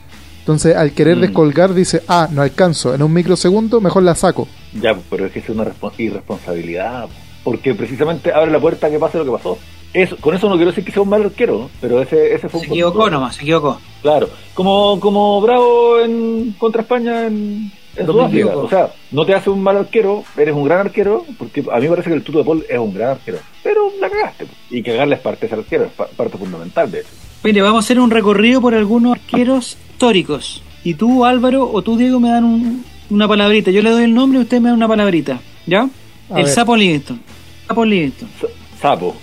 Entonces 0.41 0.75
al 0.77 0.93
querer 0.93 1.19
Mm. 1.19 1.21
descolgar 1.21 1.75
dice, 1.75 2.03
ah, 2.09 2.29
no 2.31 2.43
alcanzo, 2.43 2.95
en 2.95 3.03
un 3.03 3.13
microsegundo 3.13 3.81
mejor 3.81 4.03
la 4.03 4.15
saco. 4.15 4.49
Ya, 4.81 4.95
pues, 4.95 5.07
pero 5.11 5.27
es 5.27 5.33
que 5.33 5.39
es 5.41 5.49
una 5.49 5.65
respon- 5.65 5.93
irresponsabilidad. 5.99 7.07
Porque 7.45 7.75
precisamente 7.75 8.33
abre 8.33 8.51
la 8.53 8.61
puerta 8.61 8.87
a 8.87 8.91
que 8.91 8.99
pase 8.99 9.19
lo 9.19 9.25
que 9.25 9.31
pasó. 9.33 9.59
Eso, 9.93 10.17
con 10.19 10.35
eso 10.35 10.49
no 10.49 10.55
quiero 10.55 10.71
decir 10.71 10.85
que 10.85 10.93
sea 10.93 11.03
un 11.03 11.09
mal 11.11 11.23
arquero, 11.23 11.59
¿no? 11.59 11.71
pero 11.81 12.01
ese, 12.01 12.35
ese 12.35 12.49
fue 12.49 12.61
se 12.61 12.67
un 12.67 12.73
equivocó 12.73 13.11
nomás, 13.11 13.35
se 13.37 13.43
equivocó. 13.43 13.79
Claro, 14.01 14.31
como, 14.55 14.99
como 15.01 15.41
Bravo 15.43 15.99
en 16.01 16.55
contra 16.59 16.81
España 16.83 17.27
en, 17.27 17.71
Sudáfrica. 17.97 18.47
mismo. 18.47 18.61
O 18.63 18.69
sea, 18.69 18.91
no 19.11 19.25
te 19.27 19.35
hace 19.35 19.51
un 19.51 19.63
mal 19.63 19.77
arquero, 19.77 20.25
eres 20.37 20.55
un 20.55 20.65
gran 20.65 20.81
arquero, 20.81 21.25
porque 21.39 21.61
a 21.71 21.77
mí 21.77 21.83
me 21.83 21.89
parece 21.91 22.09
que 22.11 22.17
el 22.17 22.23
Tuto 22.23 22.39
de 22.39 22.45
Paul 22.45 22.65
es 22.69 22.79
un 22.79 22.95
gran 22.95 23.11
arquero. 23.11 23.39
Pero 23.63 23.93
la 24.01 24.09
cagaste. 24.09 24.47
Y 24.71 24.83
cagarle 24.83 25.17
es 25.17 25.21
parte 25.21 25.47
de 25.49 25.55
arquero, 25.55 25.85
es 25.85 25.93
pa- 25.93 26.07
parte 26.09 26.39
fundamental 26.39 26.91
de 26.91 27.01
eso. 27.01 27.09
Mire, 27.45 27.61
vamos 27.61 27.85
a 27.85 27.85
hacer 27.85 27.99
un 28.01 28.11
recorrido 28.11 28.61
por 28.61 28.75
algunos 28.75 29.13
arqueros 29.19 29.77
históricos. 29.93 30.63
Y 30.85 30.95
tú, 30.95 31.25
Álvaro, 31.25 31.71
o 31.71 31.83
tú, 31.83 31.97
Diego, 31.97 32.19
me 32.21 32.31
dan 32.31 32.45
un- 32.45 32.85
una 33.11 33.29
palabrita. 33.29 33.71
Yo 33.71 33.83
le 33.83 33.91
doy 33.91 34.05
el 34.05 34.15
nombre 34.15 34.39
y 34.39 34.43
ustedes 34.43 34.63
me 34.63 34.69
dan 34.71 34.77
una 34.77 34.89
palabrita. 34.89 35.41
¿Ya? 35.67 35.89
A 36.31 36.39
el 36.39 36.45
ver. 36.45 36.53
Sapo 36.55 36.75
Livingston. 36.77 37.21
Sapo 37.69 37.85
Livingston. 37.85 38.29
Sa- 38.41 38.47
Sapo. 38.81 39.15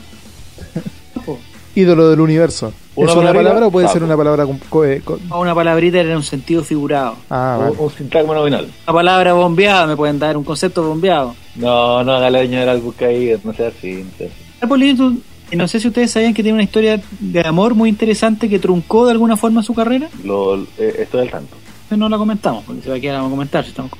Ídolo 1.75 2.09
del 2.09 2.19
universo. 2.19 2.73
¿Una 3.01 3.11
¿Es 3.11 3.15
una 3.17 3.25
palabrita? 3.27 3.43
palabra 3.49 3.67
o 3.67 3.71
puede 3.71 3.87
Sapo. 3.87 3.93
ser 3.93 4.03
una 4.03 4.17
palabra 4.17 4.45
con... 4.45 4.57
co- 4.69 4.85
eh, 4.85 5.01
con- 5.03 5.19
O 5.31 5.41
una 5.41 5.55
palabrita 5.55 5.99
era 5.99 6.15
un 6.15 6.23
sentido 6.23 6.63
figurado. 6.63 7.15
Ah, 7.29 7.55
Un- 7.59 7.63
vale. 7.65 7.75
un, 7.79 7.91
sintagma 7.91 8.33
nominal. 8.33 8.67
Una 8.87 8.93
palabra 8.93 9.33
bombeada 9.33 9.87
me 9.87 9.95
pueden 9.95 10.19
dar, 10.19 10.35
un 10.37 10.43
concepto 10.43 10.83
bombeado. 10.83 11.35
No, 11.55 12.03
no 12.03 12.13
haga 12.13 12.29
la 12.29 12.39
señora 12.39 12.71
algo 12.71 12.93
caído, 12.97 13.39
no 13.43 13.53
sea 13.53 13.69
así. 13.69 14.03
No 14.03 14.09
sea 14.17 14.27
así. 14.27 14.35
Sapo 14.59 14.75
Livingston, 14.75 15.21
eh, 15.51 15.55
no 15.55 15.67
sé 15.67 15.79
si 15.79 15.87
ustedes 15.87 16.11
sabían 16.11 16.33
que 16.33 16.43
tiene 16.43 16.55
una 16.55 16.63
historia 16.63 17.01
de 17.19 17.47
amor 17.47 17.73
muy 17.75 17.89
interesante 17.89 18.49
que 18.49 18.59
truncó 18.59 19.05
de 19.05 19.11
alguna 19.11 19.37
forma 19.37 19.63
su 19.63 19.73
carrera. 19.73 20.09
Lo, 20.23 20.55
eh, 20.77 20.95
estoy 20.99 21.21
al 21.21 21.29
tanto. 21.31 21.55
Pero 21.87 21.97
no 21.99 22.09
la 22.09 22.17
comentamos, 22.17 22.63
porque 22.65 22.81
se 22.81 22.89
va 22.89 22.97
a 22.97 22.99
quedar 22.99 23.19
a 23.21 23.29
comentar. 23.29 23.63
Si 23.63 23.69
estamos... 23.71 23.91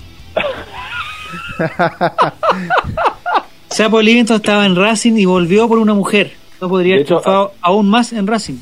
Sapo 3.70 4.02
Livingston 4.02 4.38
estaba 4.38 4.66
en 4.66 4.76
Racing 4.76 5.14
y 5.18 5.26
volvió 5.26 5.68
por 5.68 5.78
una 5.80 5.94
mujer. 5.94 6.34
No 6.62 6.68
podría 6.70 6.96
haber 6.96 7.06
hecho, 7.06 7.16
triunfado 7.20 7.54
aún 7.62 7.90
más 7.90 8.12
en 8.14 8.28
Racing. 8.28 8.58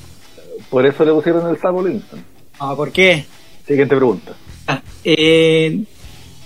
Por 0.69 0.85
eso 0.85 1.05
le 1.05 1.11
pusieron 1.13 1.47
el 1.49 1.57
Sapo 1.59 1.81
Livingston. 1.81 2.23
Ah, 2.59 2.75
¿por 2.75 2.91
qué? 2.91 3.25
Siguiente 3.65 3.95
pregunta. 3.95 4.33
Ah, 4.67 4.81
eh, 5.03 5.65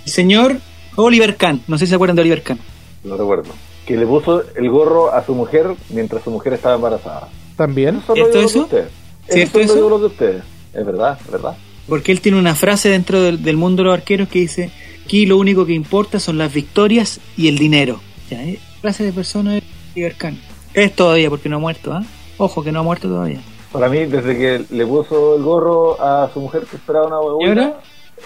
el 0.04 0.10
señor 0.12 0.58
Oliver 0.96 1.36
Kahn, 1.36 1.62
no 1.66 1.78
sé 1.78 1.86
si 1.86 1.90
se 1.90 1.94
acuerdan 1.96 2.16
de 2.16 2.22
Oliver 2.22 2.42
Kahn. 2.42 2.58
Lo 3.04 3.16
recuerdo. 3.16 3.52
Que 3.86 3.96
le 3.96 4.06
puso 4.06 4.42
el 4.54 4.68
gorro 4.70 5.12
a 5.12 5.24
su 5.24 5.34
mujer 5.34 5.74
mientras 5.90 6.22
su 6.22 6.30
mujer 6.30 6.52
estaba 6.52 6.76
embarazada. 6.76 7.28
También. 7.56 8.00
¿Cierto 8.02 8.14
lo 8.16 8.28
digo 8.28 8.40
eso? 8.40 8.58
de 8.58 8.64
ustedes. 8.64 8.88
¿Cierto 9.28 9.60
Eso 9.60 9.72
eso? 9.72 9.74
lo 9.74 9.86
digo 9.86 9.98
de 9.98 10.06
ustedes. 10.06 10.42
Es 10.72 10.86
verdad, 10.86 11.18
es 11.24 11.30
verdad. 11.30 11.56
Porque 11.88 12.12
él 12.12 12.20
tiene 12.20 12.38
una 12.38 12.54
frase 12.54 12.88
dentro 12.88 13.20
del, 13.20 13.42
del 13.42 13.56
mundo 13.56 13.82
de 13.82 13.88
los 13.88 13.94
arqueros 13.98 14.28
que 14.28 14.38
dice, 14.38 14.70
aquí 15.04 15.26
lo 15.26 15.36
único 15.36 15.66
que 15.66 15.72
importa 15.72 16.20
son 16.20 16.38
las 16.38 16.52
victorias 16.52 17.20
y 17.36 17.48
el 17.48 17.58
dinero. 17.58 18.00
Ya, 18.30 18.42
eh, 18.44 18.58
frase 18.80 19.02
de 19.04 19.12
persona 19.12 19.54
de 19.54 19.62
Oliver 19.94 20.14
Kahn. 20.14 20.38
Es 20.74 20.94
todavía 20.94 21.28
porque 21.28 21.48
no 21.48 21.56
ha 21.56 21.60
muerto, 21.60 21.92
¿ah? 21.92 22.04
Ojo 22.38 22.62
que 22.62 22.70
no 22.72 22.80
ha 22.80 22.82
muerto 22.82 23.08
todavía. 23.08 23.40
Para 23.72 23.88
mí, 23.88 24.04
desde 24.04 24.36
que 24.36 24.64
le 24.74 24.86
puso 24.86 25.36
el 25.36 25.42
gorro 25.42 26.00
a 26.00 26.28
su 26.32 26.40
mujer 26.40 26.64
que 26.70 26.76
esperaba 26.76 27.06
una 27.06 27.16
¿Y 27.16 27.48
huevona, 27.48 27.62
ahora? 27.68 27.80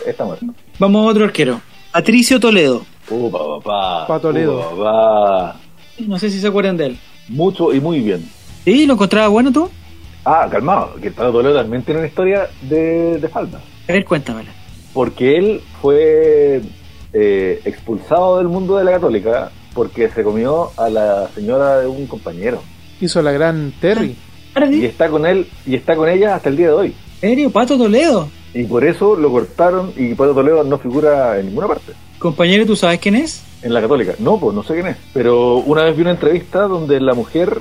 está 0.07 0.25
muerto. 0.25 0.47
Vamos 0.79 1.07
a 1.07 1.11
otro 1.11 1.25
arquero. 1.25 1.61
Patricio 1.93 2.41
Toledo. 2.41 2.85
Upa, 3.09 3.39
papá. 3.63 4.07
Pa' 4.09 4.21
Toledo. 4.21 4.59
Upa, 4.59 4.71
papá. 4.77 5.57
No 6.07 6.19
sé 6.19 6.31
si 6.31 6.41
se 6.41 6.49
acuerdan 6.49 6.77
de 6.77 6.87
él. 6.87 6.99
Mucho 7.29 7.73
y 7.73 7.81
muy 7.81 8.01
bien. 8.01 8.29
¿Sí? 8.65 8.87
¿Lo 8.87 8.95
encontraba 8.95 9.29
bueno 9.29 9.53
tú? 9.53 9.71
Ah, 10.25 10.49
calmado, 10.51 10.97
que 11.01 11.09
el 11.09 11.15
Pato 11.15 11.31
Toledo 11.33 11.55
también 11.55 11.83
tiene 11.85 12.01
una 12.01 12.09
historia 12.09 12.49
de, 12.63 13.19
de 13.19 13.29
falda. 13.29 13.61
A 13.89 13.93
ver, 13.93 14.05
cuéntamela. 14.05 14.51
Porque 14.93 15.37
él 15.37 15.61
fue 15.81 16.61
eh, 17.13 17.61
expulsado 17.65 18.39
del 18.39 18.49
mundo 18.49 18.77
de 18.77 18.85
la 18.85 18.91
católica 18.93 19.53
porque 19.75 20.09
se 20.09 20.25
comió 20.25 20.71
a 20.77 20.89
la 20.91 21.29
señora 21.29 21.79
de 21.79 21.87
un 21.87 22.07
compañero. 22.07 22.61
Hizo 23.01 23.23
la 23.23 23.31
gran 23.31 23.73
Terry. 23.81 24.17
Y 24.71 24.85
está 24.87 25.09
con 25.09 25.27
él, 25.27 25.47
y 25.67 25.75
está 25.75 25.97
con 25.97 26.09
ella 26.09 26.37
hasta 26.37 26.49
el 26.49 26.57
día 26.57 26.69
de 26.69 26.73
hoy. 26.73 26.95
¿En 27.23 27.31
serio? 27.31 27.51
¿Pato 27.51 27.77
Toledo? 27.77 28.29
Y 28.55 28.65
por 28.65 28.85
eso 28.85 29.17
lo 29.17 29.31
cortaron 29.31 29.93
y 29.97 30.15
Pato 30.15 30.35
Toledo 30.35 30.65
no 30.65 30.79
figura 30.79 31.39
en 31.39 31.47
ninguna 31.47 31.69
parte. 31.69 31.93
Compañero, 32.19 32.65
¿tú 32.65 32.75
sabes 32.75 32.99
quién 32.99 33.15
es? 33.17 33.45
En 33.63 33.75
la 33.75 33.83
católica. 33.83 34.15
No, 34.19 34.39
pues 34.41 34.55
no 34.55 34.63
sé 34.63 34.75
quién 34.75 34.87
es. 34.87 34.97
Pero 35.13 35.57
una 35.57 35.85
vez 35.85 35.95
vi 35.95 36.03
una 36.03 36.13
entrevista 36.13 36.63
donde 36.63 37.01
la 37.01 37.13
mujer 37.15 37.59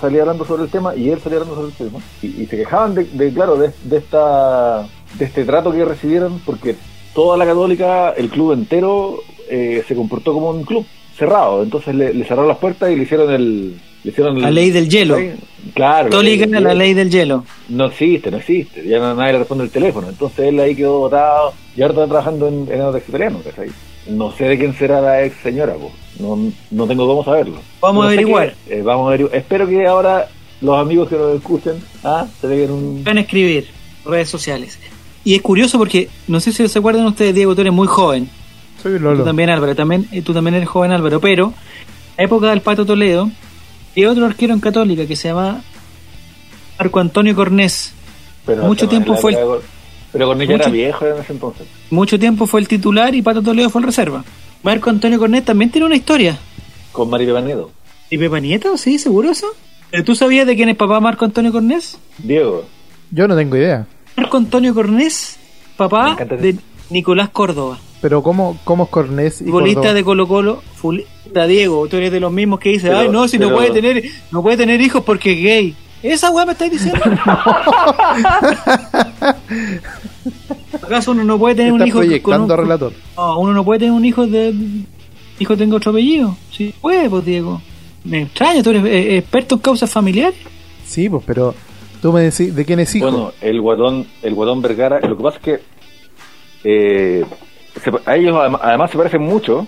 salía 0.00 0.22
hablando 0.22 0.44
sobre 0.44 0.64
el 0.64 0.70
tema 0.70 0.94
y 0.96 1.10
él 1.10 1.20
salía 1.20 1.38
hablando 1.38 1.54
sobre 1.54 1.68
el 1.68 1.90
tema. 1.90 2.04
Y, 2.22 2.42
y 2.42 2.46
se 2.46 2.56
quejaban 2.56 2.94
de, 2.94 3.04
de, 3.04 3.32
claro, 3.32 3.56
de, 3.56 3.70
de 3.84 3.96
esta 3.96 4.88
de 5.18 5.24
este 5.24 5.44
trato 5.44 5.70
que 5.70 5.84
recibieron 5.84 6.40
porque 6.44 6.74
toda 7.14 7.36
la 7.36 7.46
católica, 7.46 8.10
el 8.10 8.28
club 8.28 8.52
entero, 8.52 9.20
eh, 9.48 9.84
se 9.86 9.94
comportó 9.94 10.32
como 10.32 10.50
un 10.50 10.64
club 10.64 10.84
cerrado. 11.16 11.62
Entonces 11.62 11.94
le, 11.94 12.12
le 12.12 12.24
cerraron 12.24 12.48
las 12.48 12.58
puertas 12.58 12.90
y 12.90 12.96
le 12.96 13.04
hicieron 13.04 13.30
el... 13.32 13.80
Le 14.04 14.10
hicieron 14.10 14.40
La 14.40 14.48
el- 14.48 14.54
ley 14.54 14.70
del 14.70 14.88
hielo. 14.88 15.16
¿sí? 15.18 15.30
Claro. 15.74 16.22
ley 16.22 16.36
del 16.36 16.50
la 16.62 16.74
ley 16.74 16.92
del 16.94 17.10
hielo. 17.10 17.44
No 17.70 17.86
existe, 17.86 18.30
no 18.30 18.36
existe. 18.36 18.86
Ya 18.86 18.98
no- 18.98 19.14
nadie 19.14 19.32
le 19.32 19.38
responde 19.40 19.64
el 19.64 19.70
teléfono. 19.70 20.08
Entonces 20.08 20.40
él 20.40 20.60
ahí 20.60 20.74
quedó 20.76 20.98
votado 21.00 21.54
y 21.76 21.82
ahora 21.82 21.94
está 21.94 22.06
trabajando 22.06 22.48
en, 22.48 22.54
en 22.70 22.72
Aerotaxi 22.80 23.08
Italiano, 23.10 23.40
¿cachai? 23.42 23.70
No 24.08 24.30
sé 24.32 24.44
de 24.44 24.58
quién 24.58 24.74
será 24.76 25.00
la 25.00 25.24
ex 25.24 25.34
señora. 25.42 25.74
No, 26.20 26.38
no 26.70 26.86
tengo 26.86 27.06
cómo 27.06 27.24
saberlo. 27.24 27.56
Vamos 27.80 28.02
a 28.02 28.04
No 28.08 28.12
averiguar. 28.12 28.54
qué- 28.68 28.78
eh, 28.78 28.82
vamos 28.82 29.06
a 29.06 29.08
averiguar. 29.08 29.34
Espero 29.36 29.66
que 29.66 29.86
ahora 29.86 30.28
los 30.60 30.78
amigos 30.78 31.08
que 31.08 31.16
nos 31.16 31.34
escuchen 31.34 31.74
ah, 32.04 32.26
se 32.40 32.46
peguen 32.46 32.70
un... 32.70 33.02
Pueden 33.02 33.18
escribir 33.18 33.66
redes 34.04 34.28
sociales. 34.28 34.78
Y 35.24 35.34
es 35.34 35.40
curioso 35.40 35.78
porque, 35.78 36.10
no 36.28 36.38
sé 36.40 36.52
si 36.52 36.68
se 36.68 36.78
acuerdan 36.78 37.06
ustedes, 37.06 37.34
Diego, 37.34 37.54
tú 37.54 37.62
eres 37.62 37.72
muy 37.72 37.86
joven. 37.88 38.28
Soy 38.82 38.98
Tú 38.98 39.04
Lolo. 39.04 39.24
también, 39.24 39.48
Álvaro. 39.48 39.74
También, 39.74 40.06
eh, 40.12 40.20
tú 40.20 40.34
también 40.34 40.54
eres 40.56 40.68
joven, 40.68 40.92
Álvaro. 40.92 41.18
Pero 41.20 41.54
la 42.18 42.24
época 42.24 42.50
del 42.50 42.60
Pato 42.60 42.84
Toledo, 42.84 43.30
y 43.94 44.04
otro 44.04 44.26
arquero 44.26 44.52
en 44.54 44.60
Católica 44.60 45.06
que 45.06 45.16
se 45.16 45.28
llama 45.28 45.62
Marco 46.78 47.00
Antonio 47.00 47.34
Cornés. 47.34 47.92
Pero 48.46 48.64
Mucho 48.64 48.84
no, 48.86 48.90
tiempo 48.90 49.16
fue 49.16 49.32
el- 49.32 49.38
Pero 50.12 50.26
Cornés 50.26 50.48
Mucho- 50.48 50.62
era 50.62 50.70
viejo 50.70 51.06
en 51.06 51.18
ese 51.18 51.32
entonces. 51.32 51.66
Mucho 51.90 52.18
tiempo 52.18 52.46
fue 52.46 52.60
el 52.60 52.68
titular 52.68 53.14
y 53.14 53.22
Pato 53.22 53.42
Toledo 53.42 53.70
fue 53.70 53.80
el 53.80 53.86
reserva. 53.86 54.24
Marco 54.62 54.90
Antonio 54.90 55.18
Cornés 55.18 55.44
también 55.44 55.70
tiene 55.70 55.86
una 55.86 55.96
historia. 55.96 56.38
Con 56.92 57.10
Mari 57.10 57.26
Pepanedo. 57.26 57.70
¿Y 58.10 58.18
Pepa 58.18 58.38
Nieto? 58.40 58.76
¿Sí? 58.76 58.98
¿Seguro 58.98 59.30
eso? 59.30 59.46
¿Pero 59.90 60.04
tú 60.04 60.14
sabías 60.14 60.46
de 60.46 60.56
quién 60.56 60.68
es 60.68 60.76
papá 60.76 61.00
Marco 61.00 61.24
Antonio 61.24 61.50
Cornés? 61.52 61.98
Diego. 62.18 62.64
Yo 63.10 63.26
no 63.28 63.34
tengo 63.36 63.56
idea. 63.56 63.86
Marco 64.16 64.36
Antonio 64.36 64.74
Cornés, 64.74 65.36
papá 65.76 66.16
de. 66.16 66.56
Nicolás 66.90 67.30
Córdoba, 67.30 67.78
Pero 68.04 68.22
¿cómo, 68.22 68.58
cómo 68.64 68.84
es 68.84 68.90
Cornés 68.90 69.40
y 69.40 69.44
futbolista 69.44 69.94
de 69.94 70.04
Colo 70.04 70.28
Colo, 70.28 70.62
futbolista 70.74 71.46
Diego, 71.46 71.88
tú 71.88 71.96
eres 71.96 72.12
de 72.12 72.20
los 72.20 72.30
mismos 72.30 72.60
que 72.60 72.68
dice, 72.68 72.88
Pero- 72.88 72.98
ay 72.98 73.08
no, 73.08 73.26
si 73.28 73.38
no 73.38 73.50
puede 73.50 73.70
tener, 73.70 74.04
no 74.30 74.42
puede 74.42 74.58
tener 74.58 74.78
hijos 74.82 75.02
porque 75.04 75.32
es 75.32 75.42
gay. 75.42 75.74
¿Esa 76.02 76.30
weá 76.30 76.44
me 76.44 76.52
estáis 76.52 76.72
diciendo? 76.72 77.00
¿Acaso 80.82 81.12
uno 81.12 81.24
no 81.24 81.38
puede 81.38 81.54
tener 81.54 81.72
un 81.72 81.86
hijo 81.86 81.96
con 82.00 82.06
proyectando 82.06 82.52
un- 82.52 82.60
relator. 82.60 82.92
No, 83.16 83.40
uno 83.40 83.54
no 83.54 83.64
puede 83.64 83.78
tener 83.80 83.94
un 83.94 84.04
hijo 84.04 84.26
de. 84.26 84.54
Hijo 85.38 85.56
tenga 85.56 85.76
otro 85.76 85.92
apellido. 85.92 86.36
Sí, 86.52 86.74
puede, 86.82 87.08
pues, 87.08 87.24
Diego. 87.24 87.62
Me 88.04 88.20
extraña, 88.20 88.62
tú 88.62 88.68
eres 88.68 88.84
eh, 88.84 89.16
experto 89.16 89.54
en 89.54 89.62
causas 89.62 89.90
familiares. 89.90 90.36
Sí, 90.84 91.08
pues, 91.08 91.22
pero 91.26 91.54
tú 92.02 92.12
me 92.12 92.20
decís, 92.20 92.54
¿de 92.54 92.66
quién 92.66 92.80
es 92.80 92.94
hijo? 92.94 93.10
Bueno, 93.10 93.32
el 93.40 93.62
guatón, 93.62 94.06
el 94.22 94.34
guatón 94.34 94.60
Vergara, 94.60 95.00
lo 95.00 95.16
que 95.16 95.22
pasa 95.22 95.38
es 95.38 95.42
que 95.42 95.60
eh, 96.64 97.24
se- 97.82 97.90
a 98.10 98.16
ellos 98.16 98.34
adem- 98.36 98.58
además 98.60 98.90
se 98.90 98.96
parecen 98.98 99.22
mucho 99.22 99.66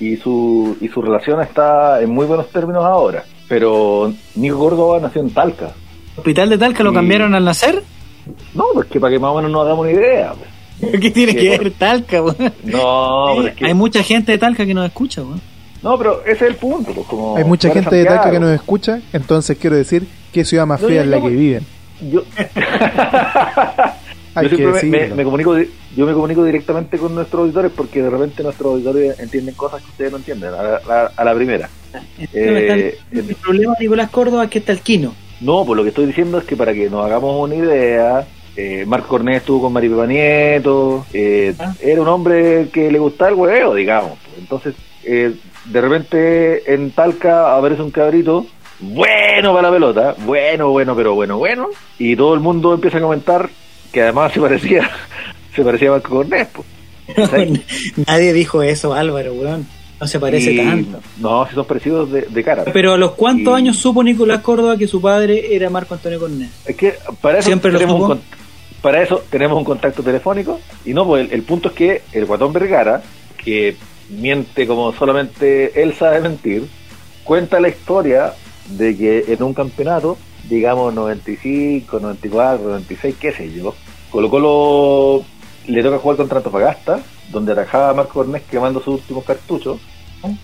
y 0.00 0.16
su, 0.16 0.76
y 0.80 0.88
su 0.88 1.00
relación 1.02 1.40
está 1.42 2.00
en 2.02 2.10
muy 2.10 2.26
buenos 2.26 2.48
términos 2.50 2.84
ahora. 2.84 3.24
Pero 3.48 4.12
Nico 4.36 4.58
Córdoba 4.58 4.98
nació 5.00 5.20
en 5.20 5.30
Talca. 5.30 5.66
¿El 6.14 6.18
hospital 6.18 6.48
de 6.48 6.58
Talca 6.58 6.82
lo 6.82 6.92
cambiaron 6.92 7.34
al 7.34 7.44
nacer? 7.44 7.82
No, 8.54 8.64
porque 8.72 8.98
para 9.00 9.12
que 9.12 9.18
más 9.18 9.30
o 9.32 9.36
menos 9.36 9.50
nos 9.50 9.62
hagamos 9.66 9.82
una 9.86 9.92
idea. 9.92 10.32
pues. 10.32 10.50
¿Qué 11.00 11.10
tiene 11.10 11.36
que 11.36 11.50
ver 11.50 11.70
Talca, 11.72 12.22
weón? 12.22 12.36
No, 12.64 13.32
pero 13.36 13.48
es 13.48 13.54
que- 13.54 13.66
Hay 13.66 13.74
mucha 13.74 14.02
gente 14.02 14.32
de 14.32 14.38
Talca 14.38 14.64
que 14.64 14.72
nos 14.74 14.86
escucha, 14.86 15.22
weón. 15.22 15.40
no, 15.82 15.98
pero 15.98 16.20
ese 16.22 16.32
es 16.32 16.50
el 16.50 16.54
punto. 16.56 16.92
Pues, 16.92 17.06
como 17.06 17.36
Hay 17.36 17.44
mucha 17.44 17.70
gente 17.70 17.94
de 17.96 18.04
Talca 18.06 18.30
que 18.30 18.40
nos 18.40 18.50
escucha, 18.50 19.00
entonces 19.12 19.58
quiero 19.58 19.76
decir 19.76 20.06
qué 20.32 20.44
ciudad 20.44 20.66
más 20.66 20.80
No, 20.80 20.88
fea 20.88 20.96
yo- 20.96 21.02
es 21.02 21.08
la 21.08 21.18
yo- 21.18 21.22
que 21.24 21.28
viven. 21.30 21.66
Yo, 22.10 22.22
Hay 24.36 24.48
yo 24.48 24.56
siempre 24.56 24.82
me- 24.82 24.88
me, 24.90 24.96
decirlo. 24.98 25.16
me 25.16 25.24
comunico 25.24 25.56
yo 25.96 26.06
me 26.06 26.12
comunico 26.12 26.44
directamente 26.44 26.98
con 26.98 27.14
nuestros 27.14 27.42
auditores 27.42 27.70
porque 27.74 28.02
de 28.02 28.10
repente 28.10 28.42
nuestros 28.42 28.72
auditores 28.72 29.18
entienden 29.20 29.54
cosas 29.54 29.82
que 29.82 29.90
ustedes 29.90 30.10
no 30.10 30.18
entienden 30.18 30.50
a 30.54 30.62
la, 30.62 30.80
a- 30.88 31.12
a 31.16 31.24
la 31.24 31.34
primera 31.34 31.68
Eh, 32.32 32.96
el 33.12 33.34
problema 33.36 33.74
de 33.78 33.84
Nicolás 33.84 34.10
Córdoba 34.10 34.44
es 34.44 34.50
que 34.50 34.58
es 34.58 34.64
talquino. 34.64 35.14
no 35.40 35.64
pues 35.64 35.76
lo 35.76 35.82
que 35.82 35.90
estoy 35.90 36.06
diciendo 36.06 36.38
es 36.38 36.44
que 36.44 36.56
para 36.56 36.72
que 36.74 36.90
nos 36.90 37.04
hagamos 37.04 37.42
una 37.42 37.54
idea 37.54 38.26
eh, 38.56 38.84
Marco 38.86 39.08
Cornés 39.08 39.38
estuvo 39.38 39.62
con 39.62 39.72
Mari 39.72 39.88
Pepa 39.88 40.06
Nieto 40.06 41.06
eh, 41.12 41.54
Ah. 41.58 41.74
era 41.80 42.02
un 42.02 42.08
hombre 42.08 42.68
que 42.72 42.90
le 42.90 42.98
gustaba 42.98 43.30
el 43.30 43.36
hueveo 43.36 43.74
digamos 43.74 44.12
entonces 44.38 44.74
eh, 45.04 45.34
de 45.66 45.80
repente 45.80 46.72
en 46.74 46.90
Talca 46.90 47.56
aparece 47.56 47.82
un 47.82 47.90
cabrito 47.90 48.46
bueno 48.80 49.52
para 49.54 49.68
la 49.68 49.74
pelota 49.74 50.14
bueno 50.24 50.70
bueno 50.70 50.94
pero 50.96 51.14
bueno 51.14 51.38
bueno 51.38 51.68
y 51.98 52.16
todo 52.16 52.34
el 52.34 52.40
mundo 52.40 52.74
empieza 52.74 52.98
a 52.98 53.00
comentar 53.00 53.48
que 53.94 54.02
además 54.02 54.32
se 54.32 54.40
parecía 54.40 54.90
se 55.56 55.62
parecía 55.62 55.88
a 55.88 55.92
Marco 55.92 56.10
Cornés 56.16 56.48
pues. 56.52 56.66
Nadie 58.06 58.32
dijo 58.32 58.62
eso, 58.62 58.92
Álvaro, 58.94 59.32
weón. 59.34 59.66
No 60.00 60.06
se 60.08 60.18
parece 60.18 60.52
Y- 60.52 60.56
tanto. 60.56 61.00
No, 61.18 61.46
si 61.48 61.54
son 61.54 61.64
parecidos 61.66 62.10
de, 62.10 62.22
de 62.22 62.42
cara. 62.44 62.64
Pero 62.72 62.94
a 62.94 62.98
los 62.98 63.12
cuántos 63.12 63.52
Y- 63.54 63.56
años 63.62 63.76
supo 63.78 64.02
Nicolás 64.02 64.40
Córdoba 64.40 64.76
que 64.76 64.86
su 64.88 65.00
padre 65.00 65.54
era 65.54 65.70
Marco 65.70 65.94
Antonio 65.94 66.18
Cornés. 66.18 66.50
Es 66.66 66.76
que 66.76 66.94
para 67.20 67.38
eso, 67.38 67.46
Siempre 67.46 67.70
lo 67.72 67.78
tenemos 67.78 68.10
un, 68.10 68.20
para 68.82 69.02
eso 69.02 69.22
tenemos 69.30 69.56
un 69.56 69.64
contacto 69.64 70.02
telefónico. 70.02 70.60
Y 70.84 70.92
no, 70.92 71.06
pues 71.06 71.26
el, 71.26 71.32
el 71.34 71.42
punto 71.42 71.68
es 71.68 71.74
que 71.74 72.02
el 72.12 72.24
guatón 72.26 72.52
Vergara, 72.52 73.02
que 73.42 73.76
miente 74.10 74.66
como 74.66 74.92
solamente 74.94 75.80
él 75.82 75.94
sabe 75.94 76.20
mentir, 76.20 76.66
cuenta 77.22 77.60
la 77.60 77.68
historia 77.68 78.34
de 78.70 78.96
que 78.96 79.24
en 79.28 79.42
un 79.42 79.54
campeonato, 79.54 80.18
digamos 80.48 80.92
95, 80.92 82.00
94, 82.00 82.64
96, 82.66 83.14
qué 83.20 83.32
sé 83.32 83.52
yo, 83.52 83.74
Colo 84.14 84.30
Colo 84.30 85.24
le 85.66 85.82
toca 85.82 85.98
jugar 85.98 86.16
contra 86.16 86.38
Antofagasta, 86.38 87.00
donde 87.32 87.50
atajaba 87.50 87.90
a 87.90 87.94
Marco 87.94 88.14
Cornés 88.14 88.42
quemando 88.48 88.78
sus 88.80 89.00
últimos 89.00 89.24
cartuchos, 89.24 89.80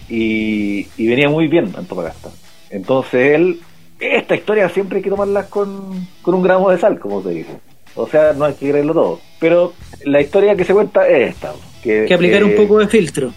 y, 0.09 0.89
y 0.97 1.07
venía 1.07 1.29
muy 1.29 1.47
bien 1.47 1.73
Antofagasta. 1.77 2.31
Entonces 2.69 3.37
él, 3.37 3.61
esta 4.01 4.35
historia 4.35 4.69
siempre 4.71 4.97
hay 4.97 5.03
que 5.05 5.11
tomarla 5.11 5.47
con, 5.47 6.05
con 6.21 6.35
un 6.35 6.43
gramo 6.43 6.69
de 6.71 6.79
sal, 6.79 6.99
como 6.99 7.23
se 7.23 7.31
dice. 7.31 7.61
O 7.95 8.09
sea, 8.09 8.33
no 8.33 8.45
hay 8.45 8.55
que 8.55 8.71
creerlo 8.71 8.93
todo. 8.93 9.21
Pero 9.39 9.73
la 10.05 10.21
historia 10.21 10.57
que 10.57 10.65
se 10.65 10.75
cuenta 10.75 11.07
es 11.09 11.31
esta. 11.31 11.53
Que, 11.81 12.07
Que 12.07 12.15
aplicar 12.15 12.43
un 12.43 12.57
poco 12.57 12.79
de 12.79 12.89
filtro. 12.89 13.33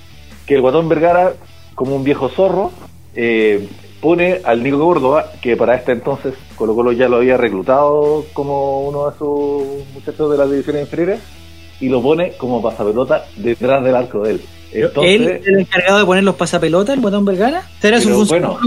que 0.48 0.56
el 0.56 0.62
guatón 0.62 0.90
Vergara, 0.90 1.34
como 1.76 1.96
un 1.96 2.04
viejo 2.04 2.28
zorro, 2.30 2.72
eh, 3.16 3.68
pone 4.04 4.42
al 4.44 4.62
Nico 4.62 4.80
Córdoba, 4.80 5.32
que 5.42 5.56
para 5.56 5.76
este 5.76 5.94
entonces 5.94 6.34
Colo 6.58 6.76
Colo 6.76 6.92
ya 6.92 7.08
lo 7.08 7.18
había 7.18 7.38
reclutado 7.38 8.26
como 8.34 8.82
uno 8.82 9.10
de 9.10 9.18
sus 9.18 9.94
muchachos 9.94 10.30
de 10.30 10.38
las 10.38 10.52
divisiones 10.52 10.82
inferiores, 10.84 11.22
y 11.80 11.88
lo 11.88 12.02
pone 12.02 12.34
como 12.34 12.62
pasapelota 12.62 13.26
detrás 13.38 13.82
del 13.82 13.96
arco 13.96 14.24
de 14.24 14.32
él. 14.32 14.42
Entonces, 14.74 15.14
¿Él 15.14 15.28
era 15.28 15.40
el 15.46 15.60
encargado 15.62 16.00
de 16.00 16.06
poner 16.06 16.24
los 16.26 16.36
pasapelotas, 16.36 16.96
el 16.96 17.02
botón 17.02 17.24
Vergara? 17.24 17.64
¿Será 17.80 18.02
su 18.02 18.10
función? 18.10 18.42
bueno. 18.42 18.60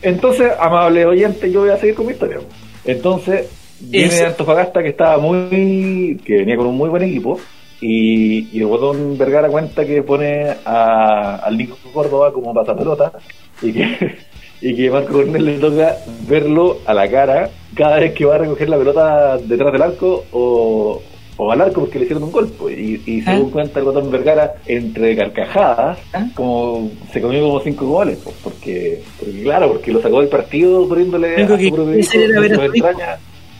Entonces, 0.00 0.52
amable 0.60 1.04
oyente, 1.06 1.50
yo 1.50 1.62
voy 1.62 1.70
a 1.70 1.76
seguir 1.76 1.96
con 1.96 2.06
mi 2.06 2.12
historia. 2.12 2.38
Entonces, 2.84 3.48
viene 3.80 4.20
Antofagasta 4.20 4.80
que 4.80 4.90
estaba 4.90 5.18
muy. 5.18 6.20
que 6.24 6.36
venía 6.36 6.56
con 6.56 6.68
un 6.68 6.76
muy 6.76 6.88
buen 6.88 7.02
equipo. 7.02 7.40
Y, 7.80 8.48
y 8.56 8.60
el 8.60 8.66
botón 8.66 9.16
Vergara 9.18 9.48
cuenta 9.48 9.84
que 9.84 10.02
pone 10.02 10.54
a, 10.64 11.36
al 11.36 11.56
Nico 11.56 11.76
Córdoba 11.92 12.32
como 12.32 12.54
pasapelota. 12.54 13.12
Y 13.60 13.72
que, 13.72 14.27
y 14.60 14.74
que 14.74 14.90
Marco 14.90 15.12
Cornel 15.12 15.44
le 15.44 15.58
toca 15.58 15.96
verlo 16.28 16.78
a 16.86 16.94
la 16.94 17.08
cara 17.08 17.50
cada 17.74 17.98
vez 18.00 18.12
que 18.14 18.24
va 18.24 18.34
a 18.36 18.38
recoger 18.38 18.68
la 18.68 18.78
pelota 18.78 19.38
detrás 19.38 19.72
del 19.72 19.82
arco 19.82 20.24
o, 20.32 21.00
o 21.36 21.52
al 21.52 21.60
arco 21.60 21.82
porque 21.82 21.98
le 22.00 22.04
hicieron 22.06 22.24
un 22.24 22.32
golpe. 22.32 22.72
Y, 22.72 23.02
y 23.06 23.20
según 23.22 23.48
Ah. 23.48 23.52
cuenta 23.52 23.78
el 23.78 23.84
botón 23.84 24.10
Vergara, 24.10 24.54
entre 24.66 25.14
carcajadas, 25.16 25.98
Ah. 26.12 26.26
como 26.34 26.90
se 27.12 27.20
comió 27.20 27.40
como 27.42 27.60
cinco 27.60 27.86
goles, 27.86 28.18
pues, 28.24 28.34
porque, 28.42 29.00
porque 29.18 29.42
claro, 29.44 29.68
porque 29.68 29.92
lo 29.92 30.02
sacó 30.02 30.18
del 30.20 30.28
partido 30.28 30.88
poniéndole 30.88 31.36
a 31.36 31.46
su 31.70 31.74
propio. 31.74 31.98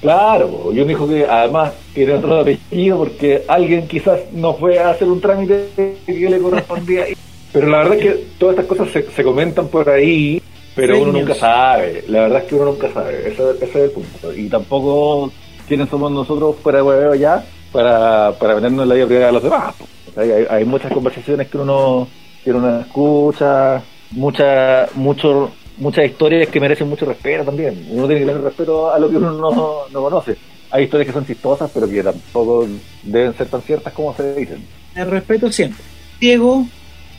Claro, 0.00 0.48
po, 0.48 0.72
y 0.72 0.78
un 0.80 0.90
hijo 0.90 1.08
que 1.08 1.26
además 1.26 1.72
tiene 1.92 2.12
otro 2.14 2.40
apellido 2.40 2.98
porque 2.98 3.42
alguien 3.48 3.88
quizás 3.88 4.20
no 4.32 4.54
fue 4.54 4.78
a 4.78 4.90
hacer 4.90 5.08
un 5.08 5.20
trámite 5.20 5.68
que 6.06 6.30
le 6.30 6.38
correspondía. 6.38 7.04
Pero 7.52 7.66
la 7.68 7.78
verdad 7.78 7.94
es 7.94 8.02
que 8.02 8.24
todas 8.38 8.54
estas 8.58 8.66
cosas 8.66 8.92
se, 8.92 9.02
se 9.10 9.24
comentan 9.24 9.66
por 9.68 9.88
ahí, 9.90 10.40
pero 10.78 10.94
Fake 10.94 11.02
uno 11.02 11.12
news. 11.12 11.26
nunca 11.26 11.34
sabe. 11.40 12.04
La 12.06 12.20
verdad 12.20 12.42
es 12.42 12.44
que 12.44 12.54
uno 12.54 12.64
nunca 12.66 12.92
sabe. 12.92 13.28
Ese, 13.28 13.50
ese 13.50 13.64
es 13.64 13.74
el 13.76 13.90
punto. 13.90 14.32
Y 14.32 14.48
tampoco 14.48 15.32
quiénes 15.66 15.88
somos 15.88 16.12
nosotros 16.12 16.54
fuera 16.62 16.78
de 16.78 16.84
hueveo 16.84 17.14
ya 17.16 17.44
para, 17.72 18.32
para 18.38 18.54
meternos 18.54 18.84
en 18.84 18.88
la 18.88 18.94
vida 18.94 19.06
privada 19.06 19.26
de 19.26 19.32
los 19.32 19.42
demás. 19.42 19.74
hay, 20.16 20.30
hay 20.48 20.64
muchas 20.64 20.92
conversaciones 20.92 21.48
que 21.48 21.58
uno, 21.58 22.06
que 22.44 22.52
uno 22.52 22.80
escucha, 22.80 23.82
mucha, 24.12 24.86
mucho, 24.94 25.50
muchas 25.78 26.04
historias 26.06 26.48
que 26.48 26.60
merecen 26.60 26.88
mucho 26.88 27.06
respeto 27.06 27.44
también. 27.44 27.86
Uno 27.90 28.06
tiene 28.06 28.20
que 28.20 28.26
tener 28.26 28.42
respeto 28.42 28.92
a 28.92 28.98
lo 29.00 29.10
que 29.10 29.16
uno 29.16 29.32
no, 29.32 29.88
no 29.92 30.00
conoce. 30.02 30.36
Hay 30.70 30.84
historias 30.84 31.08
que 31.08 31.12
son 31.12 31.26
chistosas, 31.26 31.70
pero 31.74 31.88
que 31.88 32.02
tampoco 32.04 32.66
deben 33.02 33.34
ser 33.34 33.48
tan 33.48 33.62
ciertas 33.62 33.92
como 33.92 34.14
se 34.14 34.34
dicen. 34.34 34.64
El 34.94 35.10
respeto 35.10 35.50
siempre. 35.50 35.82
Diego, 36.20 36.66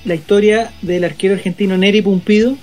la 0.06 0.15
historia 0.15 0.72
del 0.82 1.04
arquero 1.04 1.34
argentino 1.34 1.78
Neri 1.78 2.02
Pumpido. 2.02 2.56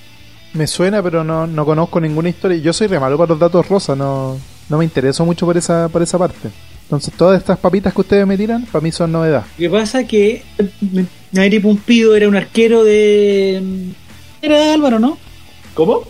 Me 0.56 0.66
suena, 0.66 1.02
pero 1.02 1.22
no, 1.22 1.46
no 1.46 1.64
conozco 1.66 2.00
ninguna 2.00 2.30
historia. 2.30 2.56
Yo 2.58 2.72
soy 2.72 2.86
re 2.86 2.98
malo 2.98 3.18
para 3.18 3.28
los 3.30 3.38
datos 3.38 3.68
rosas, 3.68 3.96
no, 3.96 4.38
no 4.68 4.78
me 4.78 4.84
intereso 4.84 5.24
mucho 5.24 5.44
por 5.44 5.56
esa, 5.56 5.88
por 5.88 6.02
esa 6.02 6.18
parte. 6.18 6.48
Entonces, 6.84 7.12
todas 7.14 7.38
estas 7.38 7.58
papitas 7.58 7.92
que 7.92 8.00
ustedes 8.00 8.26
me 8.26 8.36
tiran, 8.36 8.64
para 8.66 8.80
mí 8.82 8.90
son 8.92 9.12
novedad. 9.12 9.44
Lo 9.58 9.62
que 9.64 9.70
pasa 9.70 10.06
que 10.06 10.42
Neri 11.32 11.58
Pumpido 11.58 12.16
era 12.16 12.28
un 12.28 12.36
arquero 12.36 12.84
de. 12.84 13.62
Era 14.40 14.58
de 14.58 14.72
Álvaro, 14.72 14.98
¿no? 14.98 15.18
¿Cómo? 15.74 16.02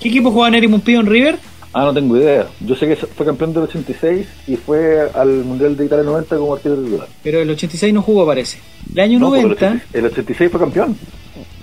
¿Qué 0.00 0.08
equipo 0.08 0.30
jugaba 0.30 0.50
Neri 0.50 0.68
Pumpido 0.68 1.00
en 1.00 1.06
River? 1.06 1.38
Ah, 1.72 1.84
no 1.84 1.94
tengo 1.94 2.16
idea. 2.16 2.46
Yo 2.60 2.76
sé 2.76 2.86
que 2.86 2.96
fue 2.96 3.24
campeón 3.24 3.52
del 3.54 3.62
86 3.64 4.26
y 4.48 4.56
fue 4.56 5.08
al 5.14 5.28
Mundial 5.44 5.76
de 5.76 5.86
Italia 5.86 6.04
90 6.04 6.36
como 6.36 6.54
arquero 6.54 6.76
titular. 6.76 7.08
Pero 7.22 7.40
el 7.40 7.50
86 7.50 7.94
no 7.94 8.02
jugó, 8.02 8.26
parece. 8.26 8.58
El 8.92 9.00
año 9.00 9.18
No, 9.18 9.26
porque 9.30 9.42
90, 9.42 9.66
El 9.66 9.72
86, 9.72 9.94
el 9.94 10.04
86 10.06 10.50
fue 10.50 10.60
campeón. 10.60 10.96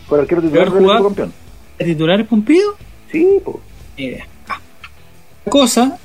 Fue 0.07 0.17
el 0.17 0.21
arquero 0.23 0.41
titular 0.41 0.71
del 0.71 1.03
campeón. 1.03 1.33
¿El 1.79 1.87
titular 1.87 2.21
es 2.21 2.27
Pumpido? 2.27 2.75
Sí, 3.11 3.27
pues. 3.43 3.57
Ah. 4.47 4.59
La 5.45 5.51
cosa, 5.51 5.97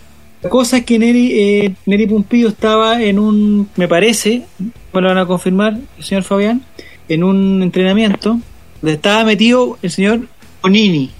la 0.43 0.51
cosa 0.51 0.79
es 0.79 0.85
que 0.85 0.99
Neri, 0.99 1.33
eh, 1.41 1.75
Neri 1.87 2.07
Pumpido 2.07 2.49
estaba 2.49 3.03
en 3.03 3.19
un, 3.19 3.69
me 3.77 3.89
parece, 3.89 4.45
me 4.59 5.01
lo 5.01 5.09
van 5.09 5.19
a 5.19 5.27
confirmar 5.27 5.79
el 5.97 6.05
señor 6.05 6.25
Fabián, 6.25 6.63
en 7.09 7.25
un 7.25 7.63
entrenamiento 7.63 8.39
donde 8.81 8.95
estaba 8.95 9.25
metido 9.25 9.79
el 9.83 9.91
señor 9.91 10.21
Bonini, 10.63 11.11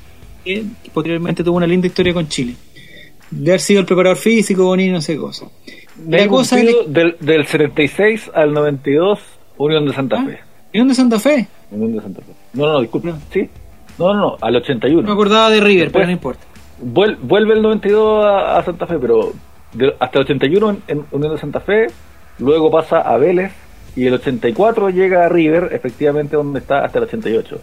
que 0.45 0.65
posteriormente 0.93 1.45
tuvo 1.45 1.57
una 1.57 1.67
linda 1.67 1.87
historia 1.87 2.13
con 2.13 2.29
Chile. 2.29 2.55
De 3.31 3.51
haber 3.51 3.61
sido 3.61 3.81
el 3.81 3.87
preparador 3.87 4.19
físico, 4.19 4.65
Bonini, 4.65 4.91
no 4.91 5.01
sé 5.01 5.17
cosa. 5.17 5.47
La 6.05 6.19
Medio 6.19 6.29
cosa 6.29 6.57
cumplido 6.57 6.83
es 6.83 6.93
del, 6.93 7.17
del 7.21 7.47
76 7.47 8.31
al 8.35 8.53
92, 8.53 9.19
Unión 9.59 9.87
de 9.87 9.93
Santa 9.93 10.23
Fe. 10.25 10.39
Unión 10.73 10.89
de 10.89 10.95
Santa 10.95 11.19
Fe. 11.19 11.49
Unión 11.71 11.97
de 11.97 12.03
Santa 12.03 12.21
Fe. 12.23 12.33
No, 12.53 12.67
no, 12.67 12.73
no, 12.75 12.81
disculpe. 12.81 13.13
¿Sí? 13.33 13.49
No, 13.99 14.13
no, 14.15 14.21
no, 14.21 14.37
al 14.41 14.53
No 14.53 14.59
81. 14.59 15.03
me 15.07 15.13
acordaba 15.13 15.51
de 15.51 15.61
River, 15.61 15.91
pero 15.91 16.07
Después- 16.07 16.07
no 16.07 16.13
importa. 16.13 16.45
Vuel- 16.83 17.17
vuelve 17.23 17.55
el 17.55 17.63
92 17.63 18.25
a, 18.27 18.59
a 18.59 18.65
Santa 18.65 18.87
Fe, 18.87 18.99
pero 18.99 19.33
de- 19.73 19.95
hasta 19.99 20.19
el 20.19 20.25
81 20.25 20.71
en, 20.71 20.83
en 20.89 21.05
Unión 21.11 21.33
de 21.33 21.39
Santa 21.41 21.61
Fe, 21.61 21.87
luego 22.39 22.71
pasa 22.71 23.01
a 23.01 23.17
Vélez 23.17 23.53
y 23.97 24.07
el 24.07 24.15
84 24.15 24.91
llega 24.91 25.25
a 25.25 25.29
River, 25.31 25.71
efectivamente 25.73 26.37
donde 26.37 26.59
está 26.59 26.85
hasta 26.85 26.99
el 26.99 27.05
88, 27.05 27.59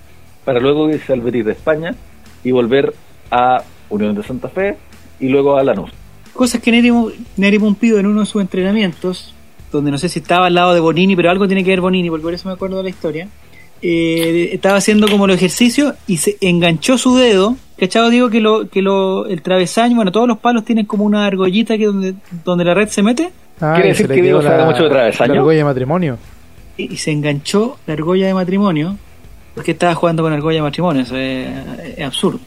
para 0.46 0.60
luego 0.60 0.90
irse 0.90 1.14
al 1.14 1.22
Betis 1.22 1.46
de 1.46 1.52
España 1.52 1.94
y 2.44 2.52
volver 2.52 2.94
a 3.30 3.62
Unión 3.90 4.16
de 4.16 4.24
Santa 4.24 4.50
Fe 4.50 4.78
y 5.20 5.28
luego 5.30 5.58
a 5.58 5.64
Lanús. 5.64 5.92
Cosas 6.34 6.60
que 6.60 6.72
Neri, 6.72 6.92
Neri 7.38 7.60
Pumpido 7.60 8.00
en 8.00 8.08
uno 8.08 8.22
de 8.22 8.26
sus 8.26 8.42
entrenamientos, 8.42 9.36
donde 9.72 9.92
no 9.92 10.00
sé 10.00 10.10
si 10.10 10.18
estaba 10.20 10.48
al 10.48 10.56
lado 10.56 10.74
de 10.74 10.80
Bonini, 10.80 11.16
pero 11.16 11.30
algo 11.30 11.46
tiene 11.46 11.64
que 11.64 11.70
ver 11.70 11.82
Bonini, 11.82 12.10
porque 12.10 12.24
por 12.24 12.34
eso 12.34 12.48
me 12.48 12.56
acuerdo 12.56 12.78
de 12.78 12.84
la 12.84 12.90
historia. 12.90 13.28
Eh, 13.84 14.50
estaba 14.54 14.78
haciendo 14.78 15.08
como 15.08 15.28
los 15.28 15.36
ejercicios 15.36 15.94
y 16.08 16.18
se 16.18 16.38
enganchó 16.42 16.98
su 16.98 17.16
dedo. 17.16 17.58
¿Cachado? 17.78 18.10
Digo 18.10 18.30
que, 18.30 18.40
lo, 18.40 18.70
que 18.70 18.82
lo, 18.82 19.26
el 19.28 19.42
travesaño, 19.42 19.96
bueno, 19.96 20.12
todos 20.12 20.28
los 20.28 20.38
palos 20.38 20.64
tienen 20.64 20.86
como 20.86 21.04
una 21.04 21.26
argollita 21.26 21.78
que 21.78 21.88
donde, 21.88 22.14
donde 22.46 22.64
la 22.64 22.74
red 22.74 22.88
se 22.88 23.04
mete. 23.04 23.32
Ah, 23.60 23.74
¿Quiere 23.76 23.90
decir 23.90 24.08
que 24.08 24.22
Diego 24.22 24.42
sabe 24.42 24.64
mucho 24.66 24.84
de 24.84 24.90
travesaño? 24.90 25.34
La 25.34 25.40
argolla 25.40 25.58
de 25.58 25.64
matrimonio. 25.66 26.18
y, 26.78 26.94
y 26.94 26.98
se 26.98 27.12
enganchó 27.12 27.78
la 27.86 27.94
argolla 27.94 28.28
de 28.28 28.34
matrimonio 28.34 28.98
porque 29.54 29.72
estaba 29.72 29.94
jugando 29.96 30.24
con 30.24 30.34
argolla 30.34 30.58
de 30.58 30.62
matrimonio, 30.62 31.04
eso 31.04 31.18
es, 31.18 31.50
es 31.98 32.06
absurdo. 32.06 32.40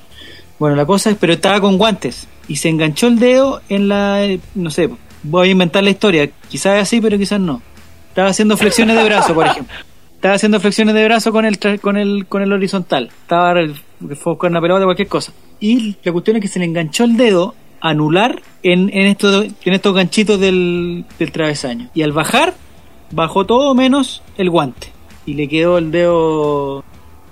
Bueno, 0.59 0.75
la 0.75 0.87
cosa 0.87 1.11
es, 1.11 1.17
pero 1.17 1.35
estaba 1.35 1.61
con 1.61 1.77
guantes 1.77 2.27
y 2.49 2.57
se 2.57 2.69
enganchó 2.69 3.09
el 3.09 3.19
dedo 3.19 3.61
en 3.69 3.89
la, 3.89 4.27
no 4.55 4.71
sé, 4.71 4.89
voy 5.23 5.49
a 5.49 5.53
inventar 5.53 5.85
la 5.85 5.91
historia, 5.91 6.31
quizás 6.49 6.77
es 6.77 6.83
así, 6.83 7.01
pero 7.01 7.19
quizás 7.19 7.41
no. 7.41 7.63
Estaba 8.09 8.29
haciendo 8.29 8.57
flexiones 8.57 8.97
de 8.97 9.05
brazo, 9.05 9.35
por 9.35 9.47
ejemplo. 9.47 9.75
Estaba 10.17 10.35
haciendo 10.35 10.61
flexiones 10.61 10.95
de 10.95 11.05
brazo 11.05 11.31
con 11.33 11.45
el 11.45 11.59
con 11.81 11.97
el 11.97 12.27
con 12.27 12.43
el 12.43 12.53
horizontal. 12.53 13.11
Estaba 13.23 13.55
con 14.39 14.51
una 14.51 14.61
pelota 14.61 14.85
cualquier 14.85 15.09
cosa. 15.09 15.33
Y 15.61 15.97
la 16.03 16.13
cuestión 16.13 16.37
es 16.37 16.43
que 16.43 16.49
se 16.49 16.59
le 16.59 16.65
enganchó 16.65 17.05
el 17.05 17.17
dedo 17.17 17.55
anular 17.81 18.43
en, 18.63 18.89
en 18.93 19.07
estos 19.07 19.47
en 19.65 19.73
estos 19.73 19.95
ganchitos 19.95 20.41
del, 20.41 21.05
del 21.19 21.33
travesaño. 21.33 21.91
Y 21.95 22.03
al 22.03 22.13
bajar 22.13 22.55
bajó 23.13 23.47
todo 23.47 23.75
menos 23.75 24.23
el 24.37 24.51
guante 24.51 24.89
y 25.27 25.35
le 25.35 25.49
quedó 25.49 25.79
el 25.79 25.91
dedo, 25.91 26.83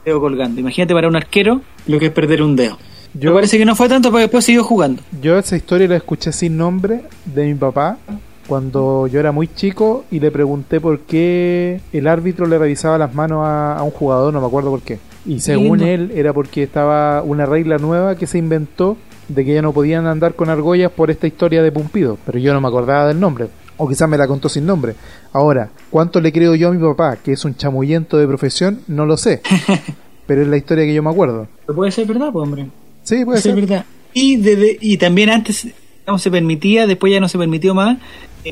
dedo 0.04 0.20
colgando. 0.20 0.60
Imagínate 0.60 0.94
para 0.94 1.08
un 1.08 1.16
arquero 1.16 1.62
lo 1.86 1.98
que 1.98 2.06
es 2.06 2.12
perder 2.12 2.42
un 2.42 2.54
dedo. 2.54 2.78
Yo- 3.14 3.30
Me 3.30 3.36
parece 3.36 3.58
que 3.58 3.64
no 3.64 3.74
fue 3.74 3.88
tanto 3.88 4.10
porque 4.10 4.22
después 4.22 4.44
siguió 4.44 4.62
jugando. 4.64 5.02
Yo 5.22 5.38
esa 5.38 5.56
historia 5.56 5.88
la 5.88 5.96
escuché 5.96 6.32
sin 6.32 6.56
nombre 6.56 7.02
de 7.24 7.46
mi 7.46 7.54
papá 7.54 7.98
cuando 8.46 9.06
yo 9.06 9.20
era 9.20 9.32
muy 9.32 9.48
chico 9.48 10.04
y 10.10 10.20
le 10.20 10.30
pregunté 10.30 10.80
por 10.80 11.00
qué 11.00 11.80
el 11.92 12.06
árbitro 12.06 12.46
le 12.46 12.58
revisaba 12.58 12.98
las 12.98 13.14
manos 13.14 13.40
a, 13.46 13.76
a 13.78 13.82
un 13.82 13.90
jugador, 13.90 14.32
no 14.32 14.40
me 14.40 14.46
acuerdo 14.46 14.70
por 14.70 14.82
qué. 14.82 14.98
Y 15.26 15.40
según 15.40 15.78
lindo. 15.78 15.86
él 15.86 16.12
era 16.14 16.32
porque 16.32 16.62
estaba 16.62 17.22
una 17.22 17.46
regla 17.46 17.78
nueva 17.78 18.16
que 18.16 18.26
se 18.26 18.38
inventó 18.38 18.96
de 19.28 19.44
que 19.44 19.54
ya 19.54 19.62
no 19.62 19.72
podían 19.72 20.06
andar 20.06 20.34
con 20.34 20.50
argollas 20.50 20.92
por 20.92 21.10
esta 21.10 21.26
historia 21.26 21.62
de 21.62 21.72
Pumpido, 21.72 22.18
pero 22.26 22.38
yo 22.38 22.52
no 22.52 22.60
me 22.60 22.68
acordaba 22.68 23.06
del 23.08 23.18
nombre. 23.18 23.46
O 23.76 23.88
quizás 23.88 24.08
me 24.08 24.16
la 24.18 24.28
contó 24.28 24.48
sin 24.48 24.66
nombre. 24.66 24.94
Ahora, 25.32 25.70
¿cuánto 25.90 26.20
le 26.20 26.30
creo 26.30 26.54
yo 26.54 26.68
a 26.68 26.72
mi 26.72 26.78
papá, 26.80 27.16
que 27.16 27.32
es 27.32 27.44
un 27.44 27.56
chamullento 27.56 28.18
de 28.18 28.26
profesión? 28.28 28.80
No 28.86 29.04
lo 29.06 29.16
sé. 29.16 29.40
Pero 30.26 30.42
es 30.42 30.48
la 30.48 30.56
historia 30.56 30.84
que 30.84 30.94
yo 30.94 31.02
me 31.02 31.10
acuerdo. 31.10 31.48
Pero 31.66 31.74
puede 31.76 31.90
ser 31.90 32.06
verdad, 32.06 32.30
pues, 32.32 32.42
hombre. 32.44 32.66
Sí, 33.02 33.24
puede 33.24 33.40
ser. 33.40 33.54
verdad. 33.56 33.84
Y, 34.12 34.36
desde- 34.36 34.78
y 34.80 34.96
también 34.98 35.30
antes 35.30 35.66
se 36.18 36.30
permitía, 36.30 36.86
después 36.86 37.12
ya 37.12 37.18
no 37.18 37.28
se 37.28 37.36
permitió 37.38 37.74
más, 37.74 37.98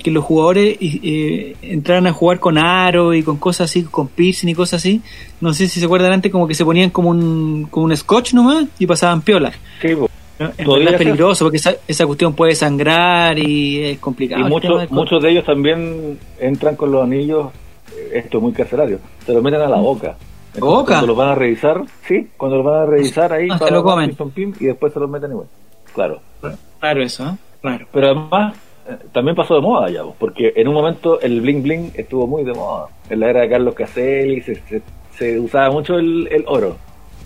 que 0.00 0.10
los 0.10 0.24
jugadores 0.24 0.76
eh, 0.80 1.56
entraran 1.62 2.06
a 2.06 2.12
jugar 2.12 2.38
con 2.40 2.58
aro 2.58 3.12
y 3.14 3.22
con 3.22 3.36
cosas 3.36 3.70
así, 3.70 3.82
con 3.84 4.08
piercing 4.08 4.48
y 4.48 4.54
cosas 4.54 4.80
así. 4.80 5.02
No 5.40 5.52
sé 5.52 5.68
si 5.68 5.80
se 5.80 5.86
acuerdan 5.86 6.12
antes, 6.12 6.30
como 6.32 6.46
que 6.46 6.54
se 6.54 6.64
ponían 6.64 6.90
como 6.90 7.10
un, 7.10 7.66
como 7.70 7.86
un 7.86 7.96
scotch 7.96 8.34
nomás 8.34 8.66
y 8.78 8.86
pasaban 8.86 9.22
piola. 9.22 9.52
Sí. 9.80 9.88
¿no? 9.94 10.76
Es 10.76 10.96
peligroso 10.96 11.44
porque 11.44 11.58
esa, 11.58 11.74
esa 11.86 12.06
cuestión 12.06 12.34
puede 12.34 12.54
sangrar 12.54 13.38
y 13.38 13.82
es 13.84 13.98
complicado. 13.98 14.44
y 14.44 14.48
muchos 14.48 14.80
del 14.80 14.90
muchos 14.90 15.22
de 15.22 15.30
ellos 15.30 15.44
también 15.44 16.18
entran 16.40 16.74
con 16.74 16.90
los 16.90 17.02
anillos, 17.04 17.52
eh, 17.96 18.12
esto 18.14 18.38
es 18.38 18.42
muy 18.42 18.52
carcelario, 18.52 18.98
se 19.24 19.32
lo 19.32 19.42
meten 19.42 19.60
a 19.60 19.68
la 19.68 19.76
boca. 19.76 20.16
Entonces, 20.54 20.60
¿Boca? 20.60 20.92
Cuando 20.94 21.06
los 21.06 21.16
van 21.16 21.28
a 21.28 21.34
revisar, 21.34 21.82
sí, 22.06 22.28
cuando 22.36 22.56
los 22.58 22.66
van 22.66 22.82
a 22.82 22.86
revisar 22.86 23.32
ahí, 23.32 23.48
Ah, 23.50 23.58
se 23.58 23.70
lo 23.70 23.82
comen. 23.82 24.08
pim, 24.08 24.16
pam, 24.16 24.30
pim, 24.30 24.52
y 24.60 24.66
después 24.66 24.92
se 24.92 25.00
los 25.00 25.08
meten 25.08 25.30
igual. 25.30 25.46
Claro. 25.94 26.20
Claro 26.80 27.02
eso, 27.02 27.26
¿eh? 27.26 27.32
Claro. 27.60 27.86
Pero 27.92 28.06
además, 28.08 28.54
eh, 28.54 28.58
también 29.12 29.36
pasó 29.36 29.54
de 29.54 29.60
moda 29.60 29.90
ya, 29.90 30.02
pues, 30.02 30.14
porque 30.18 30.52
en 30.56 30.68
un 30.68 30.74
momento 30.74 31.20
el 31.20 31.40
bling 31.40 31.62
bling 31.62 31.90
estuvo 31.94 32.26
muy 32.26 32.44
de 32.44 32.52
moda. 32.54 32.86
En 33.10 33.20
la 33.20 33.30
era 33.30 33.40
de 33.42 33.48
Carlos 33.50 33.74
Caselli 33.74 34.40
se, 34.42 34.54
se, 34.68 34.82
se 35.18 35.38
usaba 35.40 35.70
mucho 35.70 35.94
el, 35.96 36.28
el 36.30 36.44
oro. 36.46 36.76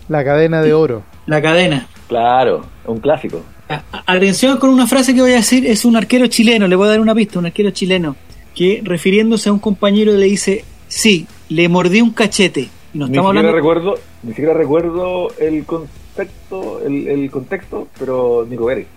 La 0.09 0.23
cadena 0.23 0.61
de 0.61 0.73
oro. 0.73 1.03
La 1.25 1.41
cadena. 1.41 1.87
Claro, 2.07 2.65
un 2.85 2.99
clásico. 2.99 3.41
A- 3.69 3.83
Atención 4.05 4.57
con 4.57 4.69
una 4.69 4.87
frase 4.87 5.13
que 5.13 5.21
voy 5.21 5.31
a 5.33 5.35
decir, 5.37 5.65
es 5.65 5.83
un 5.85 5.95
arquero 5.97 6.27
chileno, 6.27 6.67
le 6.67 6.75
voy 6.75 6.87
a 6.87 6.91
dar 6.91 7.01
una 7.01 7.13
pista, 7.13 7.39
un 7.39 7.45
arquero 7.47 7.71
chileno, 7.71 8.15
que 8.55 8.81
refiriéndose 8.83 9.49
a 9.49 9.53
un 9.53 9.59
compañero 9.59 10.13
le 10.13 10.25
dice, 10.25 10.63
sí, 10.87 11.27
le 11.49 11.67
mordí 11.67 11.99
un 12.01 12.11
cachete. 12.11 12.69
Y 12.93 12.97
no 12.97 13.07
Ni 13.07 13.11
estamos 13.17 13.31
siquiera 13.31 13.49
hablando... 13.49 13.51
recuerdo, 13.55 13.95
ni 14.23 14.29
siquiera 14.29 14.53
recuerdo 14.53 15.27
el 15.39 15.65
contexto, 15.65 16.81
el, 16.85 17.07
el 17.09 17.29
contexto, 17.29 17.87
pero 17.99 18.45
Nico 18.49 18.65
Pérez. 18.67 18.87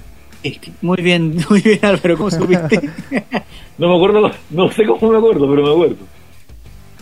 Es 0.42 0.58
que- 0.58 0.72
Muy 0.82 0.98
bien, 1.02 1.36
muy 1.50 1.60
bien 1.60 1.78
Álvaro, 1.82 2.16
¿cómo 2.16 2.30
supiste? 2.30 2.80
No 3.78 3.88
me 3.88 3.94
acuerdo, 3.96 4.30
no 4.50 4.70
sé 4.72 4.84
cómo 4.84 5.12
me 5.12 5.18
acuerdo, 5.18 5.48
pero 5.50 5.62
me 5.62 5.70
acuerdo. 5.70 5.96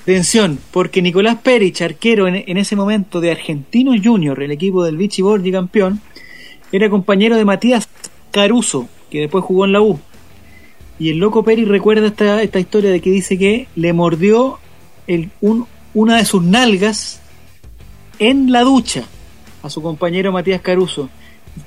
Atención, 0.02 0.58
porque 0.70 1.02
Nicolás 1.02 1.36
Perich, 1.42 1.82
arquero 1.82 2.26
en, 2.28 2.42
en 2.46 2.56
ese 2.56 2.76
momento 2.76 3.20
de 3.20 3.30
Argentino 3.30 3.92
Junior, 4.02 4.42
el 4.42 4.50
equipo 4.52 4.82
del 4.84 4.96
Vichy 4.96 5.20
Borgi 5.22 5.52
campeón, 5.52 6.00
era 6.72 6.88
compañero 6.88 7.36
de 7.36 7.44
Matías 7.44 7.88
Caruso, 8.30 8.88
que 9.10 9.20
después 9.20 9.44
jugó 9.44 9.66
en 9.66 9.72
la 9.72 9.80
U. 9.82 10.00
Y 10.98 11.10
el 11.10 11.18
loco 11.18 11.44
Perich 11.44 11.68
recuerda 11.68 12.06
esta, 12.06 12.42
esta 12.42 12.58
historia 12.58 12.90
de 12.90 13.00
que 13.00 13.10
dice 13.10 13.36
que 13.38 13.68
le 13.76 13.92
mordió 13.92 14.58
el, 15.06 15.30
un- 15.42 15.66
una 15.94 16.16
de 16.16 16.24
sus 16.24 16.42
nalgas 16.42 17.20
en 18.18 18.50
la 18.50 18.62
ducha 18.62 19.04
a 19.62 19.68
su 19.70 19.82
compañero 19.82 20.32
Matías 20.32 20.60
Caruso, 20.62 21.10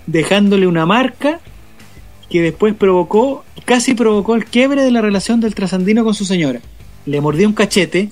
dejándole 0.07 0.65
una 0.67 0.85
marca 0.85 1.39
que 2.31 2.41
después 2.41 2.73
provocó, 2.73 3.43
casi 3.65 3.93
provocó 3.93 4.35
el 4.35 4.45
quiebre 4.45 4.83
de 4.83 4.89
la 4.89 5.01
relación 5.01 5.41
del 5.41 5.53
trasandino 5.53 6.03
con 6.03 6.15
su 6.15 6.23
señora. 6.23 6.61
Le 7.05 7.19
mordió 7.19 7.47
un 7.47 7.53
cachete. 7.53 8.09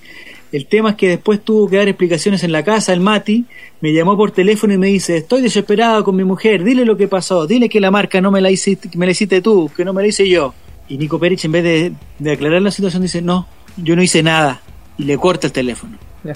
El 0.51 0.65
tema 0.65 0.91
es 0.91 0.95
que 0.95 1.07
después 1.07 1.41
tuvo 1.41 1.69
que 1.69 1.77
dar 1.77 1.87
explicaciones 1.87 2.43
en 2.43 2.51
la 2.51 2.63
casa. 2.63 2.91
El 2.91 2.99
Mati 2.99 3.45
me 3.81 3.93
llamó 3.93 4.17
por 4.17 4.31
teléfono 4.31 4.73
y 4.73 4.77
me 4.77 4.87
dice: 4.87 5.17
Estoy 5.17 5.41
desesperado 5.41 6.03
con 6.03 6.15
mi 6.15 6.25
mujer, 6.25 6.63
dile 6.63 6.85
lo 6.85 6.97
que 6.97 7.07
pasó, 7.07 7.47
dile 7.47 7.69
que 7.69 7.79
la 7.79 7.91
marca 7.91 8.19
no 8.19 8.29
me 8.29 8.41
la 8.41 8.51
hiciste, 8.51 8.89
me 8.97 9.05
la 9.05 9.13
hiciste 9.13 9.41
tú, 9.41 9.71
que 9.75 9.85
no 9.85 9.93
me 9.93 10.01
la 10.01 10.09
hice 10.09 10.27
yo. 10.27 10.53
Y 10.89 10.97
Nico 10.97 11.19
Perich, 11.19 11.45
en 11.45 11.51
vez 11.53 11.63
de, 11.63 11.93
de 12.17 12.31
aclarar 12.31 12.61
la 12.61 12.71
situación, 12.71 13.01
dice: 13.03 13.21
No, 13.21 13.47
yo 13.77 13.95
no 13.95 14.03
hice 14.03 14.21
nada. 14.21 14.61
Y 14.97 15.03
le 15.03 15.17
corta 15.17 15.47
el 15.47 15.53
teléfono. 15.53 15.97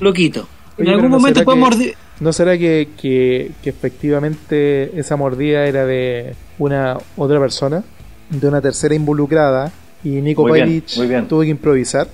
Loquito. 0.00 0.46
En 0.76 0.86
Oye, 0.86 0.90
algún 0.90 1.02
pero 1.04 1.08
¿no 1.08 1.18
momento 1.18 1.44
puede 1.44 1.78
que-. 1.78 1.96
¿No 2.20 2.32
será 2.32 2.56
que, 2.56 2.88
que, 3.00 3.50
que 3.62 3.70
efectivamente 3.70 4.98
esa 4.98 5.16
mordida 5.16 5.64
era 5.66 5.84
de 5.84 6.34
una 6.58 6.96
otra 7.16 7.40
persona, 7.40 7.82
de 8.30 8.48
una 8.48 8.60
tercera 8.60 8.94
involucrada, 8.94 9.72
y 10.04 10.08
Nico 10.20 10.42
Muy 10.42 10.52
bien, 10.52 10.64
Pavlich 10.66 10.96
muy 10.98 11.06
bien. 11.08 11.28
tuvo 11.28 11.40
que 11.40 11.48
improvisar? 11.48 12.06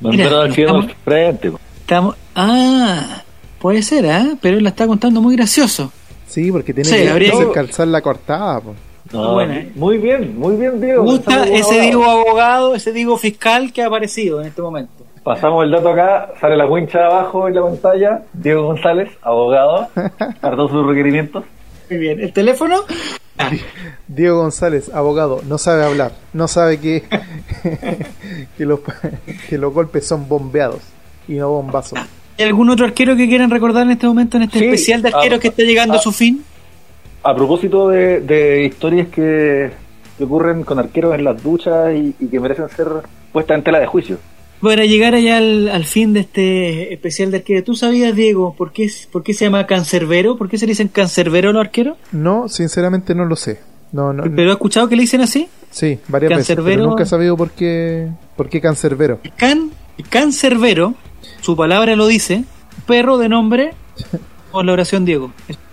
Mira, 0.00 0.46
estamos- 0.46 0.86
frente. 1.04 1.52
Estamos, 1.80 2.16
ah, 2.36 3.22
puede 3.58 3.82
ser, 3.82 4.06
¿ah? 4.10 4.36
Pero 4.40 4.58
él 4.58 4.62
la 4.64 4.70
está 4.70 4.86
contando 4.86 5.20
muy 5.20 5.34
gracioso. 5.34 5.90
Sí, 6.26 6.52
porque 6.52 6.72
tiene 6.74 6.88
Sí, 6.90 6.96
que 6.96 7.08
habría 7.08 7.32
calzar 7.52 7.88
la 7.88 8.00
cortada. 8.02 8.60
po. 8.60 8.74
No, 9.12 9.32
Buena, 9.32 9.56
¿eh? 9.60 9.72
Muy 9.74 9.96
bien, 9.96 10.38
muy 10.38 10.56
bien, 10.56 10.80
Diego. 10.80 11.02
Me 11.02 11.10
gusta 11.12 11.44
ese. 11.48 11.80
Diego 11.80 12.04
abogado, 12.04 12.74
ese 12.74 12.92
Diego 12.92 13.16
fiscal 13.16 13.72
que 13.72 13.82
ha 13.82 13.86
aparecido 13.86 14.40
en 14.42 14.48
este 14.48 14.60
momento. 14.60 14.97
Pasamos 15.28 15.62
el 15.62 15.70
dato 15.70 15.90
acá, 15.90 16.32
sale 16.40 16.56
la 16.56 16.64
wincha 16.64 17.04
abajo 17.04 17.48
en 17.48 17.54
la 17.56 17.62
pantalla. 17.62 18.22
Diego 18.32 18.62
González, 18.62 19.10
abogado, 19.20 19.86
todos 20.40 20.70
sus 20.70 20.86
requerimientos. 20.86 21.44
Muy 21.90 21.98
bien. 21.98 22.18
¿El 22.18 22.32
teléfono? 22.32 22.76
Ah, 23.36 23.50
Diego 24.06 24.38
González, 24.38 24.90
abogado, 24.94 25.42
no 25.46 25.58
sabe 25.58 25.84
hablar, 25.84 26.12
no 26.32 26.48
sabe 26.48 26.80
que, 26.80 27.02
que, 28.56 28.64
los, 28.64 28.80
que 29.50 29.58
los 29.58 29.74
golpes 29.74 30.06
son 30.06 30.26
bombeados 30.30 30.80
y 31.28 31.34
no 31.34 31.50
bombazos. 31.50 31.98
¿Hay 32.38 32.46
algún 32.46 32.70
otro 32.70 32.86
arquero 32.86 33.14
que 33.14 33.28
quieran 33.28 33.50
recordar 33.50 33.82
en 33.82 33.90
este 33.90 34.06
momento, 34.06 34.38
en 34.38 34.44
este 34.44 34.60
Sí, 34.60 34.64
especial 34.64 35.02
de 35.02 35.08
arqueros 35.08 35.36
ah, 35.36 35.42
que 35.42 35.48
está 35.48 35.62
llegando 35.62 35.96
a 35.96 35.98
su 35.98 36.10
fin? 36.10 36.42
A 37.22 37.34
propósito 37.36 37.90
de, 37.90 38.20
de 38.22 38.64
historias 38.64 39.08
que, 39.08 39.72
que 40.16 40.24
ocurren 40.24 40.64
con 40.64 40.78
arqueros 40.78 41.14
en 41.14 41.24
las 41.24 41.42
duchas 41.42 41.94
y, 41.94 42.14
y 42.18 42.28
que 42.28 42.40
merecen 42.40 42.70
ser 42.70 42.88
puestas 43.30 43.58
en 43.58 43.64
tela 43.64 43.78
de 43.78 43.86
juicio. 43.86 44.16
Para 44.60 44.84
llegar 44.86 45.14
allá 45.14 45.36
al, 45.36 45.68
al 45.68 45.84
fin 45.84 46.12
de 46.12 46.20
este 46.20 46.92
especial 46.92 47.30
de 47.30 47.38
arquero, 47.38 47.62
¿tú 47.62 47.74
sabías, 47.76 48.14
Diego, 48.16 48.54
por 48.56 48.72
qué, 48.72 48.90
por 49.12 49.22
qué 49.22 49.32
se 49.32 49.44
llama 49.44 49.66
cancerbero? 49.66 50.36
¿Por 50.36 50.48
qué 50.48 50.58
se 50.58 50.66
le 50.66 50.70
dicen 50.72 50.88
cancerbero 50.88 51.50
a 51.50 51.52
los 51.52 51.60
arqueros? 51.60 51.96
No, 52.10 52.48
sinceramente 52.48 53.14
no 53.14 53.24
lo 53.24 53.36
sé. 53.36 53.60
No, 53.92 54.12
no, 54.12 54.24
¿Pero 54.24 54.50
has 54.50 54.56
escuchado 54.56 54.88
que 54.88 54.96
le 54.96 55.02
dicen 55.02 55.20
así? 55.22 55.48
sí, 55.70 55.98
varias 56.08 56.30
veces, 56.30 56.56
Cancerbero- 56.58 56.64
pero 56.64 56.86
nunca 56.86 57.02
he 57.04 57.06
sabido 57.06 57.36
por 57.36 57.50
qué, 57.52 58.08
por 58.36 58.48
qué 58.48 58.60
cancerbero. 58.60 59.20
Can, 59.36 59.70
cancerbero, 60.10 60.94
su 61.40 61.56
palabra 61.56 61.94
lo 61.96 62.06
dice, 62.06 62.44
perro 62.86 63.16
de 63.18 63.28
nombre, 63.28 63.70
o 64.52 64.62
la 64.62 64.72
oración 64.72 65.04
Diego, 65.04 65.32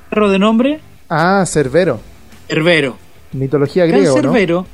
perro 0.10 0.30
de 0.30 0.40
nombre, 0.40 0.80
Ah, 1.10 1.44
Cerbero. 1.48 2.00
Cerbero. 2.48 2.98
Mitología 3.34 3.86
griega, 3.86 4.12
¿o 4.14 4.16
¿no? 4.18 4.22
Cancerbero 4.22 4.66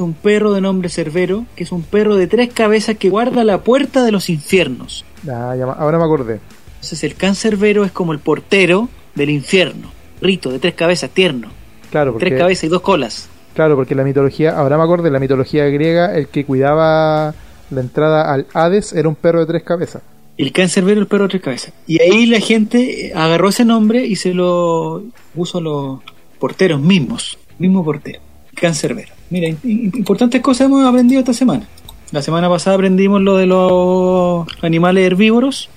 es 0.00 0.04
un 0.06 0.14
perro 0.14 0.52
de 0.54 0.62
nombre 0.62 0.88
Cerbero, 0.88 1.44
que 1.54 1.64
es 1.64 1.72
un 1.72 1.82
perro 1.82 2.16
de 2.16 2.26
tres 2.26 2.50
cabezas 2.54 2.96
que 2.96 3.10
guarda 3.10 3.44
la 3.44 3.58
puerta 3.58 4.02
de 4.02 4.10
los 4.10 4.30
infiernos. 4.30 5.04
Ah, 5.28 5.54
ya 5.58 5.64
ahora 5.64 5.98
me 5.98 6.04
acordé. 6.04 6.40
Entonces 6.76 7.04
el 7.04 7.14
cancerbero 7.16 7.84
es 7.84 7.92
como 7.92 8.14
el 8.14 8.18
portero 8.18 8.88
del 9.14 9.28
infierno. 9.28 9.90
Rito 10.22 10.50
de 10.50 10.58
tres 10.58 10.72
cabezas, 10.72 11.10
tierno. 11.10 11.48
Claro, 11.90 12.12
porque, 12.12 12.28
Tres 12.28 12.38
cabezas 12.40 12.64
y 12.64 12.68
dos 12.68 12.80
colas. 12.80 13.28
claro, 13.52 13.76
porque 13.76 13.94
la 13.94 14.02
mitología, 14.02 14.56
ahora 14.56 14.78
me 14.78 14.84
acordé, 14.84 15.10
la 15.10 15.18
mitología 15.18 15.66
griega, 15.66 16.14
el 16.16 16.28
que 16.28 16.46
cuidaba 16.46 17.34
la 17.68 17.80
entrada 17.82 18.32
al 18.32 18.46
Hades 18.54 18.94
era 18.94 19.06
un 19.06 19.16
perro 19.16 19.40
de 19.40 19.46
tres 19.46 19.64
cabezas. 19.64 20.00
El 20.38 20.50
cancerbero, 20.52 20.98
el 20.98 21.08
perro 21.08 21.24
de 21.24 21.28
tres 21.30 21.42
cabezas. 21.42 21.74
Y 21.86 22.00
ahí 22.00 22.24
la 22.24 22.40
gente 22.40 23.12
agarró 23.14 23.50
ese 23.50 23.66
nombre 23.66 24.06
y 24.06 24.16
se 24.16 24.32
lo 24.32 25.02
puso 25.34 25.58
a 25.58 25.60
los 25.60 26.00
porteros 26.38 26.80
mismos. 26.80 27.38
Mismo 27.58 27.84
portero. 27.84 28.20
Cancerbero. 28.54 29.19
Mira, 29.30 29.48
importantes 29.62 30.40
cosas 30.40 30.66
hemos 30.66 30.84
aprendido 30.84 31.20
esta 31.20 31.32
semana. 31.32 31.66
La 32.10 32.20
semana 32.20 32.48
pasada 32.48 32.74
aprendimos 32.74 33.22
lo 33.22 33.36
de 33.36 33.46
los 33.46 34.46
animales 34.62 35.06
herbívoros 35.06 35.70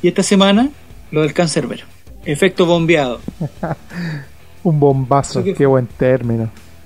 y 0.00 0.08
esta 0.08 0.22
semana 0.22 0.70
lo 1.10 1.22
del 1.22 1.34
cancerbero. 1.34 1.84
Efecto 2.24 2.64
bombeado. 2.64 3.20
Un 4.62 4.78
bombazo, 4.78 5.42
qué 5.42 5.66
buen 5.66 5.88
término. 5.88 6.44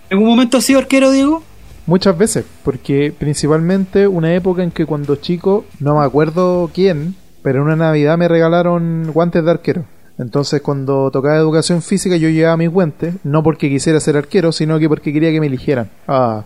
¿En 0.08 0.16
algún 0.16 0.28
momento 0.28 0.56
has 0.56 0.64
sido 0.64 0.78
arquero, 0.78 1.10
Diego? 1.10 1.42
Muchas 1.84 2.16
veces, 2.16 2.46
porque 2.64 3.12
principalmente 3.16 4.08
una 4.08 4.34
época 4.34 4.62
en 4.62 4.70
que 4.70 4.86
cuando 4.86 5.16
chico, 5.16 5.66
no 5.78 5.98
me 5.98 6.04
acuerdo 6.04 6.70
quién, 6.72 7.14
pero 7.42 7.58
en 7.58 7.64
una 7.64 7.76
Navidad 7.76 8.16
me 8.16 8.28
regalaron 8.28 9.12
guantes 9.12 9.44
de 9.44 9.50
arquero. 9.50 9.84
Entonces 10.18 10.62
cuando 10.62 11.10
tocaba 11.10 11.36
educación 11.36 11.82
física 11.82 12.16
yo 12.16 12.28
llevaba 12.28 12.56
mis 12.56 12.70
guantes, 12.70 13.14
no 13.24 13.42
porque 13.42 13.68
quisiera 13.68 14.00
ser 14.00 14.16
arquero, 14.16 14.50
sino 14.52 14.78
que 14.78 14.88
porque 14.88 15.12
quería 15.12 15.30
que 15.30 15.40
me 15.40 15.46
eligieran. 15.46 15.90
Ah, 16.08 16.44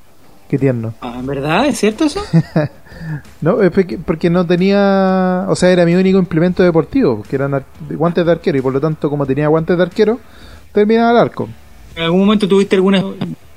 qué 0.49 0.59
tierno. 0.59 0.95
Ah, 1.01 1.17
¿En 1.21 1.27
verdad? 1.27 1.67
¿Es 1.67 1.79
cierto 1.79 2.05
eso? 2.05 2.21
No, 3.41 3.63
es 3.63 3.73
porque, 4.05 4.29
no 4.31 4.47
tenía, 4.47 5.47
o 5.49 5.57
sea, 5.57 5.71
era 5.71 5.85
mi 5.87 5.95
único 5.95 6.19
implemento 6.19 6.63
deportivo, 6.63 7.23
que 7.29 7.37
eran 7.37 7.65
guantes 7.97 8.27
de 8.27 8.31
arquero, 8.33 8.59
y 8.59 8.61
por 8.61 8.73
lo 8.75 8.81
tanto 8.81 9.09
como 9.09 9.25
tenía 9.25 9.49
guantes 9.49 9.77
de 9.77 9.83
arquero, 9.83 10.21
terminaba 10.73 11.11
el 11.13 11.17
arco. 11.17 11.49
¿En 11.97 12.03
algún 12.05 12.21
momento 12.21 12.47
tuviste 12.47 12.77
alguna 12.77 13.03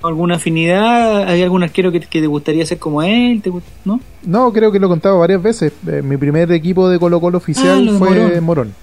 alguna 0.02 0.36
afinidad? 0.36 1.24
¿Hay 1.28 1.44
algún 1.44 1.62
arquero 1.62 1.92
que, 1.92 2.00
que 2.00 2.22
te 2.22 2.28
gustaría 2.28 2.66
ser 2.66 2.80
como 2.80 3.04
él? 3.04 3.42
¿Te 3.44 3.52
gust- 3.52 3.62
¿No? 3.86 4.00
No, 4.24 4.52
creo 4.54 4.72
que 4.72 4.80
lo 4.80 4.88
he 4.88 4.90
contado 4.90 5.20
varias 5.20 5.42
veces. 5.44 5.74
Eh, 5.88 6.02
mi 6.02 6.18
primer 6.18 6.52
equipo 6.52 6.88
de 6.90 6.98
Colo 6.98 7.20
Colo 7.20 7.38
Ah, 7.38 7.40
oficial 7.40 7.86
de 7.86 7.92
fue 7.98 8.10
Morón. 8.10 8.44
Morón. 8.44 8.74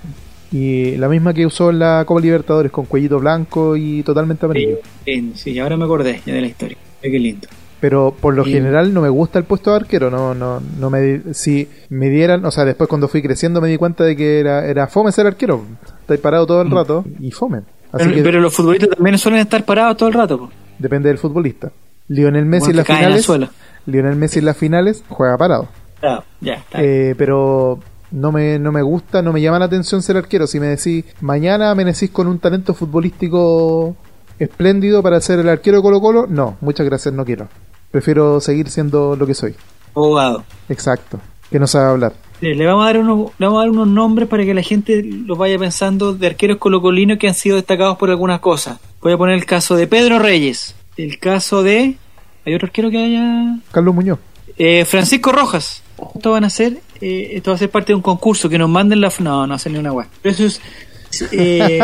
Y 0.52 0.96
la 0.96 1.08
misma 1.08 1.32
que 1.32 1.46
usó 1.46 1.70
en 1.70 1.78
la 1.78 2.02
Copa 2.04 2.20
Libertadores, 2.20 2.72
con 2.72 2.86
cuellito 2.86 3.18
blanco 3.20 3.76
y 3.76 4.02
totalmente 4.02 4.46
amarillo. 4.46 4.78
Sí, 5.04 5.32
sí, 5.36 5.58
ahora 5.60 5.76
me 5.76 5.84
acordé 5.84 6.20
ya 6.26 6.34
de 6.34 6.40
la 6.40 6.46
historia. 6.48 6.76
Qué 7.00 7.08
lindo. 7.10 7.46
Pero 7.80 8.14
por 8.20 8.34
lo 8.34 8.44
Sí. 8.44 8.52
general 8.52 8.92
no 8.92 9.00
me 9.00 9.08
gusta 9.08 9.38
el 9.38 9.44
puesto 9.46 9.70
de 9.70 9.76
arquero. 9.76 10.10
No, 10.10 10.34
no, 10.34 10.60
no 10.78 10.90
me, 10.90 11.20
si 11.32 11.68
me 11.88 12.10
dieran, 12.10 12.44
o 12.44 12.50
sea, 12.50 12.64
después 12.64 12.88
cuando 12.88 13.08
fui 13.08 13.22
creciendo 13.22 13.60
me 13.60 13.68
di 13.68 13.78
cuenta 13.78 14.04
de 14.04 14.16
que 14.16 14.38
era, 14.40 14.66
era 14.66 14.86
fome 14.88 15.12
ser 15.12 15.26
arquero. 15.26 15.64
Estáis 16.00 16.20
parado 16.20 16.46
todo 16.46 16.60
el 16.62 16.70
rato 16.70 17.04
y 17.20 17.30
fome. 17.30 17.58
Así 17.92 18.04
Mm. 18.04 18.08
Pero, 18.08 18.14
que 18.16 18.22
pero 18.22 18.40
los 18.40 18.54
futbolistas 18.54 18.90
también 18.90 19.18
suelen 19.18 19.40
estar 19.40 19.64
parados 19.64 19.96
todo 19.96 20.08
el 20.08 20.14
rato. 20.14 20.38
po. 20.38 20.50
depende 20.78 21.08
del 21.08 21.18
futbolista. 21.18 21.70
Lionel 22.08 22.44
Messi 22.44 22.66
Bueno, 22.66 22.70
en 22.70 22.76
las 22.76 22.86
finales, 22.98 23.24
suelo. 23.24 23.48
Lionel 23.86 24.16
Messi 24.16 24.40
en 24.40 24.44
las 24.46 24.56
finales 24.56 25.04
juega 25.08 25.38
parado. 25.38 25.68
Ah, 26.02 26.22
ya, 26.40 26.54
está. 26.54 26.82
Eh, 26.82 27.14
pero 27.16 27.78
no 28.10 28.32
me, 28.32 28.58
no 28.58 28.72
me 28.72 28.82
gusta, 28.82 29.22
no 29.22 29.32
me 29.32 29.40
llama 29.40 29.58
la 29.58 29.66
atención 29.66 30.02
ser 30.02 30.16
arquero. 30.16 30.46
Si 30.46 30.60
me 30.60 30.66
decís, 30.66 31.04
mañana 31.20 31.70
amanecís 31.70 32.10
con 32.10 32.26
un 32.26 32.38
talento 32.38 32.74
futbolístico 32.74 33.96
espléndido 34.38 35.02
para 35.02 35.20
ser 35.20 35.38
el 35.38 35.48
arquero 35.48 35.78
de 35.78 35.82
Colo 35.82 36.00
Colo, 36.00 36.26
no, 36.28 36.56
muchas 36.60 36.86
gracias, 36.86 37.14
no 37.14 37.24
quiero. 37.24 37.48
Prefiero 37.90 38.40
seguir 38.40 38.70
siendo 38.70 39.16
lo 39.16 39.26
que 39.26 39.34
soy. 39.34 39.54
Abogado. 39.94 40.44
Exacto. 40.68 41.20
Que 41.50 41.58
no 41.58 41.66
sabe 41.66 41.90
hablar. 41.90 42.12
Le 42.40 42.64
vamos 42.64 42.84
a 42.84 42.86
dar 42.86 42.98
unos, 42.98 43.32
le 43.38 43.46
vamos 43.46 43.58
a 43.58 43.62
dar 43.62 43.70
unos 43.70 43.88
nombres 43.88 44.28
para 44.28 44.44
que 44.44 44.54
la 44.54 44.62
gente 44.62 45.02
los 45.02 45.36
vaya 45.36 45.58
pensando 45.58 46.14
de 46.14 46.26
arqueros 46.26 46.56
colocolinos 46.56 47.18
que 47.18 47.28
han 47.28 47.34
sido 47.34 47.56
destacados 47.56 47.98
por 47.98 48.08
algunas 48.08 48.40
cosas. 48.40 48.78
Voy 49.02 49.12
a 49.12 49.18
poner 49.18 49.34
el 49.34 49.44
caso 49.44 49.76
de 49.76 49.86
Pedro 49.86 50.18
Reyes. 50.18 50.74
El 50.96 51.18
caso 51.18 51.62
de... 51.62 51.96
¿Hay 52.46 52.54
otro 52.54 52.66
arquero 52.66 52.90
que 52.90 52.98
haya...? 52.98 53.58
Carlos 53.72 53.94
Muñoz. 53.94 54.18
Eh, 54.56 54.86
Francisco 54.86 55.32
Rojas. 55.32 55.82
Esto 56.14 56.30
van 56.30 56.44
a 56.44 56.50
ser, 56.50 56.78
eh, 57.00 57.30
esto 57.34 57.50
va 57.50 57.54
a 57.56 57.58
ser 57.58 57.70
parte 57.70 57.92
de 57.92 57.96
un 57.96 58.02
concurso 58.02 58.48
que 58.48 58.58
nos 58.58 58.68
manden 58.68 59.00
la. 59.00 59.12
No, 59.20 59.46
no 59.46 59.56
ni 59.66 59.78
una 59.78 59.92
web. 59.92 60.06
Pero 60.22 60.34
eso 60.34 60.44
es. 60.46 60.60
eh, 61.32 61.80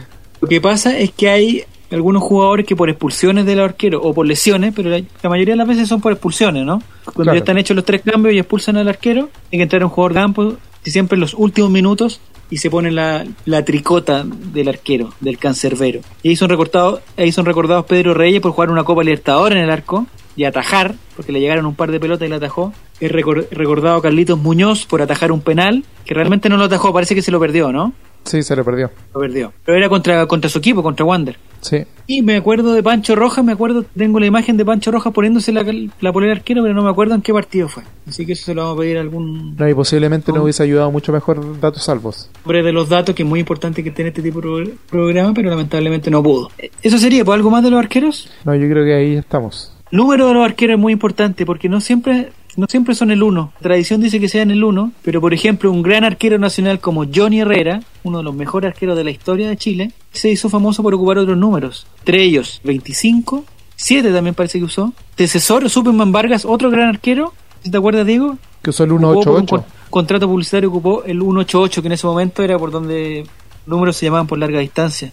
lo 0.40 0.48
que 0.48 0.60
pasa 0.60 0.96
es 0.98 1.10
que 1.12 1.28
hay 1.28 1.64
algunos 1.90 2.22
jugadores 2.22 2.66
que 2.66 2.76
por 2.76 2.90
expulsiones 2.90 3.46
del 3.46 3.60
arquero 3.60 4.00
o 4.02 4.12
por 4.12 4.26
lesiones, 4.26 4.72
pero 4.76 4.90
la, 4.90 5.00
la 5.22 5.30
mayoría 5.30 5.54
de 5.54 5.58
las 5.58 5.66
veces 5.68 5.88
son 5.88 6.00
por 6.02 6.12
expulsiones, 6.12 6.64
¿no? 6.66 6.82
Cuando 7.04 7.22
Claro. 7.24 7.32
ya 7.34 7.38
están 7.38 7.56
hechos 7.58 7.74
los 7.74 7.84
tres 7.86 8.02
cambios 8.02 8.34
y 8.34 8.38
expulsan 8.38 8.76
al 8.76 8.88
arquero, 8.88 9.30
hay 9.50 9.58
que 9.58 9.62
entrar 9.62 9.82
un 9.82 9.88
jugador 9.90 10.12
de 10.12 10.20
campo 10.20 10.54
y 10.84 10.90
siempre 10.90 11.16
en 11.16 11.20
los 11.22 11.32
últimos 11.34 11.70
minutos 11.70 12.20
y 12.50 12.58
se 12.58 12.68
pone 12.70 12.90
la, 12.90 13.26
la 13.46 13.64
tricota 13.64 14.24
del 14.24 14.68
arquero, 14.68 15.14
del 15.20 15.38
cancerbero. 15.38 16.00
Y 16.22 16.28
ahí 16.30 16.36
son 16.36 16.50
recortados, 16.50 17.00
ahí 17.16 17.32
son 17.32 17.46
recordados 17.46 17.86
Pedro 17.86 18.12
Reyes 18.14 18.40
por 18.42 18.52
jugar 18.52 18.70
una 18.70 18.84
Copa 18.84 19.02
Libertadores 19.02 19.56
en 19.56 19.64
el 19.64 19.70
arco 19.70 20.06
y 20.36 20.44
atajar, 20.44 20.94
porque 21.16 21.32
le 21.32 21.40
llegaron 21.40 21.64
un 21.66 21.74
par 21.74 21.90
de 21.90 21.98
pelotas 22.00 22.26
y 22.26 22.30
la 22.30 22.36
atajó. 22.36 22.72
Es 23.00 23.12
recor- 23.12 23.46
recordado 23.50 24.00
Carlitos 24.02 24.38
Muñoz 24.38 24.86
por 24.86 25.02
atajar 25.02 25.30
un 25.32 25.40
penal, 25.40 25.84
que 26.04 26.14
realmente 26.14 26.48
no 26.48 26.56
lo 26.56 26.64
atajó, 26.64 26.92
parece 26.92 27.14
que 27.14 27.22
se 27.22 27.30
lo 27.30 27.38
perdió, 27.40 27.70
¿no? 27.72 27.92
Sí, 28.24 28.42
se 28.42 28.54
le 28.56 28.64
perdió. 28.64 28.90
Lo 29.14 29.20
perdió. 29.20 29.52
Pero 29.64 29.78
era 29.78 29.88
contra, 29.88 30.26
contra 30.26 30.50
su 30.50 30.58
equipo, 30.58 30.82
contra 30.82 31.06
Wander. 31.06 31.38
Sí. 31.60 31.78
Y 32.06 32.20
me 32.22 32.36
acuerdo 32.36 32.74
de 32.74 32.82
Pancho 32.82 33.14
Rojas, 33.16 33.42
me 33.44 33.52
acuerdo, 33.52 33.84
tengo 33.96 34.20
la 34.20 34.26
imagen 34.26 34.56
de 34.56 34.64
Pancho 34.64 34.90
Rojas 34.90 35.12
poniéndose 35.14 35.50
la, 35.52 35.64
la 36.00 36.12
polera 36.12 36.32
arquero, 36.34 36.62
pero 36.62 36.74
no 36.74 36.82
me 36.82 36.90
acuerdo 36.90 37.14
en 37.14 37.22
qué 37.22 37.32
partido 37.32 37.68
fue. 37.68 37.84
Así 38.06 38.26
que 38.26 38.32
eso 38.32 38.44
se 38.46 38.54
lo 38.54 38.62
vamos 38.64 38.76
a 38.76 38.80
pedir 38.80 38.98
a 38.98 39.00
algún 39.00 39.56
No, 39.56 39.68
y 39.68 39.72
posiblemente 39.74 40.30
nos 40.32 40.42
hubiese 40.42 40.62
ayudado 40.64 40.90
mucho 40.90 41.12
mejor 41.12 41.58
datos 41.60 41.84
salvos. 41.84 42.28
hombre 42.44 42.62
de 42.62 42.72
los 42.72 42.88
datos, 42.88 43.14
que 43.14 43.22
es 43.22 43.28
muy 43.28 43.40
importante 43.40 43.82
que 43.82 43.92
en 44.02 44.08
este 44.08 44.20
tipo 44.20 44.40
de 44.40 44.42
pro- 44.42 44.74
programa, 44.90 45.32
pero 45.32 45.48
lamentablemente 45.48 46.10
no 46.10 46.22
pudo. 46.22 46.50
Eso 46.82 46.98
sería, 46.98 47.24
¿pues 47.24 47.36
algo 47.36 47.50
más 47.50 47.62
de 47.62 47.70
los 47.70 47.78
arqueros? 47.78 48.28
No, 48.44 48.54
yo 48.54 48.68
creo 48.68 48.84
que 48.84 48.94
ahí 48.94 49.14
estamos. 49.16 49.72
Número 49.90 50.28
de 50.28 50.34
los 50.34 50.44
arqueros 50.44 50.74
es 50.74 50.80
muy 50.80 50.92
importante 50.92 51.46
porque 51.46 51.68
no 51.70 51.80
siempre 51.80 52.30
no 52.58 52.66
siempre 52.68 52.94
son 52.94 53.10
el 53.12 53.22
uno. 53.22 53.52
La 53.60 53.68
tradición 53.68 54.00
dice 54.00 54.18
que 54.20 54.28
sean 54.28 54.50
el 54.50 54.64
uno, 54.64 54.90
pero 55.02 55.20
por 55.20 55.32
ejemplo 55.32 55.70
un 55.70 55.80
gran 55.82 56.02
arquero 56.04 56.38
nacional 56.38 56.80
como 56.80 57.04
Johnny 57.12 57.40
Herrera, 57.40 57.80
uno 58.02 58.18
de 58.18 58.24
los 58.24 58.34
mejores 58.34 58.72
arqueros 58.72 58.96
de 58.96 59.04
la 59.04 59.10
historia 59.10 59.48
de 59.48 59.56
Chile, 59.56 59.92
se 60.12 60.28
hizo 60.28 60.48
famoso 60.48 60.82
por 60.82 60.92
ocupar 60.92 61.18
otros 61.18 61.38
números. 61.38 61.86
Entre 62.00 62.22
ellos 62.22 62.60
25, 62.64 63.44
7 63.76 64.12
también 64.12 64.34
parece 64.34 64.58
que 64.58 64.64
usó. 64.64 64.92
Decesor, 65.16 65.70
Superman 65.70 66.10
Vargas, 66.10 66.44
otro 66.44 66.68
gran 66.70 66.88
arquero. 66.88 67.32
¿Sí 67.62 67.70
¿Te 67.70 67.78
acuerdas, 67.78 68.04
Diego? 68.06 68.36
Que 68.62 68.70
usó 68.70 68.82
el 68.84 68.90
Ocupó 68.90 69.06
por 69.06 69.16
un 69.16 69.22
188. 69.22 69.56
con- 69.56 69.78
contrato 69.90 70.26
publicitario 70.28 70.68
ocupó 70.68 71.04
el 71.04 71.20
188, 71.20 71.80
que 71.80 71.86
en 71.88 71.92
ese 71.92 72.06
momento 72.08 72.42
era 72.42 72.58
por 72.58 72.70
donde 72.72 73.24
números 73.66 73.96
se 73.96 74.06
llamaban 74.06 74.26
por 74.26 74.36
larga 74.38 74.58
distancia. 74.58 75.12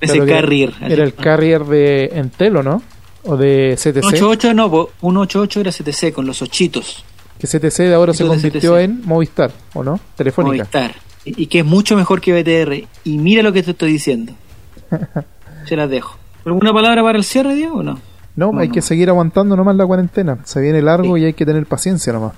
Ese 0.00 0.14
Claro 0.14 0.30
carrier. 0.32 0.72
Era 0.80 1.04
el 1.04 1.14
carrier 1.14 1.64
de 1.66 2.06
Entelo, 2.14 2.62
¿no? 2.62 2.82
O 3.24 3.36
de 3.36 3.74
CTC. 3.76 4.00
188 4.16 4.54
no, 4.54 4.70
po, 4.70 4.90
188 5.00 5.60
era 5.60 5.70
CTC 5.72 6.12
con 6.12 6.26
los 6.26 6.40
ochitos. 6.42 7.04
Que 7.38 7.46
CTC 7.46 7.78
de 7.84 7.94
ahora 7.94 8.12
se 8.14 8.26
convirtió 8.26 8.78
en 8.78 9.02
Movistar, 9.04 9.50
¿o 9.74 9.82
no? 9.82 9.98
Telefónica. 10.16 10.64
Movistar. 10.64 10.94
Y, 11.24 11.42
y 11.42 11.46
que 11.46 11.60
es 11.60 11.64
mucho 11.64 11.96
mejor 11.96 12.20
que 12.20 12.32
BTR. 12.32 12.86
Y 13.04 13.18
mira 13.18 13.42
lo 13.42 13.52
que 13.52 13.62
te 13.62 13.72
estoy 13.72 13.92
diciendo. 13.92 14.32
Se 15.66 15.76
las 15.76 15.88
dejo. 15.90 16.16
¿Alguna 16.44 16.72
palabra 16.72 17.02
para 17.02 17.18
el 17.18 17.24
cierre, 17.24 17.54
Diego, 17.54 17.78
o 17.78 17.82
no? 17.82 17.98
No, 18.36 18.52
No, 18.52 18.60
hay 18.60 18.68
no. 18.68 18.74
que 18.74 18.80
seguir 18.82 19.08
aguantando 19.10 19.56
nomás 19.56 19.76
la 19.76 19.86
cuarentena. 19.86 20.38
Se 20.44 20.60
viene 20.60 20.80
largo 20.82 21.16
Sí. 21.16 21.22
y 21.22 21.24
hay 21.26 21.32
que 21.34 21.44
tener 21.44 21.66
paciencia 21.66 22.12
nomás. 22.12 22.32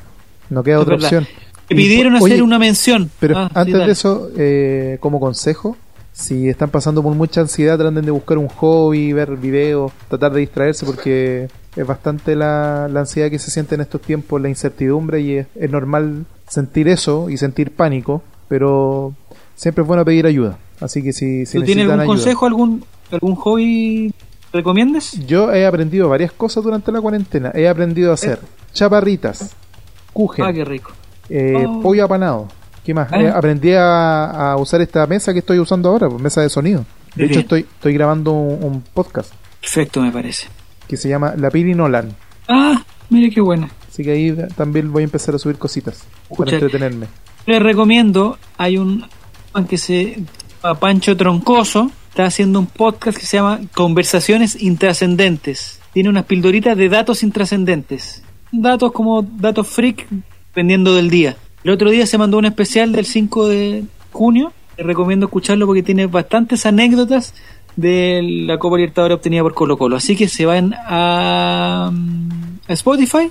No 0.50 0.62
queda 0.62 0.76
Es 0.76 0.82
otra 0.82 0.94
verdad. 0.96 1.06
opción. 1.06 1.26
Me 1.70 1.76
pidieron 1.76 2.14
oye, 2.16 2.34
hacer 2.34 2.42
una 2.42 2.58
mención. 2.58 3.10
Pero 3.20 3.38
Ah, 3.38 3.50
antes 3.54 3.74
de 3.74 3.90
eso, 3.90 4.28
eh, 4.36 4.98
como 5.00 5.20
consejo, 5.20 5.76
si 6.12 6.48
están 6.48 6.70
pasando 6.70 7.02
por 7.02 7.14
mucha 7.14 7.40
ansiedad, 7.40 7.78
traten 7.78 8.04
de 8.04 8.10
buscar 8.10 8.38
un 8.38 8.48
hobby, 8.48 9.12
ver 9.12 9.36
videos, 9.36 9.92
tratar 10.08 10.32
de 10.32 10.40
distraerse 10.40 10.84
porque 10.86 11.48
es 11.74 11.86
bastante 11.86 12.36
la, 12.36 12.86
la 12.90 13.00
ansiedad 13.00 13.30
que 13.30 13.38
se 13.38 13.50
siente 13.50 13.74
en 13.74 13.80
estos 13.80 14.00
tiempos, 14.02 14.40
la 14.40 14.48
incertidumbre 14.50 15.20
y 15.20 15.36
es, 15.38 15.46
es 15.54 15.70
normal 15.70 16.26
sentir 16.48 16.88
eso 16.88 17.30
y 17.30 17.38
sentir 17.38 17.70
pánico, 17.74 18.22
pero 18.48 19.14
siempre 19.54 19.82
es 19.82 19.88
bueno 19.88 20.04
pedir 20.04 20.26
ayuda. 20.26 20.58
Así 20.80 21.02
que 21.02 21.12
si, 21.14 21.46
si 21.46 21.58
¿Tú 21.58 21.64
tienes 21.64 21.84
algún 21.84 22.00
ayuda. 22.00 22.06
consejo, 22.14 22.46
algún, 22.46 22.84
algún 23.10 23.34
hobby 23.36 24.12
recomiendes? 24.52 25.12
Yo 25.26 25.50
he 25.52 25.64
aprendido 25.64 26.08
varias 26.10 26.32
cosas 26.32 26.62
durante 26.62 26.92
la 26.92 27.00
cuarentena. 27.00 27.52
He 27.54 27.66
aprendido 27.68 28.10
a 28.10 28.14
hacer 28.14 28.38
chaparritas, 28.74 29.54
Kuchen, 30.12 30.44
Ah, 30.44 30.52
qué 30.52 30.64
rico. 30.64 30.90
eh, 31.30 31.64
Oh. 31.66 31.80
pollo 31.80 32.04
apanado. 32.04 32.48
¿Qué 32.84 32.94
más? 32.94 33.08
Ah. 33.12 33.20
Eh, 33.20 33.28
aprendí 33.28 33.72
a, 33.72 34.52
a 34.52 34.56
usar 34.56 34.80
esta 34.80 35.06
mesa 35.06 35.32
que 35.32 35.38
estoy 35.40 35.58
usando 35.58 35.88
ahora, 35.88 36.08
pues, 36.08 36.20
mesa 36.20 36.40
de 36.42 36.48
sonido. 36.48 36.84
De 37.14 37.26
hecho, 37.26 37.40
estoy, 37.40 37.60
estoy 37.60 37.92
grabando 37.92 38.32
un, 38.32 38.64
un 38.64 38.80
podcast 38.94 39.32
Perfecto, 39.60 40.00
me 40.00 40.10
parece. 40.10 40.48
que 40.88 40.96
se 40.96 41.08
llama 41.10 41.34
La 41.36 41.50
Piri 41.50 41.74
Nolan. 41.74 42.14
Ah, 42.48 42.82
mire 43.10 43.30
qué 43.30 43.40
buena. 43.40 43.68
Así 43.88 44.02
que 44.02 44.10
ahí 44.12 44.34
también 44.56 44.90
voy 44.90 45.02
a 45.02 45.04
empezar 45.04 45.34
a 45.34 45.38
subir 45.38 45.56
cositas 45.58 46.04
Escucha. 46.22 46.44
para 46.44 46.56
entretenerme. 46.56 47.06
Les 47.46 47.62
recomiendo, 47.62 48.38
hay 48.56 48.78
un 48.78 49.04
que 49.68 49.76
se 49.76 50.24
llama 50.62 50.78
Pancho 50.80 51.14
Troncoso, 51.16 51.90
está 52.08 52.24
haciendo 52.24 52.58
un 52.58 52.66
podcast 52.66 53.18
que 53.18 53.26
se 53.26 53.36
llama 53.36 53.60
Conversaciones 53.74 54.60
Intrascendentes. 54.62 55.78
Tiene 55.92 56.08
unas 56.08 56.24
pildoritas 56.24 56.76
de 56.76 56.88
datos 56.88 57.22
intrascendentes. 57.22 58.22
Datos 58.50 58.92
como 58.92 59.20
datos 59.22 59.68
freak, 59.68 60.06
dependiendo 60.48 60.94
del 60.94 61.10
día. 61.10 61.36
El 61.64 61.70
otro 61.70 61.90
día 61.90 62.06
se 62.06 62.18
mandó 62.18 62.38
un 62.38 62.44
especial 62.44 62.92
del 62.92 63.06
5 63.06 63.48
de 63.48 63.84
junio. 64.10 64.52
Les 64.76 64.86
recomiendo 64.86 65.26
escucharlo 65.26 65.66
porque 65.66 65.82
tiene 65.82 66.06
bastantes 66.06 66.66
anécdotas 66.66 67.34
de 67.76 68.20
la 68.46 68.58
Copa 68.58 68.76
Libertadores 68.76 69.16
obtenida 69.16 69.42
por 69.42 69.54
Colo 69.54 69.78
Colo. 69.78 69.96
Así 69.96 70.16
que 70.16 70.28
se 70.28 70.44
van 70.44 70.74
a, 70.74 71.92
Spotify 72.68 73.30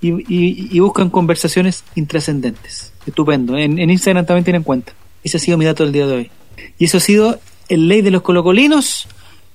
y, 0.00 0.78
buscan 0.80 1.08
conversaciones 1.08 1.84
intrascendentes. 1.94 2.92
Estupendo. 3.06 3.56
En, 3.56 3.78
en 3.78 3.90
Instagram 3.90 4.26
también 4.26 4.44
tienen 4.44 4.62
cuenta. 4.62 4.92
Ese 5.24 5.38
ha 5.38 5.40
sido 5.40 5.56
mi 5.56 5.64
dato 5.64 5.84
del 5.84 5.92
día 5.92 6.06
de 6.06 6.14
hoy. 6.14 6.30
Y 6.78 6.84
eso 6.84 6.98
ha 6.98 7.00
sido 7.00 7.40
el 7.68 7.88
ley 7.88 8.02
de 8.02 8.10
los 8.10 8.22
colocolinos. 8.22 9.06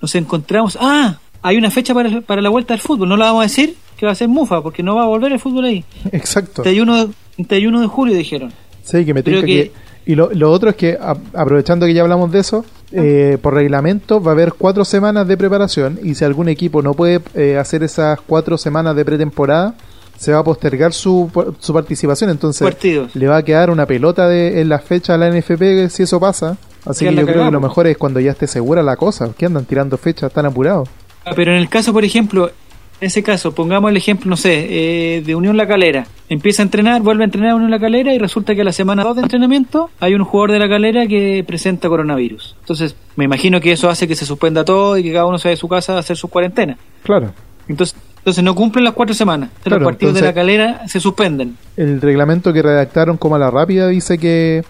Nos 0.02 0.16
encontramos. 0.16 0.78
Ah, 0.82 1.20
hay 1.42 1.58
una 1.58 1.72
fecha 1.72 1.94
para, 1.94 2.22
para 2.22 2.42
la 2.42 2.50
vuelta 2.50 2.74
al 2.74 2.80
fútbol. 2.80 3.10
No 3.10 3.18
la 3.18 3.26
vamos 3.26 3.42
a 3.42 3.44
decir 3.44 3.76
que 3.98 4.06
va 4.06 4.12
a 4.12 4.16
ser 4.16 4.28
mufa 4.28 4.62
porque 4.62 4.84
no 4.84 4.96
va 4.96 5.04
a 5.04 5.08
volver 5.08 5.32
el 5.32 5.40
fútbol 5.40 5.66
ahí. 5.66 5.84
Exacto. 6.12 6.62
31, 6.64 7.10
31 7.36 7.82
de 7.82 7.88
julio 7.88 8.16
dijeron. 8.16 8.52
Sí, 8.84 9.06
que 9.06 9.14
me 9.14 9.24
Creo 9.24 9.42
que- 9.42 9.48
que... 9.48 9.88
Y 10.06 10.16
lo, 10.16 10.30
lo 10.34 10.52
otro 10.54 10.70
es 10.70 10.78
que, 10.78 10.98
a- 11.00 11.18
aprovechando 11.34 11.86
que 11.86 11.94
ya 11.94 12.02
hablamos 12.02 12.32
de 12.32 12.40
eso, 12.40 12.64
eh, 12.94 13.38
por 13.42 13.54
reglamento 13.56 14.22
va 14.24 14.32
a 14.32 14.34
haber 14.36 14.54
cuatro 14.54 14.86
semanas 14.86 15.28
de 15.28 15.36
preparación 15.36 16.00
y 16.02 16.16
si 16.16 16.24
algún 16.24 16.48
equipo 16.48 16.82
no 16.82 16.94
puede 16.94 17.20
eh, 17.34 17.58
hacer 17.58 17.84
esas 17.84 18.18
cuatro 18.22 18.58
semanas 18.58 18.96
de 18.96 19.04
pretemporada, 19.04 19.76
se 20.18 20.32
va 20.32 20.40
a 20.40 20.44
postergar 20.46 20.94
su, 20.94 21.30
su 21.60 21.74
participación. 21.74 22.30
Entonces, 22.30 22.66
Partidos. 22.66 23.14
le 23.18 23.28
va 23.28 23.36
a 23.38 23.44
quedar 23.44 23.70
una 23.70 23.86
pelota 23.86 24.30
de, 24.30 24.62
en 24.62 24.70
la 24.70 24.80
fecha 24.80 25.16
a 25.16 25.18
la 25.18 25.30
NFP 25.30 25.90
si 25.90 26.04
eso 26.04 26.20
pasa. 26.22 26.56
Así 26.86 27.06
que 27.06 27.14
yo 27.14 27.26
creo 27.26 27.44
que 27.44 27.52
lo 27.52 27.60
mejor 27.60 27.86
es 27.88 27.98
cuando 27.98 28.22
ya 28.22 28.32
esté 28.32 28.48
segura 28.48 28.82
la 28.82 28.96
cosa. 28.96 29.30
que 29.38 29.46
andan 29.46 29.66
tirando 29.66 29.98
fechas 29.98 30.32
tan 30.32 30.46
apurados? 30.46 30.88
Ah, 31.28 31.34
Pero 31.36 31.52
en 31.52 31.58
el 31.58 31.70
caso, 31.70 31.94
por 31.94 32.04
ejemplo, 32.04 32.52
en 33.00 33.08
ese 33.08 33.22
caso, 33.22 33.54
pongamos 33.54 33.92
el 33.92 33.98
ejemplo, 33.98 34.30
no 34.30 34.38
sé, 34.38 35.18
eh, 35.18 35.22
de 35.22 35.36
Unión 35.36 35.56
La 35.56 35.68
Calera. 35.68 36.08
Empieza 36.30 36.64
a 36.64 36.66
entrenar, 36.66 37.02
vuelve 37.02 37.24
a 37.24 37.26
entrenar 37.26 37.52
a 37.52 37.56
Unión 37.56 37.70
La 37.70 37.80
Calera 37.80 38.14
y 38.14 38.18
resulta 38.18 38.56
que 38.56 38.62
a 38.62 38.64
la 38.64 38.72
semana 38.72 39.04
2 39.04 39.18
de 39.18 39.22
entrenamiento 39.24 39.92
hay 40.00 40.16
un 40.16 40.24
jugador 40.24 40.52
de 40.54 40.60
La 40.60 40.68
Calera 40.68 41.06
que 41.06 41.44
presenta 41.46 41.90
coronavirus. 41.90 42.56
Entonces, 42.62 42.96
me 43.16 43.26
imagino 43.26 43.62
que 43.62 43.72
eso 43.72 43.90
hace 43.90 44.08
que 44.08 44.16
se 44.16 44.26
suspenda 44.26 44.66
todo 44.66 44.98
y 44.98 45.04
que 45.04 45.14
cada 45.14 45.26
uno 45.28 45.38
se 45.38 45.50
vaya 45.50 45.58
a 45.58 45.60
su 45.60 45.68
casa 45.68 45.96
a 45.96 46.00
hacer 46.00 46.18
su 46.18 46.28
cuarentena. 46.28 46.78
Claro. 47.04 47.34
Entonces, 47.68 47.96
entonces 48.18 48.44
no 48.44 48.56
cumplen 48.56 48.84
las 48.84 48.94
cuatro 48.94 49.14
semanas. 49.14 49.52
Claro, 49.64 49.82
los 49.82 49.88
partidos 49.88 50.16
de 50.16 50.22
La 50.22 50.34
Calera 50.34 50.88
se 50.88 51.00
suspenden. 51.00 51.56
El 51.78 52.02
reglamento 52.02 52.52
que 52.52 52.62
redactaron 52.62 53.18
como 53.18 53.36
a 53.36 53.40
la 53.40 53.52
rápida 53.52 53.88
dice 53.88 54.18
que 54.18 54.64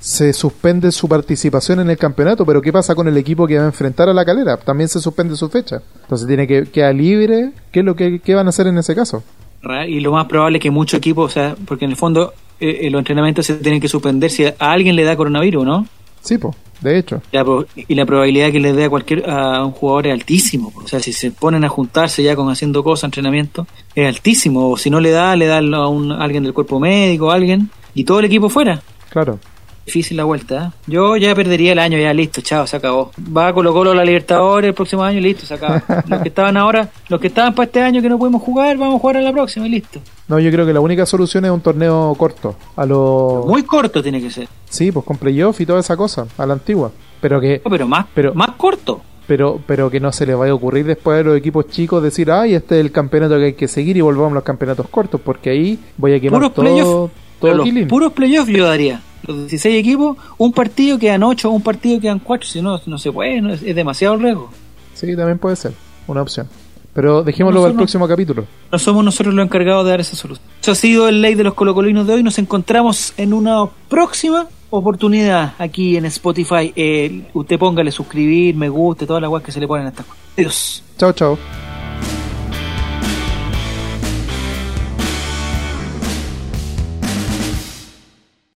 se 0.00 0.32
suspende 0.32 0.92
su 0.92 1.08
participación 1.08 1.80
en 1.80 1.90
el 1.90 1.96
campeonato, 1.96 2.46
pero 2.46 2.62
¿qué 2.62 2.72
pasa 2.72 2.94
con 2.94 3.08
el 3.08 3.16
equipo 3.16 3.46
que 3.46 3.56
va 3.56 3.64
a 3.64 3.66
enfrentar 3.66 4.08
a 4.08 4.14
la 4.14 4.24
calera? 4.24 4.56
También 4.56 4.88
se 4.88 5.00
suspende 5.00 5.36
su 5.36 5.48
fecha. 5.48 5.82
Entonces 6.02 6.26
tiene 6.26 6.46
que 6.46 6.64
quedar 6.64 6.94
libre. 6.94 7.52
¿Qué 7.72 7.80
es 7.80 7.84
lo 7.84 7.96
que 7.96 8.20
qué 8.20 8.34
van 8.34 8.46
a 8.46 8.50
hacer 8.50 8.66
en 8.66 8.78
ese 8.78 8.94
caso? 8.94 9.22
Y 9.86 10.00
lo 10.00 10.12
más 10.12 10.26
probable 10.26 10.58
es 10.58 10.62
que 10.62 10.70
muchos 10.70 10.98
equipos, 10.98 11.32
o 11.32 11.34
sea, 11.34 11.56
porque 11.66 11.84
en 11.84 11.90
el 11.90 11.96
fondo 11.96 12.32
eh, 12.60 12.80
eh, 12.82 12.90
los 12.90 13.00
entrenamientos 13.00 13.46
se 13.46 13.54
tienen 13.54 13.80
que 13.80 13.88
suspender 13.88 14.30
si 14.30 14.46
a 14.46 14.54
alguien 14.58 14.94
le 14.94 15.04
da 15.04 15.16
coronavirus, 15.16 15.64
¿no? 15.64 15.86
Sí, 16.20 16.38
pues, 16.38 16.56
de 16.80 16.98
hecho. 16.98 17.22
La 17.32 17.44
y 17.74 17.94
la 17.94 18.06
probabilidad 18.06 18.50
que 18.52 18.60
les 18.60 18.76
dé 18.76 18.84
a 18.84 18.90
cualquier 18.90 19.28
a 19.28 19.64
un 19.64 19.72
jugador 19.72 20.08
es 20.08 20.12
altísimo. 20.12 20.70
po. 20.70 20.80
O 20.80 20.88
sea, 20.88 21.00
si 21.00 21.12
se 21.12 21.30
ponen 21.32 21.64
a 21.64 21.68
juntarse 21.68 22.22
ya 22.22 22.36
con 22.36 22.50
haciendo 22.50 22.84
cosas, 22.84 23.04
entrenamiento, 23.04 23.66
es 23.94 24.06
altísimo. 24.06 24.70
O 24.70 24.76
si 24.76 24.90
no 24.90 25.00
le 25.00 25.10
da, 25.10 25.34
le 25.36 25.46
da 25.46 25.58
a, 25.58 25.88
un, 25.88 26.12
a 26.12 26.22
alguien 26.22 26.44
del 26.44 26.54
cuerpo 26.54 26.78
médico, 26.78 27.30
a 27.30 27.34
alguien, 27.34 27.70
y 27.94 28.04
todo 28.04 28.20
el 28.20 28.26
equipo 28.26 28.48
fuera. 28.48 28.80
Claro. 29.10 29.38
Difícil 29.88 30.16
la 30.18 30.24
vuelta. 30.24 30.66
¿eh? 30.66 30.78
Yo 30.86 31.16
ya 31.16 31.34
perdería 31.34 31.72
el 31.72 31.78
año, 31.78 31.98
ya 31.98 32.12
listo, 32.12 32.40
chao, 32.42 32.66
se 32.66 32.76
acabó. 32.76 33.10
Va 33.36 33.48
a 33.48 33.52
Colo 33.54 33.72
Colo 33.72 33.94
la 33.94 34.04
Libertadores 34.04 34.68
el 34.68 34.74
próximo 34.74 35.02
año, 35.02 35.18
listo, 35.20 35.46
se 35.46 35.54
acaba. 35.54 35.82
los 36.08 36.20
que 36.22 36.28
estaban 36.28 36.56
ahora, 36.56 36.90
los 37.08 37.18
que 37.20 37.28
estaban 37.28 37.54
para 37.54 37.64
este 37.66 37.80
año 37.80 38.02
que 38.02 38.08
no 38.08 38.18
pudimos 38.18 38.42
jugar, 38.42 38.76
vamos 38.76 38.96
a 38.96 38.98
jugar 38.98 39.16
a 39.16 39.22
la 39.22 39.32
próxima 39.32 39.66
y 39.66 39.70
listo. 39.70 40.00
No, 40.28 40.38
yo 40.38 40.50
creo 40.50 40.66
que 40.66 40.72
la 40.74 40.80
única 40.80 41.06
solución 41.06 41.44
es 41.46 41.50
un 41.50 41.60
torneo 41.62 42.14
corto. 42.18 42.54
A 42.76 42.84
lo. 42.84 43.44
Muy 43.48 43.62
corto 43.62 44.02
tiene 44.02 44.20
que 44.20 44.30
ser. 44.30 44.46
Sí, 44.68 44.92
pues 44.92 45.04
con 45.06 45.16
playoff 45.16 45.60
y 45.60 45.66
toda 45.66 45.80
esa 45.80 45.96
cosa. 45.96 46.26
A 46.36 46.44
la 46.44 46.52
antigua. 46.52 46.90
Pero 47.20 47.40
que. 47.40 47.62
No, 47.64 47.70
pero 47.70 47.88
más, 47.88 48.06
Pero- 48.14 48.34
más 48.34 48.50
corto. 48.58 49.00
Pero, 49.26 49.60
pero 49.66 49.90
que 49.90 50.00
no 50.00 50.10
se 50.10 50.24
les 50.24 50.34
vaya 50.38 50.52
a 50.52 50.54
ocurrir 50.54 50.86
después 50.86 51.20
a 51.20 51.22
los 51.22 51.36
equipos 51.36 51.66
chicos 51.68 52.02
decir, 52.02 52.30
ay, 52.30 52.54
este 52.54 52.76
es 52.76 52.80
el 52.80 52.90
campeonato 52.90 53.36
que 53.36 53.44
hay 53.44 53.52
que 53.52 53.68
seguir 53.68 53.94
y 53.98 54.00
volvamos 54.00 54.32
a 54.32 54.34
los 54.36 54.42
campeonatos 54.42 54.88
cortos, 54.88 55.20
porque 55.22 55.50
ahí 55.50 55.78
voy 55.98 56.14
a 56.14 56.20
quemar 56.20 56.40
Puros 56.40 56.54
todo, 56.54 56.64
playoff. 56.64 56.86
todo 56.86 57.10
Pero 57.40 57.54
los 57.56 57.86
puros 57.88 58.12
playoffs 58.14 58.50
yo 58.50 58.64
daría. 58.64 59.02
Los 59.26 59.38
16 59.38 59.78
equipos, 59.78 60.16
un 60.38 60.52
partido 60.52 60.98
quedan 60.98 61.22
8, 61.22 61.50
un 61.50 61.62
partido 61.62 62.00
quedan 62.00 62.18
4. 62.18 62.48
Si 62.48 62.62
no, 62.62 62.80
no 62.86 62.98
se 62.98 63.12
puede, 63.12 63.40
no, 63.40 63.52
es, 63.52 63.62
es 63.62 63.74
demasiado 63.74 64.16
riesgo. 64.16 64.50
Sí, 64.94 65.14
también 65.16 65.38
puede 65.38 65.56
ser 65.56 65.72
una 66.06 66.22
opción. 66.22 66.48
Pero 66.94 67.22
dejémoslo 67.22 67.60
para 67.60 67.70
el 67.70 67.76
próximo 67.76 68.08
capítulo. 68.08 68.44
No 68.72 68.78
somos 68.78 69.04
nosotros 69.04 69.32
los 69.32 69.44
encargados 69.44 69.84
de 69.84 69.90
dar 69.90 70.00
esa 70.00 70.16
solución. 70.16 70.44
Eso 70.60 70.72
ha 70.72 70.74
sido 70.74 71.08
el 71.08 71.20
ley 71.22 71.34
de 71.34 71.44
los 71.44 71.54
colocolinos 71.54 72.06
de 72.06 72.14
hoy. 72.14 72.22
Nos 72.24 72.38
encontramos 72.38 73.12
en 73.16 73.32
una 73.32 73.66
próxima 73.88 74.48
oportunidad 74.70 75.54
aquí 75.58 75.96
en 75.96 76.06
Spotify. 76.06 76.72
Eh, 76.74 77.28
usted 77.34 77.58
póngale 77.58 77.92
suscribir, 77.92 78.56
me 78.56 78.68
gusta, 78.68 79.06
todas 79.06 79.22
las 79.22 79.30
cosas 79.30 79.46
que 79.46 79.52
se 79.52 79.60
le 79.60 79.68
ponen 79.68 79.86
a 79.86 79.92
cosas. 79.92 80.06
Adiós. 80.36 80.82
Chao, 80.98 81.12
chao. 81.12 81.38